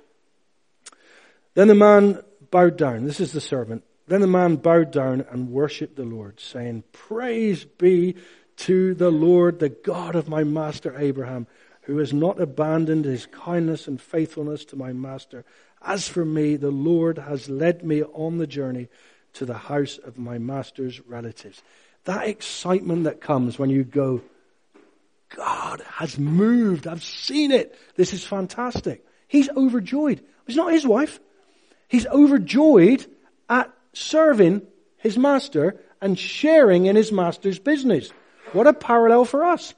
Then 1.55 1.67
the 1.67 1.75
man 1.75 2.23
bowed 2.53 2.77
down. 2.77 3.05
This 3.05 3.19
is 3.19 3.33
the 3.33 3.41
servant. 3.41 3.83
Then 4.07 4.21
the 4.21 4.29
man 4.29 4.55
bowed 4.55 4.93
down 4.93 5.25
and 5.29 5.51
worshipped 5.51 5.97
the 5.97 6.05
Lord, 6.05 6.39
saying, 6.39 6.85
Praise 6.93 7.65
be 7.65 8.15
to 8.59 8.95
the 8.95 9.11
Lord, 9.11 9.59
the 9.59 9.69
God 9.69 10.15
of 10.15 10.29
my 10.29 10.45
master 10.45 10.97
Abraham, 10.97 11.49
who 11.87 11.99
has 11.99 12.13
not 12.13 12.41
abandoned 12.41 13.05
his 13.05 13.27
kindness 13.27 13.89
and 13.89 14.01
faithfulness 14.01 14.65
to 14.67 14.77
my 14.77 14.93
master 14.93 15.45
as 15.87 16.09
for 16.09 16.25
me, 16.25 16.57
the 16.57 16.71
Lord 16.71 17.19
has 17.19 17.49
led 17.49 17.85
me 17.85 18.03
on 18.03 18.39
the 18.39 18.47
journey 18.47 18.89
to 19.35 19.47
the 19.47 19.55
house 19.55 19.99
of 19.99 20.19
my 20.19 20.39
master's 20.39 21.01
relatives. 21.01 21.63
That 22.05 22.27
excitement 22.29 23.05
that 23.05 23.21
comes 23.21 23.59
when 23.59 23.71
you 23.71 23.85
go, 23.85 24.23
God 25.35 25.81
has 25.83 26.19
moved. 26.19 26.87
I've 26.87 27.05
seen 27.05 27.53
it. 27.53 27.79
This 27.97 28.13
is 28.13 28.25
fantastic. 28.25 29.05
He's 29.29 29.49
overjoyed. 29.51 30.23
It's 30.47 30.57
not 30.57 30.73
his 30.73 30.87
wife. 30.87 31.21
He's 31.89 32.07
overjoyed 32.07 33.07
at 33.49 33.73
serving 33.93 34.63
his 34.99 35.17
master 35.17 35.81
and 36.01 36.19
sharing 36.19 36.87
in 36.87 36.97
his 36.97 37.13
master's 37.13 37.59
business. 37.59 38.11
What 38.53 38.67
a 38.67 38.73
parallel 38.73 39.25
for 39.25 39.45
us. 39.45 39.75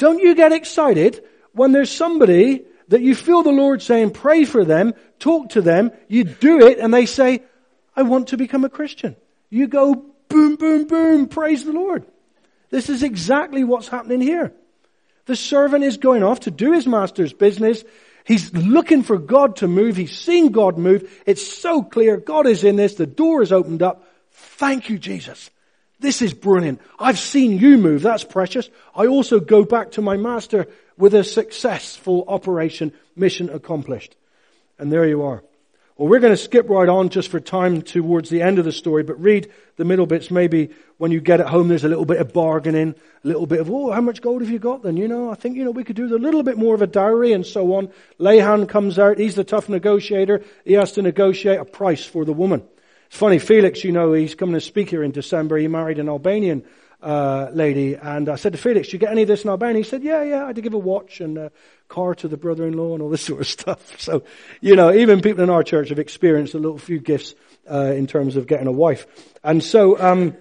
Don't 0.00 0.18
you 0.18 0.34
get 0.34 0.52
excited 0.52 1.22
when 1.52 1.72
there's 1.72 1.90
somebody 1.90 2.64
that 2.88 3.02
you 3.02 3.14
feel 3.14 3.42
the 3.42 3.50
Lord 3.50 3.82
saying, 3.82 4.12
pray 4.12 4.46
for 4.46 4.64
them, 4.64 4.94
talk 5.18 5.50
to 5.50 5.60
them, 5.60 5.90
you 6.08 6.24
do 6.24 6.66
it, 6.66 6.78
and 6.78 6.92
they 6.92 7.04
say, 7.04 7.42
I 7.94 8.02
want 8.04 8.28
to 8.28 8.38
become 8.38 8.64
a 8.64 8.70
Christian. 8.70 9.14
You 9.50 9.68
go, 9.68 10.06
boom, 10.28 10.56
boom, 10.56 10.86
boom, 10.86 11.28
praise 11.28 11.66
the 11.66 11.74
Lord. 11.74 12.06
This 12.70 12.88
is 12.88 13.02
exactly 13.02 13.62
what's 13.62 13.88
happening 13.88 14.22
here. 14.22 14.54
The 15.26 15.36
servant 15.36 15.84
is 15.84 15.98
going 15.98 16.22
off 16.22 16.40
to 16.40 16.50
do 16.50 16.72
his 16.72 16.86
master's 16.86 17.34
business. 17.34 17.84
He's 18.24 18.54
looking 18.54 19.02
for 19.02 19.18
God 19.18 19.56
to 19.56 19.68
move. 19.68 19.96
He's 19.96 20.16
seen 20.16 20.50
God 20.50 20.78
move. 20.78 21.12
It's 21.26 21.46
so 21.46 21.82
clear. 21.82 22.16
God 22.16 22.46
is 22.46 22.64
in 22.64 22.76
this. 22.76 22.94
The 22.94 23.06
door 23.06 23.42
is 23.42 23.52
opened 23.52 23.82
up. 23.82 24.08
Thank 24.30 24.88
you, 24.88 24.98
Jesus. 24.98 25.50
This 26.00 26.22
is 26.22 26.32
brilliant. 26.32 26.80
I've 26.98 27.18
seen 27.18 27.58
you 27.58 27.76
move. 27.76 28.02
That's 28.02 28.24
precious. 28.24 28.68
I 28.94 29.06
also 29.06 29.38
go 29.38 29.64
back 29.64 29.92
to 29.92 30.02
my 30.02 30.16
master 30.16 30.66
with 30.96 31.14
a 31.14 31.22
successful 31.22 32.24
operation, 32.26 32.92
mission 33.14 33.50
accomplished. 33.50 34.16
And 34.78 34.90
there 34.90 35.06
you 35.06 35.22
are. 35.22 35.44
Well, 35.96 36.08
we're 36.08 36.20
going 36.20 36.32
to 36.32 36.38
skip 36.38 36.70
right 36.70 36.88
on 36.88 37.10
just 37.10 37.28
for 37.28 37.40
time 37.40 37.82
towards 37.82 38.30
the 38.30 38.40
end 38.40 38.58
of 38.58 38.64
the 38.64 38.72
story, 38.72 39.02
but 39.02 39.20
read 39.20 39.52
the 39.76 39.84
middle 39.84 40.06
bits. 40.06 40.30
Maybe 40.30 40.70
when 40.96 41.10
you 41.10 41.20
get 41.20 41.40
at 41.40 41.48
home, 41.48 41.68
there's 41.68 41.84
a 41.84 41.90
little 41.90 42.06
bit 42.06 42.16
of 42.16 42.32
bargaining, 42.32 42.94
a 43.22 43.28
little 43.28 43.44
bit 43.44 43.60
of, 43.60 43.70
oh, 43.70 43.90
how 43.90 44.00
much 44.00 44.22
gold 44.22 44.40
have 44.40 44.50
you 44.50 44.58
got 44.58 44.82
then? 44.82 44.96
You 44.96 45.08
know, 45.08 45.30
I 45.30 45.34
think, 45.34 45.58
you 45.58 45.64
know, 45.64 45.70
we 45.70 45.84
could 45.84 45.96
do 45.96 46.06
a 46.06 46.16
little 46.16 46.42
bit 46.42 46.56
more 46.56 46.74
of 46.74 46.80
a 46.80 46.86
dowry 46.86 47.34
and 47.34 47.44
so 47.44 47.74
on. 47.74 47.90
Laban 48.16 48.66
comes 48.66 48.98
out. 48.98 49.18
He's 49.18 49.34
the 49.34 49.44
tough 49.44 49.68
negotiator. 49.68 50.42
He 50.64 50.72
has 50.72 50.92
to 50.92 51.02
negotiate 51.02 51.60
a 51.60 51.66
price 51.66 52.06
for 52.06 52.24
the 52.24 52.32
woman. 52.32 52.62
It's 53.10 53.18
funny, 53.18 53.40
Felix, 53.40 53.82
you 53.82 53.90
know, 53.90 54.12
he's 54.12 54.36
coming 54.36 54.54
to 54.54 54.60
speak 54.60 54.88
here 54.88 55.02
in 55.02 55.10
December. 55.10 55.56
He 55.58 55.66
married 55.66 55.98
an 55.98 56.08
Albanian 56.08 56.64
uh, 57.02 57.48
lady, 57.52 57.96
and 57.96 58.28
I 58.28 58.36
said 58.36 58.52
to 58.52 58.58
Felix, 58.58 58.88
"Do 58.88 58.92
you 58.92 58.98
get 59.00 59.10
any 59.10 59.22
of 59.22 59.28
this 59.28 59.42
in 59.42 59.50
Albania?" 59.50 59.78
He 59.78 59.88
said, 59.88 60.04
"Yeah, 60.04 60.22
yeah. 60.22 60.44
I 60.44 60.46
had 60.46 60.56
to 60.56 60.62
give 60.62 60.74
a 60.74 60.78
watch 60.78 61.20
and 61.20 61.36
a 61.36 61.50
car 61.88 62.14
to 62.14 62.28
the 62.28 62.36
brother-in-law 62.36 62.94
and 62.94 63.02
all 63.02 63.10
this 63.10 63.22
sort 63.26 63.40
of 63.40 63.48
stuff." 63.48 64.00
So, 64.00 64.22
you 64.60 64.76
know, 64.76 64.92
even 64.92 65.22
people 65.22 65.42
in 65.42 65.50
our 65.50 65.64
church 65.64 65.88
have 65.88 65.98
experienced 65.98 66.54
a 66.54 66.60
little 66.60 66.78
few 66.78 67.00
gifts 67.00 67.34
uh, 67.68 67.92
in 67.96 68.06
terms 68.06 68.36
of 68.36 68.46
getting 68.46 68.68
a 68.68 68.72
wife, 68.72 69.08
and 69.42 69.60
so 69.60 70.00
um, 70.00 70.36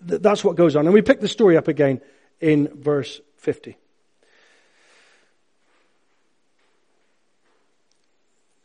that's 0.00 0.42
what 0.42 0.56
goes 0.56 0.74
on. 0.74 0.86
And 0.86 0.94
we 0.94 1.02
pick 1.02 1.20
the 1.20 1.28
story 1.28 1.58
up 1.58 1.68
again 1.68 2.00
in 2.40 2.68
verse 2.72 3.20
fifty. 3.36 3.76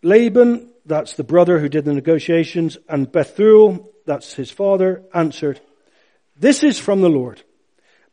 Laban, 0.03 0.69
that's 0.85 1.15
the 1.15 1.23
brother 1.23 1.59
who 1.59 1.69
did 1.69 1.85
the 1.85 1.93
negotiations, 1.93 2.77
and 2.87 3.11
Bethuel, 3.11 3.91
that's 4.05 4.33
his 4.33 4.51
father, 4.51 5.03
answered, 5.13 5.59
this 6.37 6.63
is 6.63 6.77
from 6.77 7.01
the 7.01 7.09
Lord. 7.09 7.41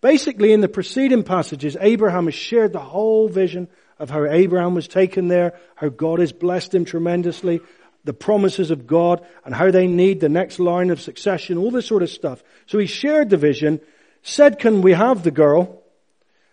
Basically, 0.01 0.53
in 0.53 0.61
the 0.61 0.69
preceding 0.69 1.23
passages, 1.23 1.77
Abraham 1.81 2.25
has 2.25 2.35
shared 2.35 2.73
the 2.73 2.81
whole 2.81 3.29
vision 3.29 3.69
of 3.99 4.11
how 4.11 4.25
Abraham 4.25 4.75
was 4.75 4.89
taken 4.89 5.29
there, 5.29 5.59
how 5.77 5.89
God 5.89 6.19
has 6.19 6.33
blessed 6.33 6.75
him 6.75 6.85
tremendously, 6.85 7.61
the 8.05 8.13
promises 8.13 8.71
of 8.71 8.87
God, 8.87 9.25
and 9.45 9.55
how 9.55 9.71
they 9.71 9.87
need 9.87 10.21
the 10.21 10.29
next 10.29 10.59
line 10.59 10.91
of 10.91 11.01
succession, 11.01 11.59
all 11.59 11.71
this 11.71 11.87
sort 11.87 12.03
of 12.03 12.11
stuff. 12.11 12.43
So 12.67 12.79
he 12.79 12.87
shared 12.87 13.31
the 13.31 13.37
vision, 13.37 13.81
said, 14.23 14.59
can 14.59 14.83
we 14.83 14.93
have 14.93 15.23
the 15.23 15.31
girl 15.31 15.83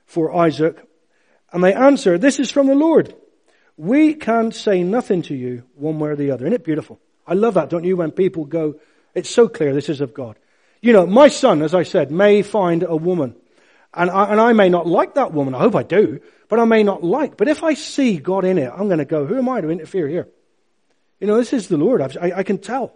for 0.06 0.36
Isaac? 0.36 0.78
And 1.52 1.64
they 1.64 1.74
answered, 1.74 2.22
this 2.22 2.40
is 2.40 2.52
from 2.52 2.68
the 2.68 2.76
Lord. 2.76 3.16
We 3.80 4.14
can 4.14 4.52
say 4.52 4.84
nothing 4.84 5.22
to 5.24 5.34
you 5.34 5.64
one 5.76 6.00
way 6.00 6.10
or 6.10 6.18
the 6.18 6.32
other. 6.32 6.46
Isn't 6.46 6.54
it 6.54 6.66
beautiful? 6.66 7.00
I 7.26 7.34
love 7.34 7.54
that, 7.54 7.70
don't 7.70 7.86
you? 7.86 7.96
When 7.96 8.12
people 8.12 8.44
go, 8.44 8.76
it's 9.16 9.30
so 9.30 9.48
clear 9.48 9.74
this 9.74 9.88
is 9.88 10.02
of 10.02 10.14
God. 10.14 10.38
You 10.82 10.92
know, 10.92 11.08
my 11.08 11.30
son, 11.30 11.62
as 11.62 11.74
I 11.74 11.84
said, 11.84 12.12
may 12.12 12.42
find 12.42 12.84
a 12.84 12.98
woman. 12.98 13.38
And 13.94 14.12
I, 14.12 14.32
and 14.32 14.42
I 14.42 14.52
may 14.52 14.68
not 14.68 14.86
like 14.86 15.16
that 15.16 15.32
woman. 15.32 15.56
I 15.56 15.60
hope 15.60 15.76
I 15.76 15.84
do. 15.84 16.20
But 16.50 16.60
I 16.60 16.66
may 16.66 16.84
not 16.84 17.06
like. 17.06 17.38
But 17.38 17.48
if 17.48 17.64
I 17.64 17.74
see 17.74 18.18
God 18.18 18.44
in 18.44 18.58
it, 18.58 18.70
I'm 18.70 18.88
going 18.88 19.00
to 19.00 19.06
go, 19.06 19.26
who 19.26 19.38
am 19.38 19.48
I 19.48 19.62
to 19.62 19.70
interfere 19.70 20.10
here? 20.10 20.28
You 21.22 21.28
know, 21.28 21.38
this 21.38 21.54
is 21.54 21.70
the 21.70 21.78
Lord. 21.78 22.02
I, 22.02 22.34
I 22.36 22.44
can 22.44 22.58
tell. 22.58 22.94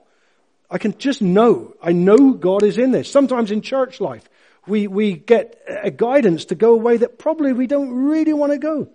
I 0.70 0.80
can 0.80 0.98
just 0.98 1.22
know. 1.22 1.76
I 1.82 1.94
know 1.94 2.34
God 2.34 2.62
is 2.62 2.78
in 2.78 2.92
this. 2.92 3.10
Sometimes 3.10 3.52
in 3.52 3.62
church 3.62 4.02
life, 4.02 4.28
we, 4.68 4.88
we 4.88 5.14
get 5.14 5.62
a 5.66 5.92
guidance 5.92 6.44
to 6.46 6.56
go 6.56 6.74
away 6.74 6.98
that 6.98 7.18
probably 7.18 7.54
we 7.54 7.68
don't 7.68 7.94
really 7.94 8.34
want 8.34 8.52
to 8.52 8.58
go. 8.58 8.90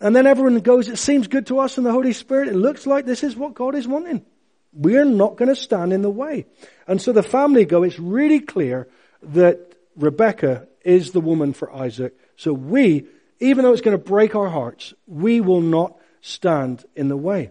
And 0.00 0.14
then 0.14 0.26
everyone 0.26 0.58
goes, 0.60 0.88
it 0.88 0.98
seems 0.98 1.26
good 1.26 1.46
to 1.46 1.58
us 1.58 1.78
in 1.78 1.84
the 1.84 1.92
Holy 1.92 2.12
Spirit. 2.12 2.48
It 2.48 2.56
looks 2.56 2.86
like 2.86 3.06
this 3.06 3.24
is 3.24 3.34
what 3.34 3.54
God 3.54 3.74
is 3.74 3.88
wanting. 3.88 4.24
We're 4.72 5.06
not 5.06 5.36
going 5.36 5.48
to 5.48 5.56
stand 5.56 5.92
in 5.92 6.02
the 6.02 6.10
way. 6.10 6.44
And 6.86 7.00
so 7.00 7.12
the 7.12 7.22
family 7.22 7.64
go, 7.64 7.82
it's 7.82 7.98
really 7.98 8.40
clear 8.40 8.88
that 9.22 9.74
Rebecca 9.96 10.68
is 10.84 11.12
the 11.12 11.20
woman 11.20 11.54
for 11.54 11.72
Isaac. 11.74 12.14
So 12.36 12.52
we, 12.52 13.06
even 13.40 13.64
though 13.64 13.72
it's 13.72 13.80
going 13.80 13.96
to 13.96 14.04
break 14.04 14.34
our 14.34 14.50
hearts, 14.50 14.92
we 15.06 15.40
will 15.40 15.62
not 15.62 15.96
stand 16.20 16.84
in 16.94 17.08
the 17.08 17.16
way. 17.16 17.50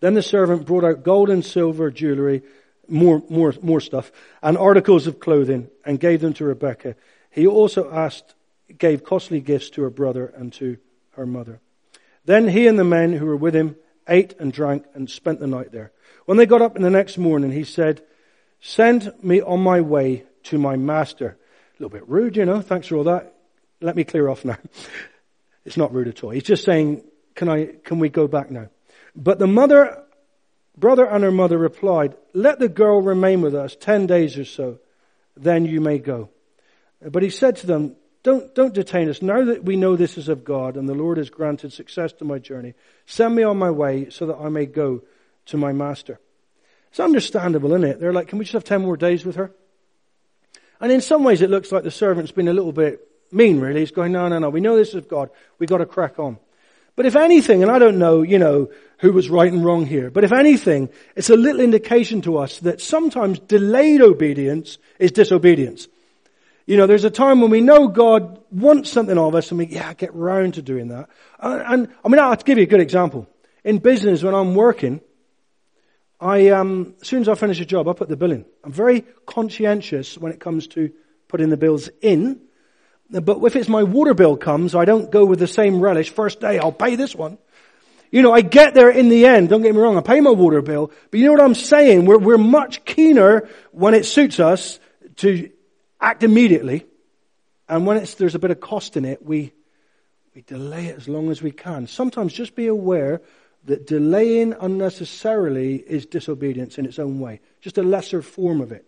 Then 0.00 0.14
the 0.14 0.22
servant 0.22 0.66
brought 0.66 0.84
out 0.84 1.04
gold 1.04 1.30
and 1.30 1.44
silver 1.44 1.90
jewelry 1.90 2.42
more, 2.88 3.22
more, 3.30 3.54
more 3.62 3.80
stuff, 3.80 4.10
and 4.42 4.58
articles 4.58 5.06
of 5.06 5.20
clothing, 5.20 5.68
and 5.84 6.00
gave 6.00 6.20
them 6.20 6.34
to 6.34 6.44
Rebekah. 6.44 6.96
He 7.30 7.46
also 7.46 7.90
asked, 7.90 8.34
gave 8.76 9.04
costly 9.04 9.40
gifts 9.40 9.70
to 9.70 9.82
her 9.82 9.90
brother 9.90 10.26
and 10.36 10.52
to 10.54 10.76
her 11.16 11.26
mother. 11.26 11.60
Then 12.24 12.48
he 12.48 12.66
and 12.66 12.78
the 12.78 12.84
men 12.84 13.12
who 13.12 13.26
were 13.26 13.36
with 13.36 13.54
him 13.54 13.76
ate 14.08 14.34
and 14.38 14.52
drank 14.52 14.84
and 14.94 15.08
spent 15.08 15.40
the 15.40 15.46
night 15.46 15.72
there. 15.72 15.92
When 16.26 16.38
they 16.38 16.46
got 16.46 16.62
up 16.62 16.76
in 16.76 16.82
the 16.82 16.90
next 16.90 17.18
morning, 17.18 17.52
he 17.52 17.64
said, 17.64 18.02
Send 18.60 19.12
me 19.22 19.42
on 19.42 19.60
my 19.60 19.82
way 19.82 20.24
to 20.44 20.58
my 20.58 20.76
master. 20.76 21.36
A 21.78 21.82
little 21.82 21.90
bit 21.90 22.08
rude, 22.08 22.36
you 22.36 22.46
know. 22.46 22.62
Thanks 22.62 22.86
for 22.86 22.96
all 22.96 23.04
that. 23.04 23.34
Let 23.80 23.96
me 23.96 24.04
clear 24.04 24.28
off 24.28 24.44
now. 24.44 24.58
It's 25.66 25.78
not 25.78 25.94
rude 25.94 26.08
at 26.08 26.22
all. 26.22 26.28
He's 26.28 26.42
just 26.42 26.62
saying, 26.62 27.04
can 27.34 27.48
I, 27.48 27.70
can 27.84 27.98
we 27.98 28.10
go 28.10 28.28
back 28.28 28.50
now? 28.50 28.68
But 29.16 29.38
the 29.38 29.46
mother, 29.46 30.04
brother 30.76 31.06
and 31.06 31.24
her 31.24 31.30
mother 31.30 31.56
replied, 31.56 32.16
let 32.34 32.58
the 32.58 32.68
girl 32.68 33.00
remain 33.00 33.40
with 33.40 33.54
us 33.54 33.74
ten 33.74 34.06
days 34.06 34.36
or 34.36 34.44
so. 34.44 34.78
Then 35.36 35.64
you 35.64 35.80
may 35.80 35.98
go. 35.98 36.28
But 37.00 37.22
he 37.22 37.30
said 37.30 37.56
to 37.56 37.66
them, 37.66 37.96
don't, 38.24 38.54
don't 38.54 38.72
detain 38.72 39.10
us. 39.10 39.20
Now 39.22 39.44
that 39.44 39.64
we 39.64 39.76
know 39.76 39.96
this 39.96 40.16
is 40.16 40.28
of 40.28 40.44
God 40.44 40.76
and 40.76 40.88
the 40.88 40.94
Lord 40.94 41.18
has 41.18 41.28
granted 41.28 41.72
success 41.72 42.12
to 42.14 42.24
my 42.24 42.38
journey, 42.38 42.72
send 43.04 43.36
me 43.36 43.42
on 43.42 43.58
my 43.58 43.70
way 43.70 44.08
so 44.08 44.26
that 44.26 44.38
I 44.38 44.48
may 44.48 44.64
go 44.64 45.02
to 45.46 45.58
my 45.58 45.72
master. 45.72 46.18
It's 46.88 47.00
understandable, 47.00 47.72
isn't 47.72 47.84
it? 47.84 48.00
They're 48.00 48.14
like, 48.14 48.28
can 48.28 48.38
we 48.38 48.46
just 48.46 48.54
have 48.54 48.64
10 48.64 48.80
more 48.80 48.96
days 48.96 49.26
with 49.26 49.36
her? 49.36 49.52
And 50.80 50.90
in 50.90 51.02
some 51.02 51.22
ways 51.22 51.42
it 51.42 51.50
looks 51.50 51.70
like 51.70 51.84
the 51.84 51.90
servant's 51.90 52.32
been 52.32 52.48
a 52.48 52.54
little 52.54 52.72
bit 52.72 53.06
mean, 53.30 53.60
really. 53.60 53.80
He's 53.80 53.90
going, 53.90 54.12
no, 54.12 54.26
no, 54.28 54.38
no, 54.38 54.48
we 54.48 54.60
know 54.60 54.76
this 54.76 54.94
is 54.94 55.04
God. 55.04 55.28
We've 55.58 55.68
got 55.68 55.78
to 55.78 55.86
crack 55.86 56.18
on. 56.18 56.38
But 56.96 57.04
if 57.04 57.16
anything, 57.16 57.62
and 57.62 57.70
I 57.70 57.78
don't 57.78 57.98
know, 57.98 58.22
you 58.22 58.38
know, 58.38 58.70
who 58.98 59.12
was 59.12 59.28
right 59.28 59.52
and 59.52 59.64
wrong 59.64 59.84
here, 59.84 60.10
but 60.10 60.24
if 60.24 60.32
anything, 60.32 60.88
it's 61.14 61.28
a 61.28 61.36
little 61.36 61.60
indication 61.60 62.22
to 62.22 62.38
us 62.38 62.60
that 62.60 62.80
sometimes 62.80 63.38
delayed 63.38 64.00
obedience 64.00 64.78
is 64.98 65.12
disobedience. 65.12 65.88
You 66.66 66.78
know, 66.78 66.86
there's 66.86 67.04
a 67.04 67.10
time 67.10 67.40
when 67.40 67.50
we 67.50 67.60
know 67.60 67.88
God 67.88 68.40
wants 68.50 68.90
something 68.90 69.18
of 69.18 69.34
us 69.34 69.50
and 69.50 69.58
we, 69.58 69.66
yeah, 69.66 69.92
get 69.92 70.14
round 70.14 70.54
to 70.54 70.62
doing 70.62 70.88
that. 70.88 71.10
And, 71.38 71.62
and 71.62 71.94
I 72.04 72.08
mean, 72.08 72.18
I'll 72.18 72.36
give 72.36 72.56
you 72.56 72.64
a 72.64 72.68
good 72.68 72.80
example. 72.80 73.28
In 73.64 73.78
business, 73.78 74.22
when 74.22 74.34
I'm 74.34 74.54
working, 74.54 75.00
I, 76.20 76.48
um, 76.48 76.94
as 77.02 77.08
soon 77.08 77.20
as 77.20 77.28
I 77.28 77.34
finish 77.34 77.60
a 77.60 77.66
job, 77.66 77.86
I 77.86 77.92
put 77.92 78.08
the 78.08 78.16
bill 78.16 78.32
in. 78.32 78.46
I'm 78.62 78.72
very 78.72 79.04
conscientious 79.26 80.16
when 80.16 80.32
it 80.32 80.40
comes 80.40 80.66
to 80.68 80.90
putting 81.28 81.50
the 81.50 81.58
bills 81.58 81.90
in. 82.00 82.40
But 83.10 83.44
if 83.44 83.56
it's 83.56 83.68
my 83.68 83.82
water 83.82 84.14
bill 84.14 84.38
comes, 84.38 84.74
I 84.74 84.86
don't 84.86 85.10
go 85.10 85.26
with 85.26 85.40
the 85.40 85.46
same 85.46 85.80
relish. 85.80 86.10
First 86.10 86.40
day, 86.40 86.58
I'll 86.58 86.72
pay 86.72 86.96
this 86.96 87.14
one. 87.14 87.36
You 88.10 88.22
know, 88.22 88.32
I 88.32 88.40
get 88.40 88.74
there 88.74 88.90
in 88.90 89.08
the 89.08 89.26
end, 89.26 89.48
don't 89.48 89.62
get 89.62 89.74
me 89.74 89.80
wrong, 89.80 89.98
I 89.98 90.00
pay 90.00 90.20
my 90.20 90.30
water 90.30 90.62
bill, 90.62 90.92
but 91.10 91.18
you 91.18 91.26
know 91.26 91.32
what 91.32 91.40
I'm 91.40 91.56
saying? 91.56 92.06
We're, 92.06 92.18
we're 92.18 92.38
much 92.38 92.84
keener 92.84 93.48
when 93.72 93.92
it 93.92 94.06
suits 94.06 94.38
us 94.38 94.78
to 95.16 95.50
act 96.04 96.22
immediately. 96.22 96.86
And 97.68 97.86
when 97.86 98.04
there's 98.18 98.34
a 98.34 98.38
bit 98.38 98.50
of 98.50 98.60
cost 98.60 98.96
in 98.96 99.04
it, 99.04 99.24
we, 99.24 99.52
we 100.34 100.42
delay 100.42 100.86
it 100.86 100.96
as 100.96 101.08
long 101.08 101.30
as 101.30 101.42
we 101.42 101.50
can. 101.50 101.86
Sometimes 101.86 102.32
just 102.32 102.54
be 102.54 102.66
aware 102.66 103.22
that 103.64 103.86
delaying 103.86 104.54
unnecessarily 104.60 105.76
is 105.76 106.04
disobedience 106.04 106.76
in 106.76 106.84
its 106.84 106.98
own 106.98 107.20
way. 107.20 107.40
Just 107.62 107.78
a 107.78 107.82
lesser 107.82 108.20
form 108.20 108.60
of 108.60 108.70
it. 108.70 108.84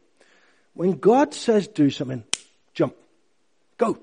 When 0.75 0.93
God 0.93 1.33
says 1.33 1.67
do 1.67 1.89
something, 1.89 2.23
jump. 2.75 2.95
Go. 3.79 3.99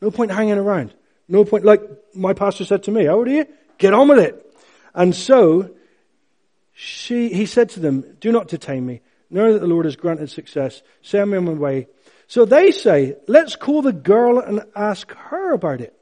No 0.00 0.12
point 0.12 0.30
hanging 0.30 0.58
around. 0.58 0.94
No 1.28 1.44
point, 1.44 1.64
like 1.64 1.82
my 2.14 2.32
pastor 2.32 2.64
said 2.64 2.84
to 2.84 2.92
me, 2.92 3.06
how 3.06 3.14
old 3.14 3.26
are 3.26 3.32
you? 3.32 3.46
Get 3.78 3.92
on 3.92 4.06
with 4.06 4.20
it. 4.20 4.56
And 4.94 5.12
so, 5.14 5.70
she, 6.72 7.30
he 7.30 7.46
said 7.46 7.70
to 7.70 7.80
them, 7.80 8.16
do 8.20 8.30
not 8.30 8.46
detain 8.46 8.86
me. 8.86 9.00
Know 9.28 9.52
that 9.52 9.58
the 9.58 9.66
Lord 9.66 9.86
has 9.86 9.96
granted 9.96 10.30
success. 10.30 10.82
Send 11.02 11.32
me 11.32 11.38
on 11.38 11.46
my 11.46 11.52
way. 11.52 11.88
So 12.28 12.44
they 12.44 12.70
say, 12.70 13.16
let's 13.28 13.56
call 13.56 13.82
the 13.82 13.92
girl 13.92 14.38
and 14.38 14.62
ask 14.74 15.12
her 15.12 15.52
about 15.52 15.80
it. 15.80 15.96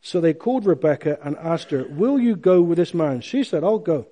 So 0.00 0.20
they 0.20 0.34
called 0.34 0.66
Rebecca 0.66 1.18
and 1.22 1.36
asked 1.36 1.70
her, 1.70 1.84
will 1.88 2.18
you 2.18 2.36
go 2.36 2.62
with 2.62 2.78
this 2.78 2.94
man? 2.94 3.20
She 3.20 3.44
said, 3.44 3.64
I'll 3.64 3.78
go. 3.78 4.06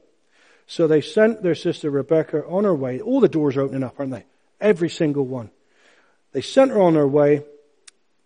So 0.66 0.86
they 0.86 1.00
sent 1.00 1.42
their 1.42 1.54
sister 1.54 1.90
Rebecca 1.90 2.44
on 2.46 2.64
her 2.64 2.74
way. 2.74 3.00
All 3.00 3.20
the 3.20 3.28
doors 3.28 3.56
are 3.56 3.62
opening 3.62 3.84
up, 3.84 3.94
aren't 3.98 4.12
they? 4.12 4.24
Every 4.60 4.90
single 4.90 5.24
one. 5.24 5.50
They 6.32 6.40
sent 6.40 6.72
her 6.72 6.82
on 6.82 6.94
her 6.94 7.06
way 7.06 7.44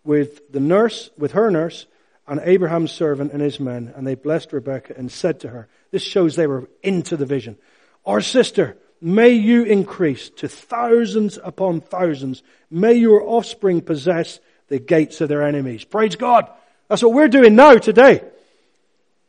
with 0.03 0.51
the 0.51 0.59
nurse, 0.59 1.09
with 1.17 1.33
her 1.33 1.51
nurse, 1.51 1.85
and 2.27 2.39
Abraham's 2.43 2.91
servant 2.91 3.33
and 3.33 3.41
his 3.41 3.59
men, 3.59 3.93
and 3.95 4.05
they 4.05 4.15
blessed 4.15 4.53
Rebecca 4.53 4.93
and 4.97 5.11
said 5.11 5.41
to 5.41 5.49
her, 5.49 5.67
this 5.91 6.03
shows 6.03 6.35
they 6.35 6.47
were 6.47 6.69
into 6.81 7.17
the 7.17 7.25
vision, 7.25 7.57
our 8.05 8.21
sister, 8.21 8.77
may 9.01 9.29
you 9.29 9.63
increase 9.63 10.29
to 10.37 10.47
thousands 10.47 11.39
upon 11.41 11.81
thousands. 11.81 12.43
May 12.69 12.93
your 12.93 13.23
offspring 13.23 13.81
possess 13.81 14.39
the 14.67 14.79
gates 14.79 15.21
of 15.21 15.29
their 15.29 15.43
enemies. 15.43 15.83
Praise 15.83 16.15
God. 16.15 16.49
That's 16.87 17.03
what 17.03 17.13
we're 17.13 17.27
doing 17.27 17.55
now 17.55 17.75
today. 17.75 18.23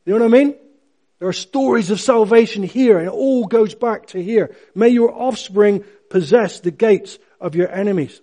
You 0.05 0.15
know 0.19 0.25
what 0.25 0.35
I 0.35 0.45
mean? 0.45 0.55
There 1.19 1.29
are 1.29 1.35
stories 1.35 1.91
of 1.91 2.01
salvation 2.01 2.63
here 2.63 2.99
and 2.99 3.09
it 3.09 3.13
all 3.13 3.47
goes 3.47 3.75
back 3.75 4.07
to 4.09 4.23
here. 4.23 4.57
May 4.75 4.89
your 4.89 5.13
offspring 5.13 5.85
possess 6.09 6.61
the 6.61 6.71
gates 6.71 7.19
of 7.41 7.55
your 7.55 7.71
enemies. 7.71 8.21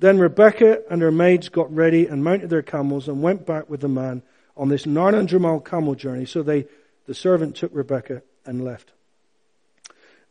Then 0.00 0.18
Rebekah 0.18 0.90
and 0.90 1.00
her 1.02 1.12
maids 1.12 1.48
got 1.48 1.74
ready 1.74 2.06
and 2.06 2.24
mounted 2.24 2.50
their 2.50 2.62
camels 2.62 3.08
and 3.08 3.22
went 3.22 3.46
back 3.46 3.70
with 3.70 3.80
the 3.80 3.88
man 3.88 4.22
on 4.56 4.68
this 4.68 4.86
900 4.86 5.40
mile 5.40 5.60
camel 5.60 5.94
journey. 5.94 6.26
So 6.26 6.42
they, 6.42 6.66
the 7.06 7.14
servant 7.14 7.56
took 7.56 7.70
Rebekah 7.72 8.22
and 8.44 8.64
left. 8.64 8.93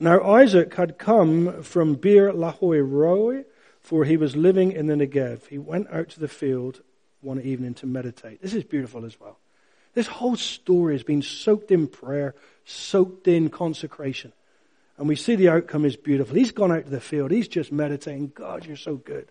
Now 0.04 0.22
Isaac 0.34 0.74
had 0.74 0.98
come 0.98 1.64
from 1.64 1.94
Beer 1.94 2.34
Lahai 2.34 2.82
Roi, 2.86 3.46
for 3.80 4.04
he 4.04 4.18
was 4.18 4.36
living 4.36 4.74
in 4.74 4.88
the 4.88 4.96
Negev. 4.96 5.48
He 5.48 5.58
went 5.58 5.90
out 5.92 6.10
to 6.10 6.20
the 6.20 6.28
field 6.28 6.82
one 7.22 7.40
evening 7.40 7.74
to 7.76 7.86
meditate. 7.86 8.42
This 8.42 8.54
is 8.54 8.66
beautiful 8.66 9.06
as 9.06 9.18
well. 9.18 9.40
This 9.94 10.08
whole 10.08 10.36
story 10.36 10.96
has 10.96 11.04
been 11.04 11.22
soaked 11.22 11.72
in 11.72 11.88
prayer, 11.88 12.36
soaked 12.66 13.30
in 13.30 13.50
consecration. 13.50 14.34
And 14.98 15.08
we 15.08 15.16
see 15.16 15.36
the 15.36 15.48
outcome 15.48 15.86
is 15.86 15.96
beautiful. 15.96 16.36
He's 16.36 16.52
gone 16.52 16.74
out 16.74 16.84
to 16.84 16.92
the 16.92 17.00
field. 17.00 17.32
He's 17.32 17.48
just 17.48 17.72
meditating. 17.72 18.34
God, 18.36 18.66
you're 18.66 18.76
so 18.76 18.98
good 18.98 19.30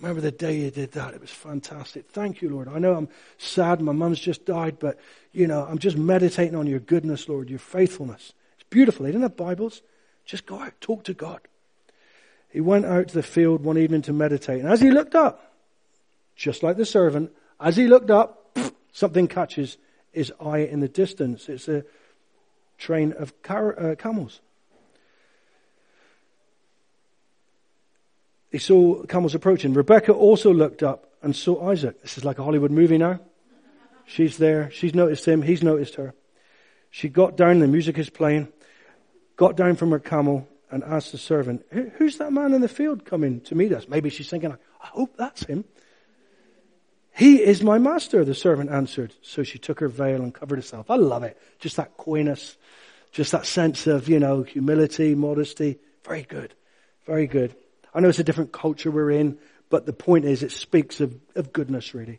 remember 0.00 0.20
the 0.20 0.30
day 0.30 0.56
you 0.58 0.70
did 0.70 0.92
that. 0.92 1.14
It 1.14 1.20
was 1.20 1.30
fantastic. 1.30 2.08
Thank 2.08 2.40
you, 2.40 2.50
Lord. 2.50 2.68
I 2.68 2.78
know 2.78 2.94
I'm 2.94 3.08
sad. 3.36 3.80
My 3.80 3.92
mum's 3.92 4.20
just 4.20 4.44
died, 4.46 4.78
but, 4.78 4.98
you 5.32 5.46
know, 5.46 5.66
I'm 5.68 5.78
just 5.78 5.96
meditating 5.96 6.54
on 6.54 6.66
your 6.66 6.78
goodness, 6.78 7.28
Lord, 7.28 7.50
your 7.50 7.58
faithfulness. 7.58 8.32
Beautiful. 8.70 9.04
They 9.04 9.12
didn't 9.12 9.22
have 9.22 9.36
Bibles. 9.36 9.82
Just 10.24 10.46
go 10.46 10.60
out, 10.60 10.80
talk 10.80 11.04
to 11.04 11.14
God. 11.14 11.40
He 12.50 12.60
went 12.60 12.84
out 12.84 13.08
to 13.08 13.14
the 13.14 13.22
field 13.22 13.62
one 13.62 13.78
evening 13.78 14.02
to 14.02 14.12
meditate. 14.12 14.60
And 14.60 14.68
as 14.68 14.80
he 14.80 14.90
looked 14.90 15.14
up, 15.14 15.54
just 16.36 16.62
like 16.62 16.76
the 16.76 16.86
servant, 16.86 17.32
as 17.60 17.76
he 17.76 17.86
looked 17.86 18.10
up, 18.10 18.56
something 18.92 19.28
catches 19.28 19.76
his 20.12 20.32
eye 20.40 20.58
in 20.58 20.80
the 20.80 20.88
distance. 20.88 21.48
It's 21.48 21.68
a 21.68 21.84
train 22.78 23.12
of 23.12 23.42
car- 23.42 23.78
uh, 23.78 23.94
camels. 23.96 24.40
he 28.50 28.58
saw 28.58 29.02
camels 29.04 29.34
approaching. 29.34 29.74
Rebecca 29.74 30.12
also 30.12 30.52
looked 30.52 30.82
up 30.82 31.12
and 31.22 31.34
saw 31.34 31.70
Isaac. 31.70 32.00
This 32.02 32.16
is 32.16 32.24
like 32.24 32.38
a 32.38 32.44
Hollywood 32.44 32.70
movie 32.70 32.98
now. 32.98 33.20
She's 34.06 34.38
there. 34.38 34.70
She's 34.70 34.94
noticed 34.94 35.26
him. 35.26 35.42
He's 35.42 35.62
noticed 35.62 35.96
her. 35.96 36.14
She 36.90 37.08
got 37.08 37.36
down. 37.36 37.58
The 37.58 37.66
music 37.66 37.98
is 37.98 38.08
playing. 38.08 38.48
Got 39.38 39.56
down 39.56 39.76
from 39.76 39.92
her 39.92 40.00
camel 40.00 40.48
and 40.68 40.82
asked 40.82 41.12
the 41.12 41.18
servant, 41.18 41.64
who's 41.70 42.18
that 42.18 42.32
man 42.32 42.52
in 42.52 42.60
the 42.60 42.68
field 42.68 43.04
coming 43.04 43.40
to 43.42 43.54
meet 43.54 43.72
us? 43.72 43.88
Maybe 43.88 44.10
she's 44.10 44.28
thinking, 44.28 44.52
I 44.52 44.56
hope 44.86 45.16
that's 45.16 45.44
him. 45.44 45.64
He 47.14 47.40
is 47.40 47.62
my 47.62 47.78
master, 47.78 48.24
the 48.24 48.34
servant 48.34 48.70
answered. 48.70 49.14
So 49.22 49.44
she 49.44 49.58
took 49.58 49.78
her 49.78 49.88
veil 49.88 50.22
and 50.22 50.34
covered 50.34 50.56
herself. 50.56 50.90
I 50.90 50.96
love 50.96 51.22
it. 51.22 51.40
Just 51.60 51.76
that 51.76 51.96
coyness, 51.96 52.56
just 53.12 53.30
that 53.30 53.46
sense 53.46 53.86
of, 53.86 54.08
you 54.08 54.18
know, 54.18 54.42
humility, 54.42 55.14
modesty. 55.14 55.78
Very 56.04 56.22
good. 56.22 56.52
Very 57.06 57.28
good. 57.28 57.54
I 57.94 58.00
know 58.00 58.08
it's 58.08 58.18
a 58.18 58.24
different 58.24 58.52
culture 58.52 58.90
we're 58.90 59.12
in, 59.12 59.38
but 59.70 59.86
the 59.86 59.92
point 59.92 60.24
is 60.24 60.42
it 60.42 60.50
speaks 60.50 61.00
of, 61.00 61.16
of 61.36 61.52
goodness 61.52 61.94
really. 61.94 62.18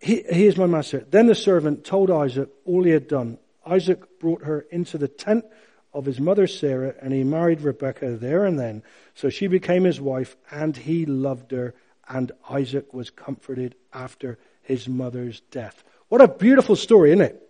He, 0.00 0.22
he 0.30 0.46
is 0.46 0.58
my 0.58 0.66
master. 0.66 1.02
Then 1.08 1.28
the 1.28 1.34
servant 1.34 1.84
told 1.84 2.10
Isaac 2.10 2.50
all 2.66 2.84
he 2.84 2.90
had 2.90 3.08
done. 3.08 3.38
Isaac 3.66 4.18
brought 4.18 4.44
her 4.44 4.66
into 4.70 4.98
the 4.98 5.08
tent 5.08 5.44
of 5.92 6.04
his 6.04 6.20
mother 6.20 6.46
Sarah 6.46 6.94
and 7.00 7.12
he 7.12 7.24
married 7.24 7.60
Rebekah 7.60 8.16
there 8.16 8.44
and 8.44 8.58
then. 8.58 8.82
So 9.14 9.30
she 9.30 9.46
became 9.46 9.84
his 9.84 10.00
wife 10.00 10.36
and 10.50 10.76
he 10.76 11.06
loved 11.06 11.52
her 11.52 11.74
and 12.08 12.32
Isaac 12.50 12.92
was 12.92 13.10
comforted 13.10 13.74
after 13.92 14.38
his 14.62 14.88
mother's 14.88 15.40
death. 15.50 15.84
What 16.08 16.20
a 16.20 16.28
beautiful 16.28 16.76
story, 16.76 17.10
isn't 17.10 17.22
it? 17.22 17.40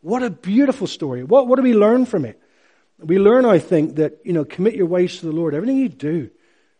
What 0.00 0.22
a 0.22 0.30
beautiful 0.30 0.86
story. 0.86 1.24
What, 1.24 1.48
what 1.48 1.56
do 1.56 1.62
we 1.62 1.74
learn 1.74 2.06
from 2.06 2.24
it? 2.24 2.40
We 2.98 3.18
learn, 3.18 3.44
I 3.44 3.58
think, 3.58 3.96
that, 3.96 4.18
you 4.24 4.32
know, 4.32 4.44
commit 4.44 4.74
your 4.74 4.86
ways 4.86 5.20
to 5.20 5.26
the 5.26 5.32
Lord. 5.32 5.54
Everything 5.54 5.76
you 5.78 5.88
do, 5.88 6.30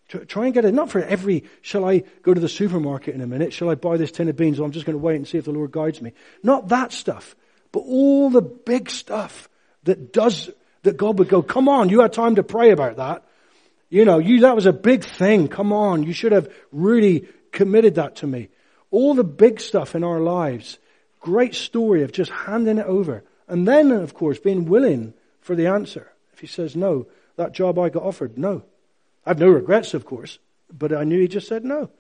try 0.09 0.47
and 0.47 0.55
get 0.55 0.65
it. 0.65 0.73
Not 0.73 0.91
for 0.91 1.01
every, 1.01 1.45
shall 1.63 1.85
I 1.85 2.05
go 2.23 2.35
to 2.35 2.41
the 2.41 2.49
supermarket 2.49 3.15
in 3.15 3.21
a 3.21 3.27
minute? 3.27 3.53
Shall 3.53 3.71
I 3.71 3.75
buy 3.75 3.97
this 3.97 4.13
tin 4.13 4.29
of 4.29 4.37
beans? 4.37 4.59
Well, 4.59 4.67
I'm 4.67 4.73
just 4.73 4.87
going 4.87 4.99
to 4.99 5.03
wait 5.03 5.17
and 5.17 5.27
see 5.27 5.39
if 5.39 5.45
the 5.45 5.53
Lord 5.53 5.71
guides 5.71 6.01
me. 6.01 6.13
Not 6.43 6.69
that 6.69 6.93
stuff, 6.93 7.37
but 7.73 7.81
all 7.81 8.31
the 8.31 8.43
big 8.43 8.91
stuff 8.91 9.49
that 9.85 10.13
does 10.13 10.51
That 10.85 10.97
God 10.97 11.19
would 11.19 11.29
go, 11.29 11.43
come 11.43 11.69
on, 11.69 11.91
you 11.91 12.01
had 12.01 12.13
time 12.13 12.37
to 12.37 12.43
pray 12.43 12.71
about 12.71 12.97
that. 12.97 13.25
You 13.91 14.05
know, 14.05 14.21
you, 14.21 14.41
that 14.41 14.55
was 14.55 14.67
a 14.67 14.73
big 14.73 15.03
thing. 15.03 15.49
Come 15.49 15.73
on. 15.73 16.05
You 16.05 16.13
should 16.13 16.33
have 16.33 16.49
really 16.71 17.27
committed 17.51 17.97
that 17.97 18.17
to 18.17 18.27
me. 18.27 18.49
All 18.91 19.15
the 19.15 19.25
big 19.25 19.61
stuff 19.61 19.95
in 19.95 20.05
our 20.05 20.21
lives. 20.21 20.79
Great 21.21 21.55
story 21.55 22.05
of 22.05 22.13
just 22.13 22.31
handing 22.31 22.79
it 22.79 22.87
over. 22.87 23.25
And 23.49 23.67
then, 23.67 23.91
of 23.91 24.15
course, 24.15 24.39
being 24.39 24.67
willing 24.67 25.15
for 25.41 25.57
the 25.57 25.67
answer. 25.67 26.07
If 26.33 26.41
he 26.41 26.47
says 26.47 26.77
no, 26.77 27.09
that 27.37 27.53
job 27.53 27.79
I 27.79 27.91
got 27.91 28.05
offered, 28.05 28.39
no. 28.39 28.63
I 29.27 29.31
have 29.31 29.41
no 29.41 29.49
regrets, 29.49 29.95
of 29.95 30.05
course, 30.05 30.39
but 30.71 30.93
I 30.93 31.05
knew 31.05 31.21
he 31.21 31.29
just 31.29 31.49
said 31.49 31.65
no. 31.65 31.91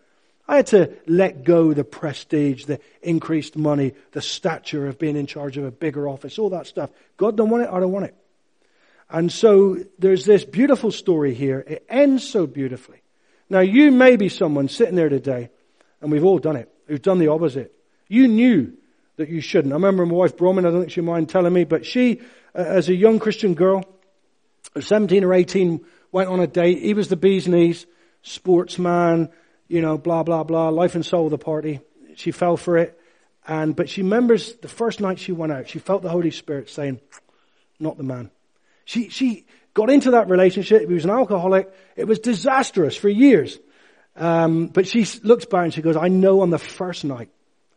I 0.48 0.56
had 0.56 0.68
to 0.68 0.96
let 1.06 1.44
go 1.44 1.74
the 1.74 1.84
prestige, 1.84 2.64
the 2.64 2.80
increased 3.02 3.54
money, 3.54 3.92
the 4.12 4.22
stature 4.22 4.86
of 4.88 4.98
being 4.98 5.16
in 5.16 5.26
charge 5.26 5.58
of 5.58 5.64
a 5.64 5.70
bigger 5.70 6.08
office, 6.08 6.38
all 6.38 6.50
that 6.50 6.66
stuff. 6.66 6.90
God 7.18 7.36
don't 7.36 7.50
want 7.50 7.64
it, 7.64 7.70
I 7.70 7.78
don't 7.78 7.92
want 7.92 8.06
it. 8.06 8.14
And 9.10 9.30
so 9.30 9.76
there's 9.98 10.24
this 10.24 10.44
beautiful 10.44 10.90
story 10.90 11.34
here. 11.34 11.62
It 11.66 11.84
ends 11.88 12.26
so 12.26 12.46
beautifully. 12.46 13.02
Now 13.50 13.60
you 13.60 13.90
may 13.90 14.16
be 14.16 14.30
someone 14.30 14.68
sitting 14.68 14.96
there 14.96 15.10
today, 15.10 15.50
and 16.00 16.10
we've 16.10 16.24
all 16.24 16.38
done 16.38 16.56
it, 16.56 16.72
who've 16.86 17.00
done 17.00 17.18
the 17.18 17.28
opposite. 17.28 17.74
You 18.08 18.26
knew 18.26 18.72
that 19.16 19.28
you 19.28 19.42
shouldn't. 19.42 19.72
I 19.72 19.76
remember 19.76 20.06
my 20.06 20.14
wife 20.14 20.36
Broman, 20.36 20.66
I 20.66 20.70
don't 20.70 20.80
think 20.80 20.92
she 20.92 21.02
mind 21.02 21.28
telling 21.28 21.52
me, 21.52 21.64
but 21.64 21.84
she, 21.84 22.20
uh, 22.54 22.58
as 22.58 22.88
a 22.88 22.94
young 22.94 23.18
Christian 23.18 23.52
girl, 23.52 23.84
17 24.80 25.24
or 25.24 25.34
18, 25.34 25.84
went 26.10 26.30
on 26.30 26.40
a 26.40 26.46
date. 26.46 26.80
He 26.80 26.94
was 26.94 27.08
the 27.08 27.16
bee's 27.16 27.46
knees, 27.46 27.84
sportsman, 28.22 29.30
you 29.68 29.80
know, 29.80 29.98
blah, 29.98 30.22
blah, 30.22 30.42
blah, 30.42 30.70
life 30.70 30.94
and 30.94 31.04
soul 31.04 31.26
of 31.26 31.30
the 31.30 31.38
party. 31.38 31.80
She 32.16 32.32
fell 32.32 32.56
for 32.56 32.78
it. 32.78 32.98
And, 33.46 33.76
but 33.76 33.88
she 33.88 34.02
remembers 34.02 34.54
the 34.54 34.68
first 34.68 35.00
night 35.00 35.18
she 35.18 35.32
went 35.32 35.52
out, 35.52 35.68
she 35.68 35.78
felt 35.78 36.02
the 36.02 36.10
Holy 36.10 36.30
Spirit 36.30 36.68
saying, 36.68 37.00
not 37.78 37.96
the 37.96 38.02
man. 38.02 38.30
She, 38.84 39.08
she 39.08 39.46
got 39.74 39.90
into 39.90 40.12
that 40.12 40.28
relationship. 40.28 40.80
He 40.80 40.94
was 40.94 41.04
an 41.04 41.10
alcoholic. 41.10 41.72
It 41.96 42.04
was 42.04 42.18
disastrous 42.18 42.96
for 42.96 43.08
years. 43.08 43.58
Um, 44.16 44.66
but 44.66 44.86
she 44.86 45.06
looks 45.22 45.44
back 45.44 45.64
and 45.64 45.74
she 45.74 45.82
goes, 45.82 45.96
I 45.96 46.08
know 46.08 46.40
on 46.40 46.50
the 46.50 46.58
first 46.58 47.04
night, 47.04 47.30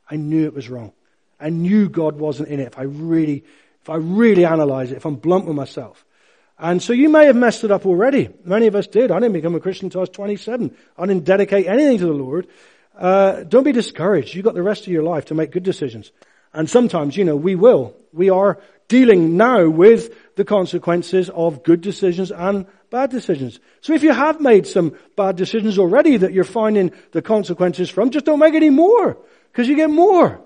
I 0.10 0.16
knew 0.16 0.46
it 0.46 0.54
was 0.54 0.70
wrong. 0.70 0.94
I 1.40 1.50
knew 1.50 1.90
God 1.90 2.18
wasn't 2.18 2.50
in 2.50 2.60
it. 2.60 2.68
If 2.68 2.80
I 2.80 2.84
really, 2.84 3.44
if 3.82 3.90
I 3.90 3.96
really 3.96 4.46
analyze 4.46 4.92
it, 4.92 4.98
if 4.98 5.06
I'm 5.06 5.16
blunt 5.16 5.46
with 5.46 5.56
myself. 5.56 6.04
And 6.62 6.82
so 6.82 6.94
you 6.94 7.10
may 7.10 7.26
have 7.26 7.36
messed 7.36 7.64
it 7.64 7.72
up 7.72 7.88
already. 7.88 8.30
Many 8.46 8.68
of 8.68 8.76
us 8.76 8.86
did. 8.86 9.10
I 9.10 9.20
didn't 9.20 9.34
become 9.34 9.56
a 9.56 9.60
Christian 9.60 9.88
until 9.88 10.02
I 10.02 10.04
was 10.04 10.10
27. 10.10 10.78
I 10.96 11.06
didn't 11.08 11.26
dedicate 11.26 11.66
anything 11.66 11.98
to 11.98 12.06
the 12.06 12.14
Lord. 12.14 12.48
Uh, 12.96 13.42
don't 13.44 13.64
be 13.64 13.72
discouraged. 13.72 14.36
You've 14.36 14.46
got 14.46 14.54
the 14.54 14.62
rest 14.62 14.84
of 14.84 14.94
your 14.94 15.02
life 15.02 15.26
to 15.26 15.34
make 15.34 15.50
good 15.50 15.64
decisions. 15.64 16.12
And 16.54 16.70
sometimes, 16.70 17.18
you 17.18 17.26
know, 17.26 17.36
we 17.36 17.56
will. 17.56 17.96
We 18.14 18.30
are 18.30 18.60
dealing 18.90 19.38
now 19.38 19.70
with 19.70 20.36
the 20.36 20.46
consequences 20.46 21.32
of 21.32 21.64
good 21.64 21.82
decisions 21.82 22.32
and 22.32 22.68
bad 22.92 23.10
decisions. 23.10 23.60
So 23.80 23.94
if 23.94 24.04
you 24.04 24.14
have 24.14 24.40
made 24.40 24.68
some 24.68 24.96
bad 25.16 25.38
decisions 25.38 25.80
already 25.80 26.18
that 26.18 26.32
you're 26.32 26.44
finding 26.44 26.92
the 27.12 27.24
consequences 27.24 27.90
from, 27.90 28.12
just 28.12 28.26
don't 28.26 28.38
make 28.38 28.54
any 28.54 28.70
more. 28.70 29.18
Because 29.52 29.68
you 29.68 29.76
get 29.76 29.90
more. 29.90 30.40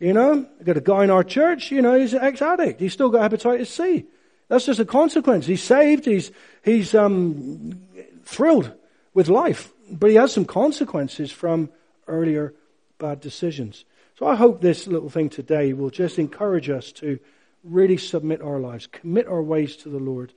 You 0.00 0.14
know, 0.14 0.46
I 0.60 0.64
got 0.64 0.78
a 0.78 0.80
guy 0.80 1.04
in 1.04 1.10
our 1.10 1.22
church, 1.22 1.70
you 1.70 1.80
know, 1.80 1.96
he's 1.96 2.12
an 2.12 2.22
ex-addict. 2.22 2.80
He's 2.80 2.92
still 2.92 3.10
got 3.10 3.30
hepatitis 3.30 3.68
C. 3.68 4.06
That's 4.54 4.66
just 4.66 4.78
a 4.78 4.84
consequence. 4.84 5.46
He's 5.46 5.64
saved. 5.64 6.04
He's, 6.04 6.30
he's, 6.62 6.94
um, 6.94 7.76
thrilled 8.22 8.72
with 9.12 9.28
life. 9.28 9.72
But 9.90 10.10
he 10.10 10.16
has 10.16 10.32
some 10.32 10.44
consequences 10.44 11.32
from 11.32 11.70
earlier 12.06 12.54
bad 12.98 13.20
decisions. 13.20 13.84
So 14.16 14.28
I 14.28 14.36
hope 14.36 14.60
this 14.60 14.86
little 14.86 15.10
thing 15.10 15.28
today 15.28 15.72
will 15.72 15.90
just 15.90 16.20
encourage 16.20 16.70
us 16.70 16.92
to 16.92 17.18
really 17.64 17.96
submit 17.96 18.42
our 18.42 18.60
lives, 18.60 18.86
commit 18.86 19.26
our 19.26 19.42
ways 19.42 19.74
to 19.78 19.88
the 19.88 19.98
Lord, 19.98 20.32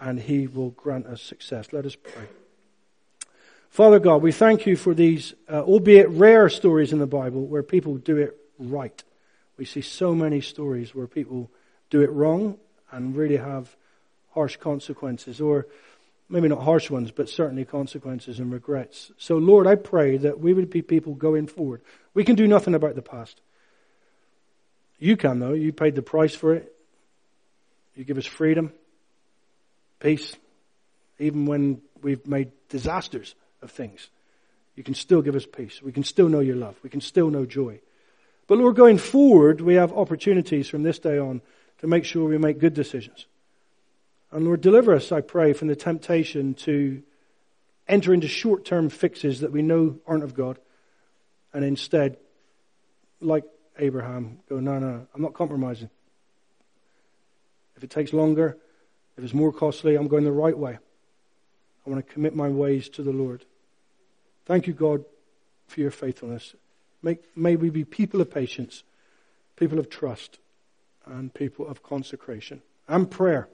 and 0.00 0.18
He 0.18 0.46
will 0.46 0.70
grant 0.70 1.04
us 1.04 1.20
success. 1.20 1.70
Let 1.70 1.84
us 1.84 1.94
pray. 1.94 2.24
Father 3.68 3.98
God, 3.98 4.22
we 4.22 4.32
thank 4.32 4.64
you 4.64 4.76
for 4.76 4.94
these, 4.94 5.34
uh, 5.46 5.60
albeit 5.60 6.08
rare 6.08 6.48
stories 6.48 6.94
in 6.94 7.00
the 7.00 7.06
Bible 7.06 7.44
where 7.44 7.62
people 7.62 7.98
do 7.98 8.16
it 8.16 8.34
right. 8.58 9.04
We 9.58 9.66
see 9.66 9.82
so 9.82 10.14
many 10.14 10.40
stories 10.40 10.94
where 10.94 11.06
people 11.06 11.50
do 11.90 12.00
it 12.00 12.10
wrong 12.10 12.56
and 12.90 13.16
really 13.16 13.36
have 13.36 13.74
harsh 14.32 14.56
consequences, 14.56 15.40
or 15.40 15.66
maybe 16.28 16.48
not 16.48 16.62
harsh 16.62 16.90
ones, 16.90 17.10
but 17.10 17.28
certainly 17.28 17.64
consequences 17.64 18.38
and 18.38 18.52
regrets. 18.52 19.10
So, 19.18 19.38
Lord, 19.38 19.66
I 19.66 19.74
pray 19.74 20.18
that 20.18 20.40
we 20.40 20.52
would 20.52 20.70
be 20.70 20.82
people 20.82 21.14
going 21.14 21.46
forward. 21.46 21.80
We 22.14 22.24
can 22.24 22.36
do 22.36 22.46
nothing 22.46 22.74
about 22.74 22.94
the 22.94 23.02
past. 23.02 23.40
You 24.98 25.16
can, 25.16 25.38
though. 25.38 25.52
You 25.52 25.72
paid 25.72 25.94
the 25.94 26.02
price 26.02 26.34
for 26.34 26.54
it. 26.54 26.74
You 27.94 28.04
give 28.04 28.18
us 28.18 28.26
freedom, 28.26 28.72
peace, 29.98 30.36
even 31.18 31.46
when 31.46 31.80
we've 32.02 32.24
made 32.26 32.52
disasters 32.68 33.34
of 33.62 33.70
things. 33.70 34.08
You 34.76 34.84
can 34.84 34.94
still 34.94 35.22
give 35.22 35.34
us 35.34 35.46
peace. 35.46 35.82
We 35.82 35.90
can 35.90 36.04
still 36.04 36.28
know 36.28 36.40
your 36.40 36.54
love. 36.54 36.76
We 36.84 36.90
can 36.90 37.00
still 37.00 37.30
know 37.30 37.44
joy. 37.44 37.80
But 38.46 38.58
Lord, 38.58 38.76
going 38.76 38.98
forward, 38.98 39.60
we 39.60 39.74
have 39.74 39.92
opportunities 39.92 40.68
from 40.68 40.84
this 40.84 41.00
day 41.00 41.18
on 41.18 41.42
to 41.78 41.86
make 41.86 42.04
sure 42.04 42.28
we 42.28 42.38
make 42.38 42.58
good 42.58 42.74
decisions. 42.74 43.26
And 44.30 44.44
Lord, 44.44 44.60
deliver 44.60 44.94
us, 44.94 45.10
I 45.10 45.20
pray, 45.20 45.52
from 45.52 45.68
the 45.68 45.76
temptation 45.76 46.54
to 46.54 47.02
enter 47.86 48.12
into 48.12 48.28
short 48.28 48.64
term 48.64 48.88
fixes 48.88 49.40
that 49.40 49.52
we 49.52 49.62
know 49.62 49.98
aren't 50.06 50.24
of 50.24 50.34
God 50.34 50.58
and 51.52 51.64
instead, 51.64 52.18
like 53.20 53.44
Abraham 53.78 54.38
go, 54.48 54.60
no, 54.60 54.78
no, 54.78 55.06
I'm 55.14 55.22
not 55.22 55.34
compromising. 55.34 55.90
If 57.76 57.84
it 57.84 57.90
takes 57.90 58.12
longer, 58.12 58.56
if 59.16 59.24
it's 59.24 59.34
more 59.34 59.52
costly, 59.52 59.94
I'm 59.96 60.08
going 60.08 60.24
the 60.24 60.32
right 60.32 60.56
way. 60.56 60.78
I 61.86 61.90
want 61.90 62.06
to 62.06 62.12
commit 62.12 62.34
my 62.34 62.48
ways 62.48 62.88
to 62.90 63.02
the 63.02 63.12
Lord. 63.12 63.44
Thank 64.46 64.66
you, 64.66 64.72
God, 64.72 65.04
for 65.66 65.80
your 65.80 65.90
faithfulness. 65.90 66.54
May, 67.02 67.18
may 67.34 67.56
we 67.56 67.70
be 67.70 67.84
people 67.84 68.20
of 68.20 68.30
patience, 68.30 68.82
people 69.56 69.78
of 69.78 69.88
trust, 69.88 70.38
and 71.08 71.32
people 71.32 71.66
of 71.66 71.82
consecration 71.82 72.62
and 72.86 73.10
prayer. 73.10 73.48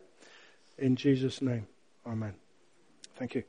In 0.79 0.97
Jesus' 0.97 1.41
name, 1.41 1.67
amen. 2.07 2.35
Thank 3.17 3.35
you. 3.35 3.45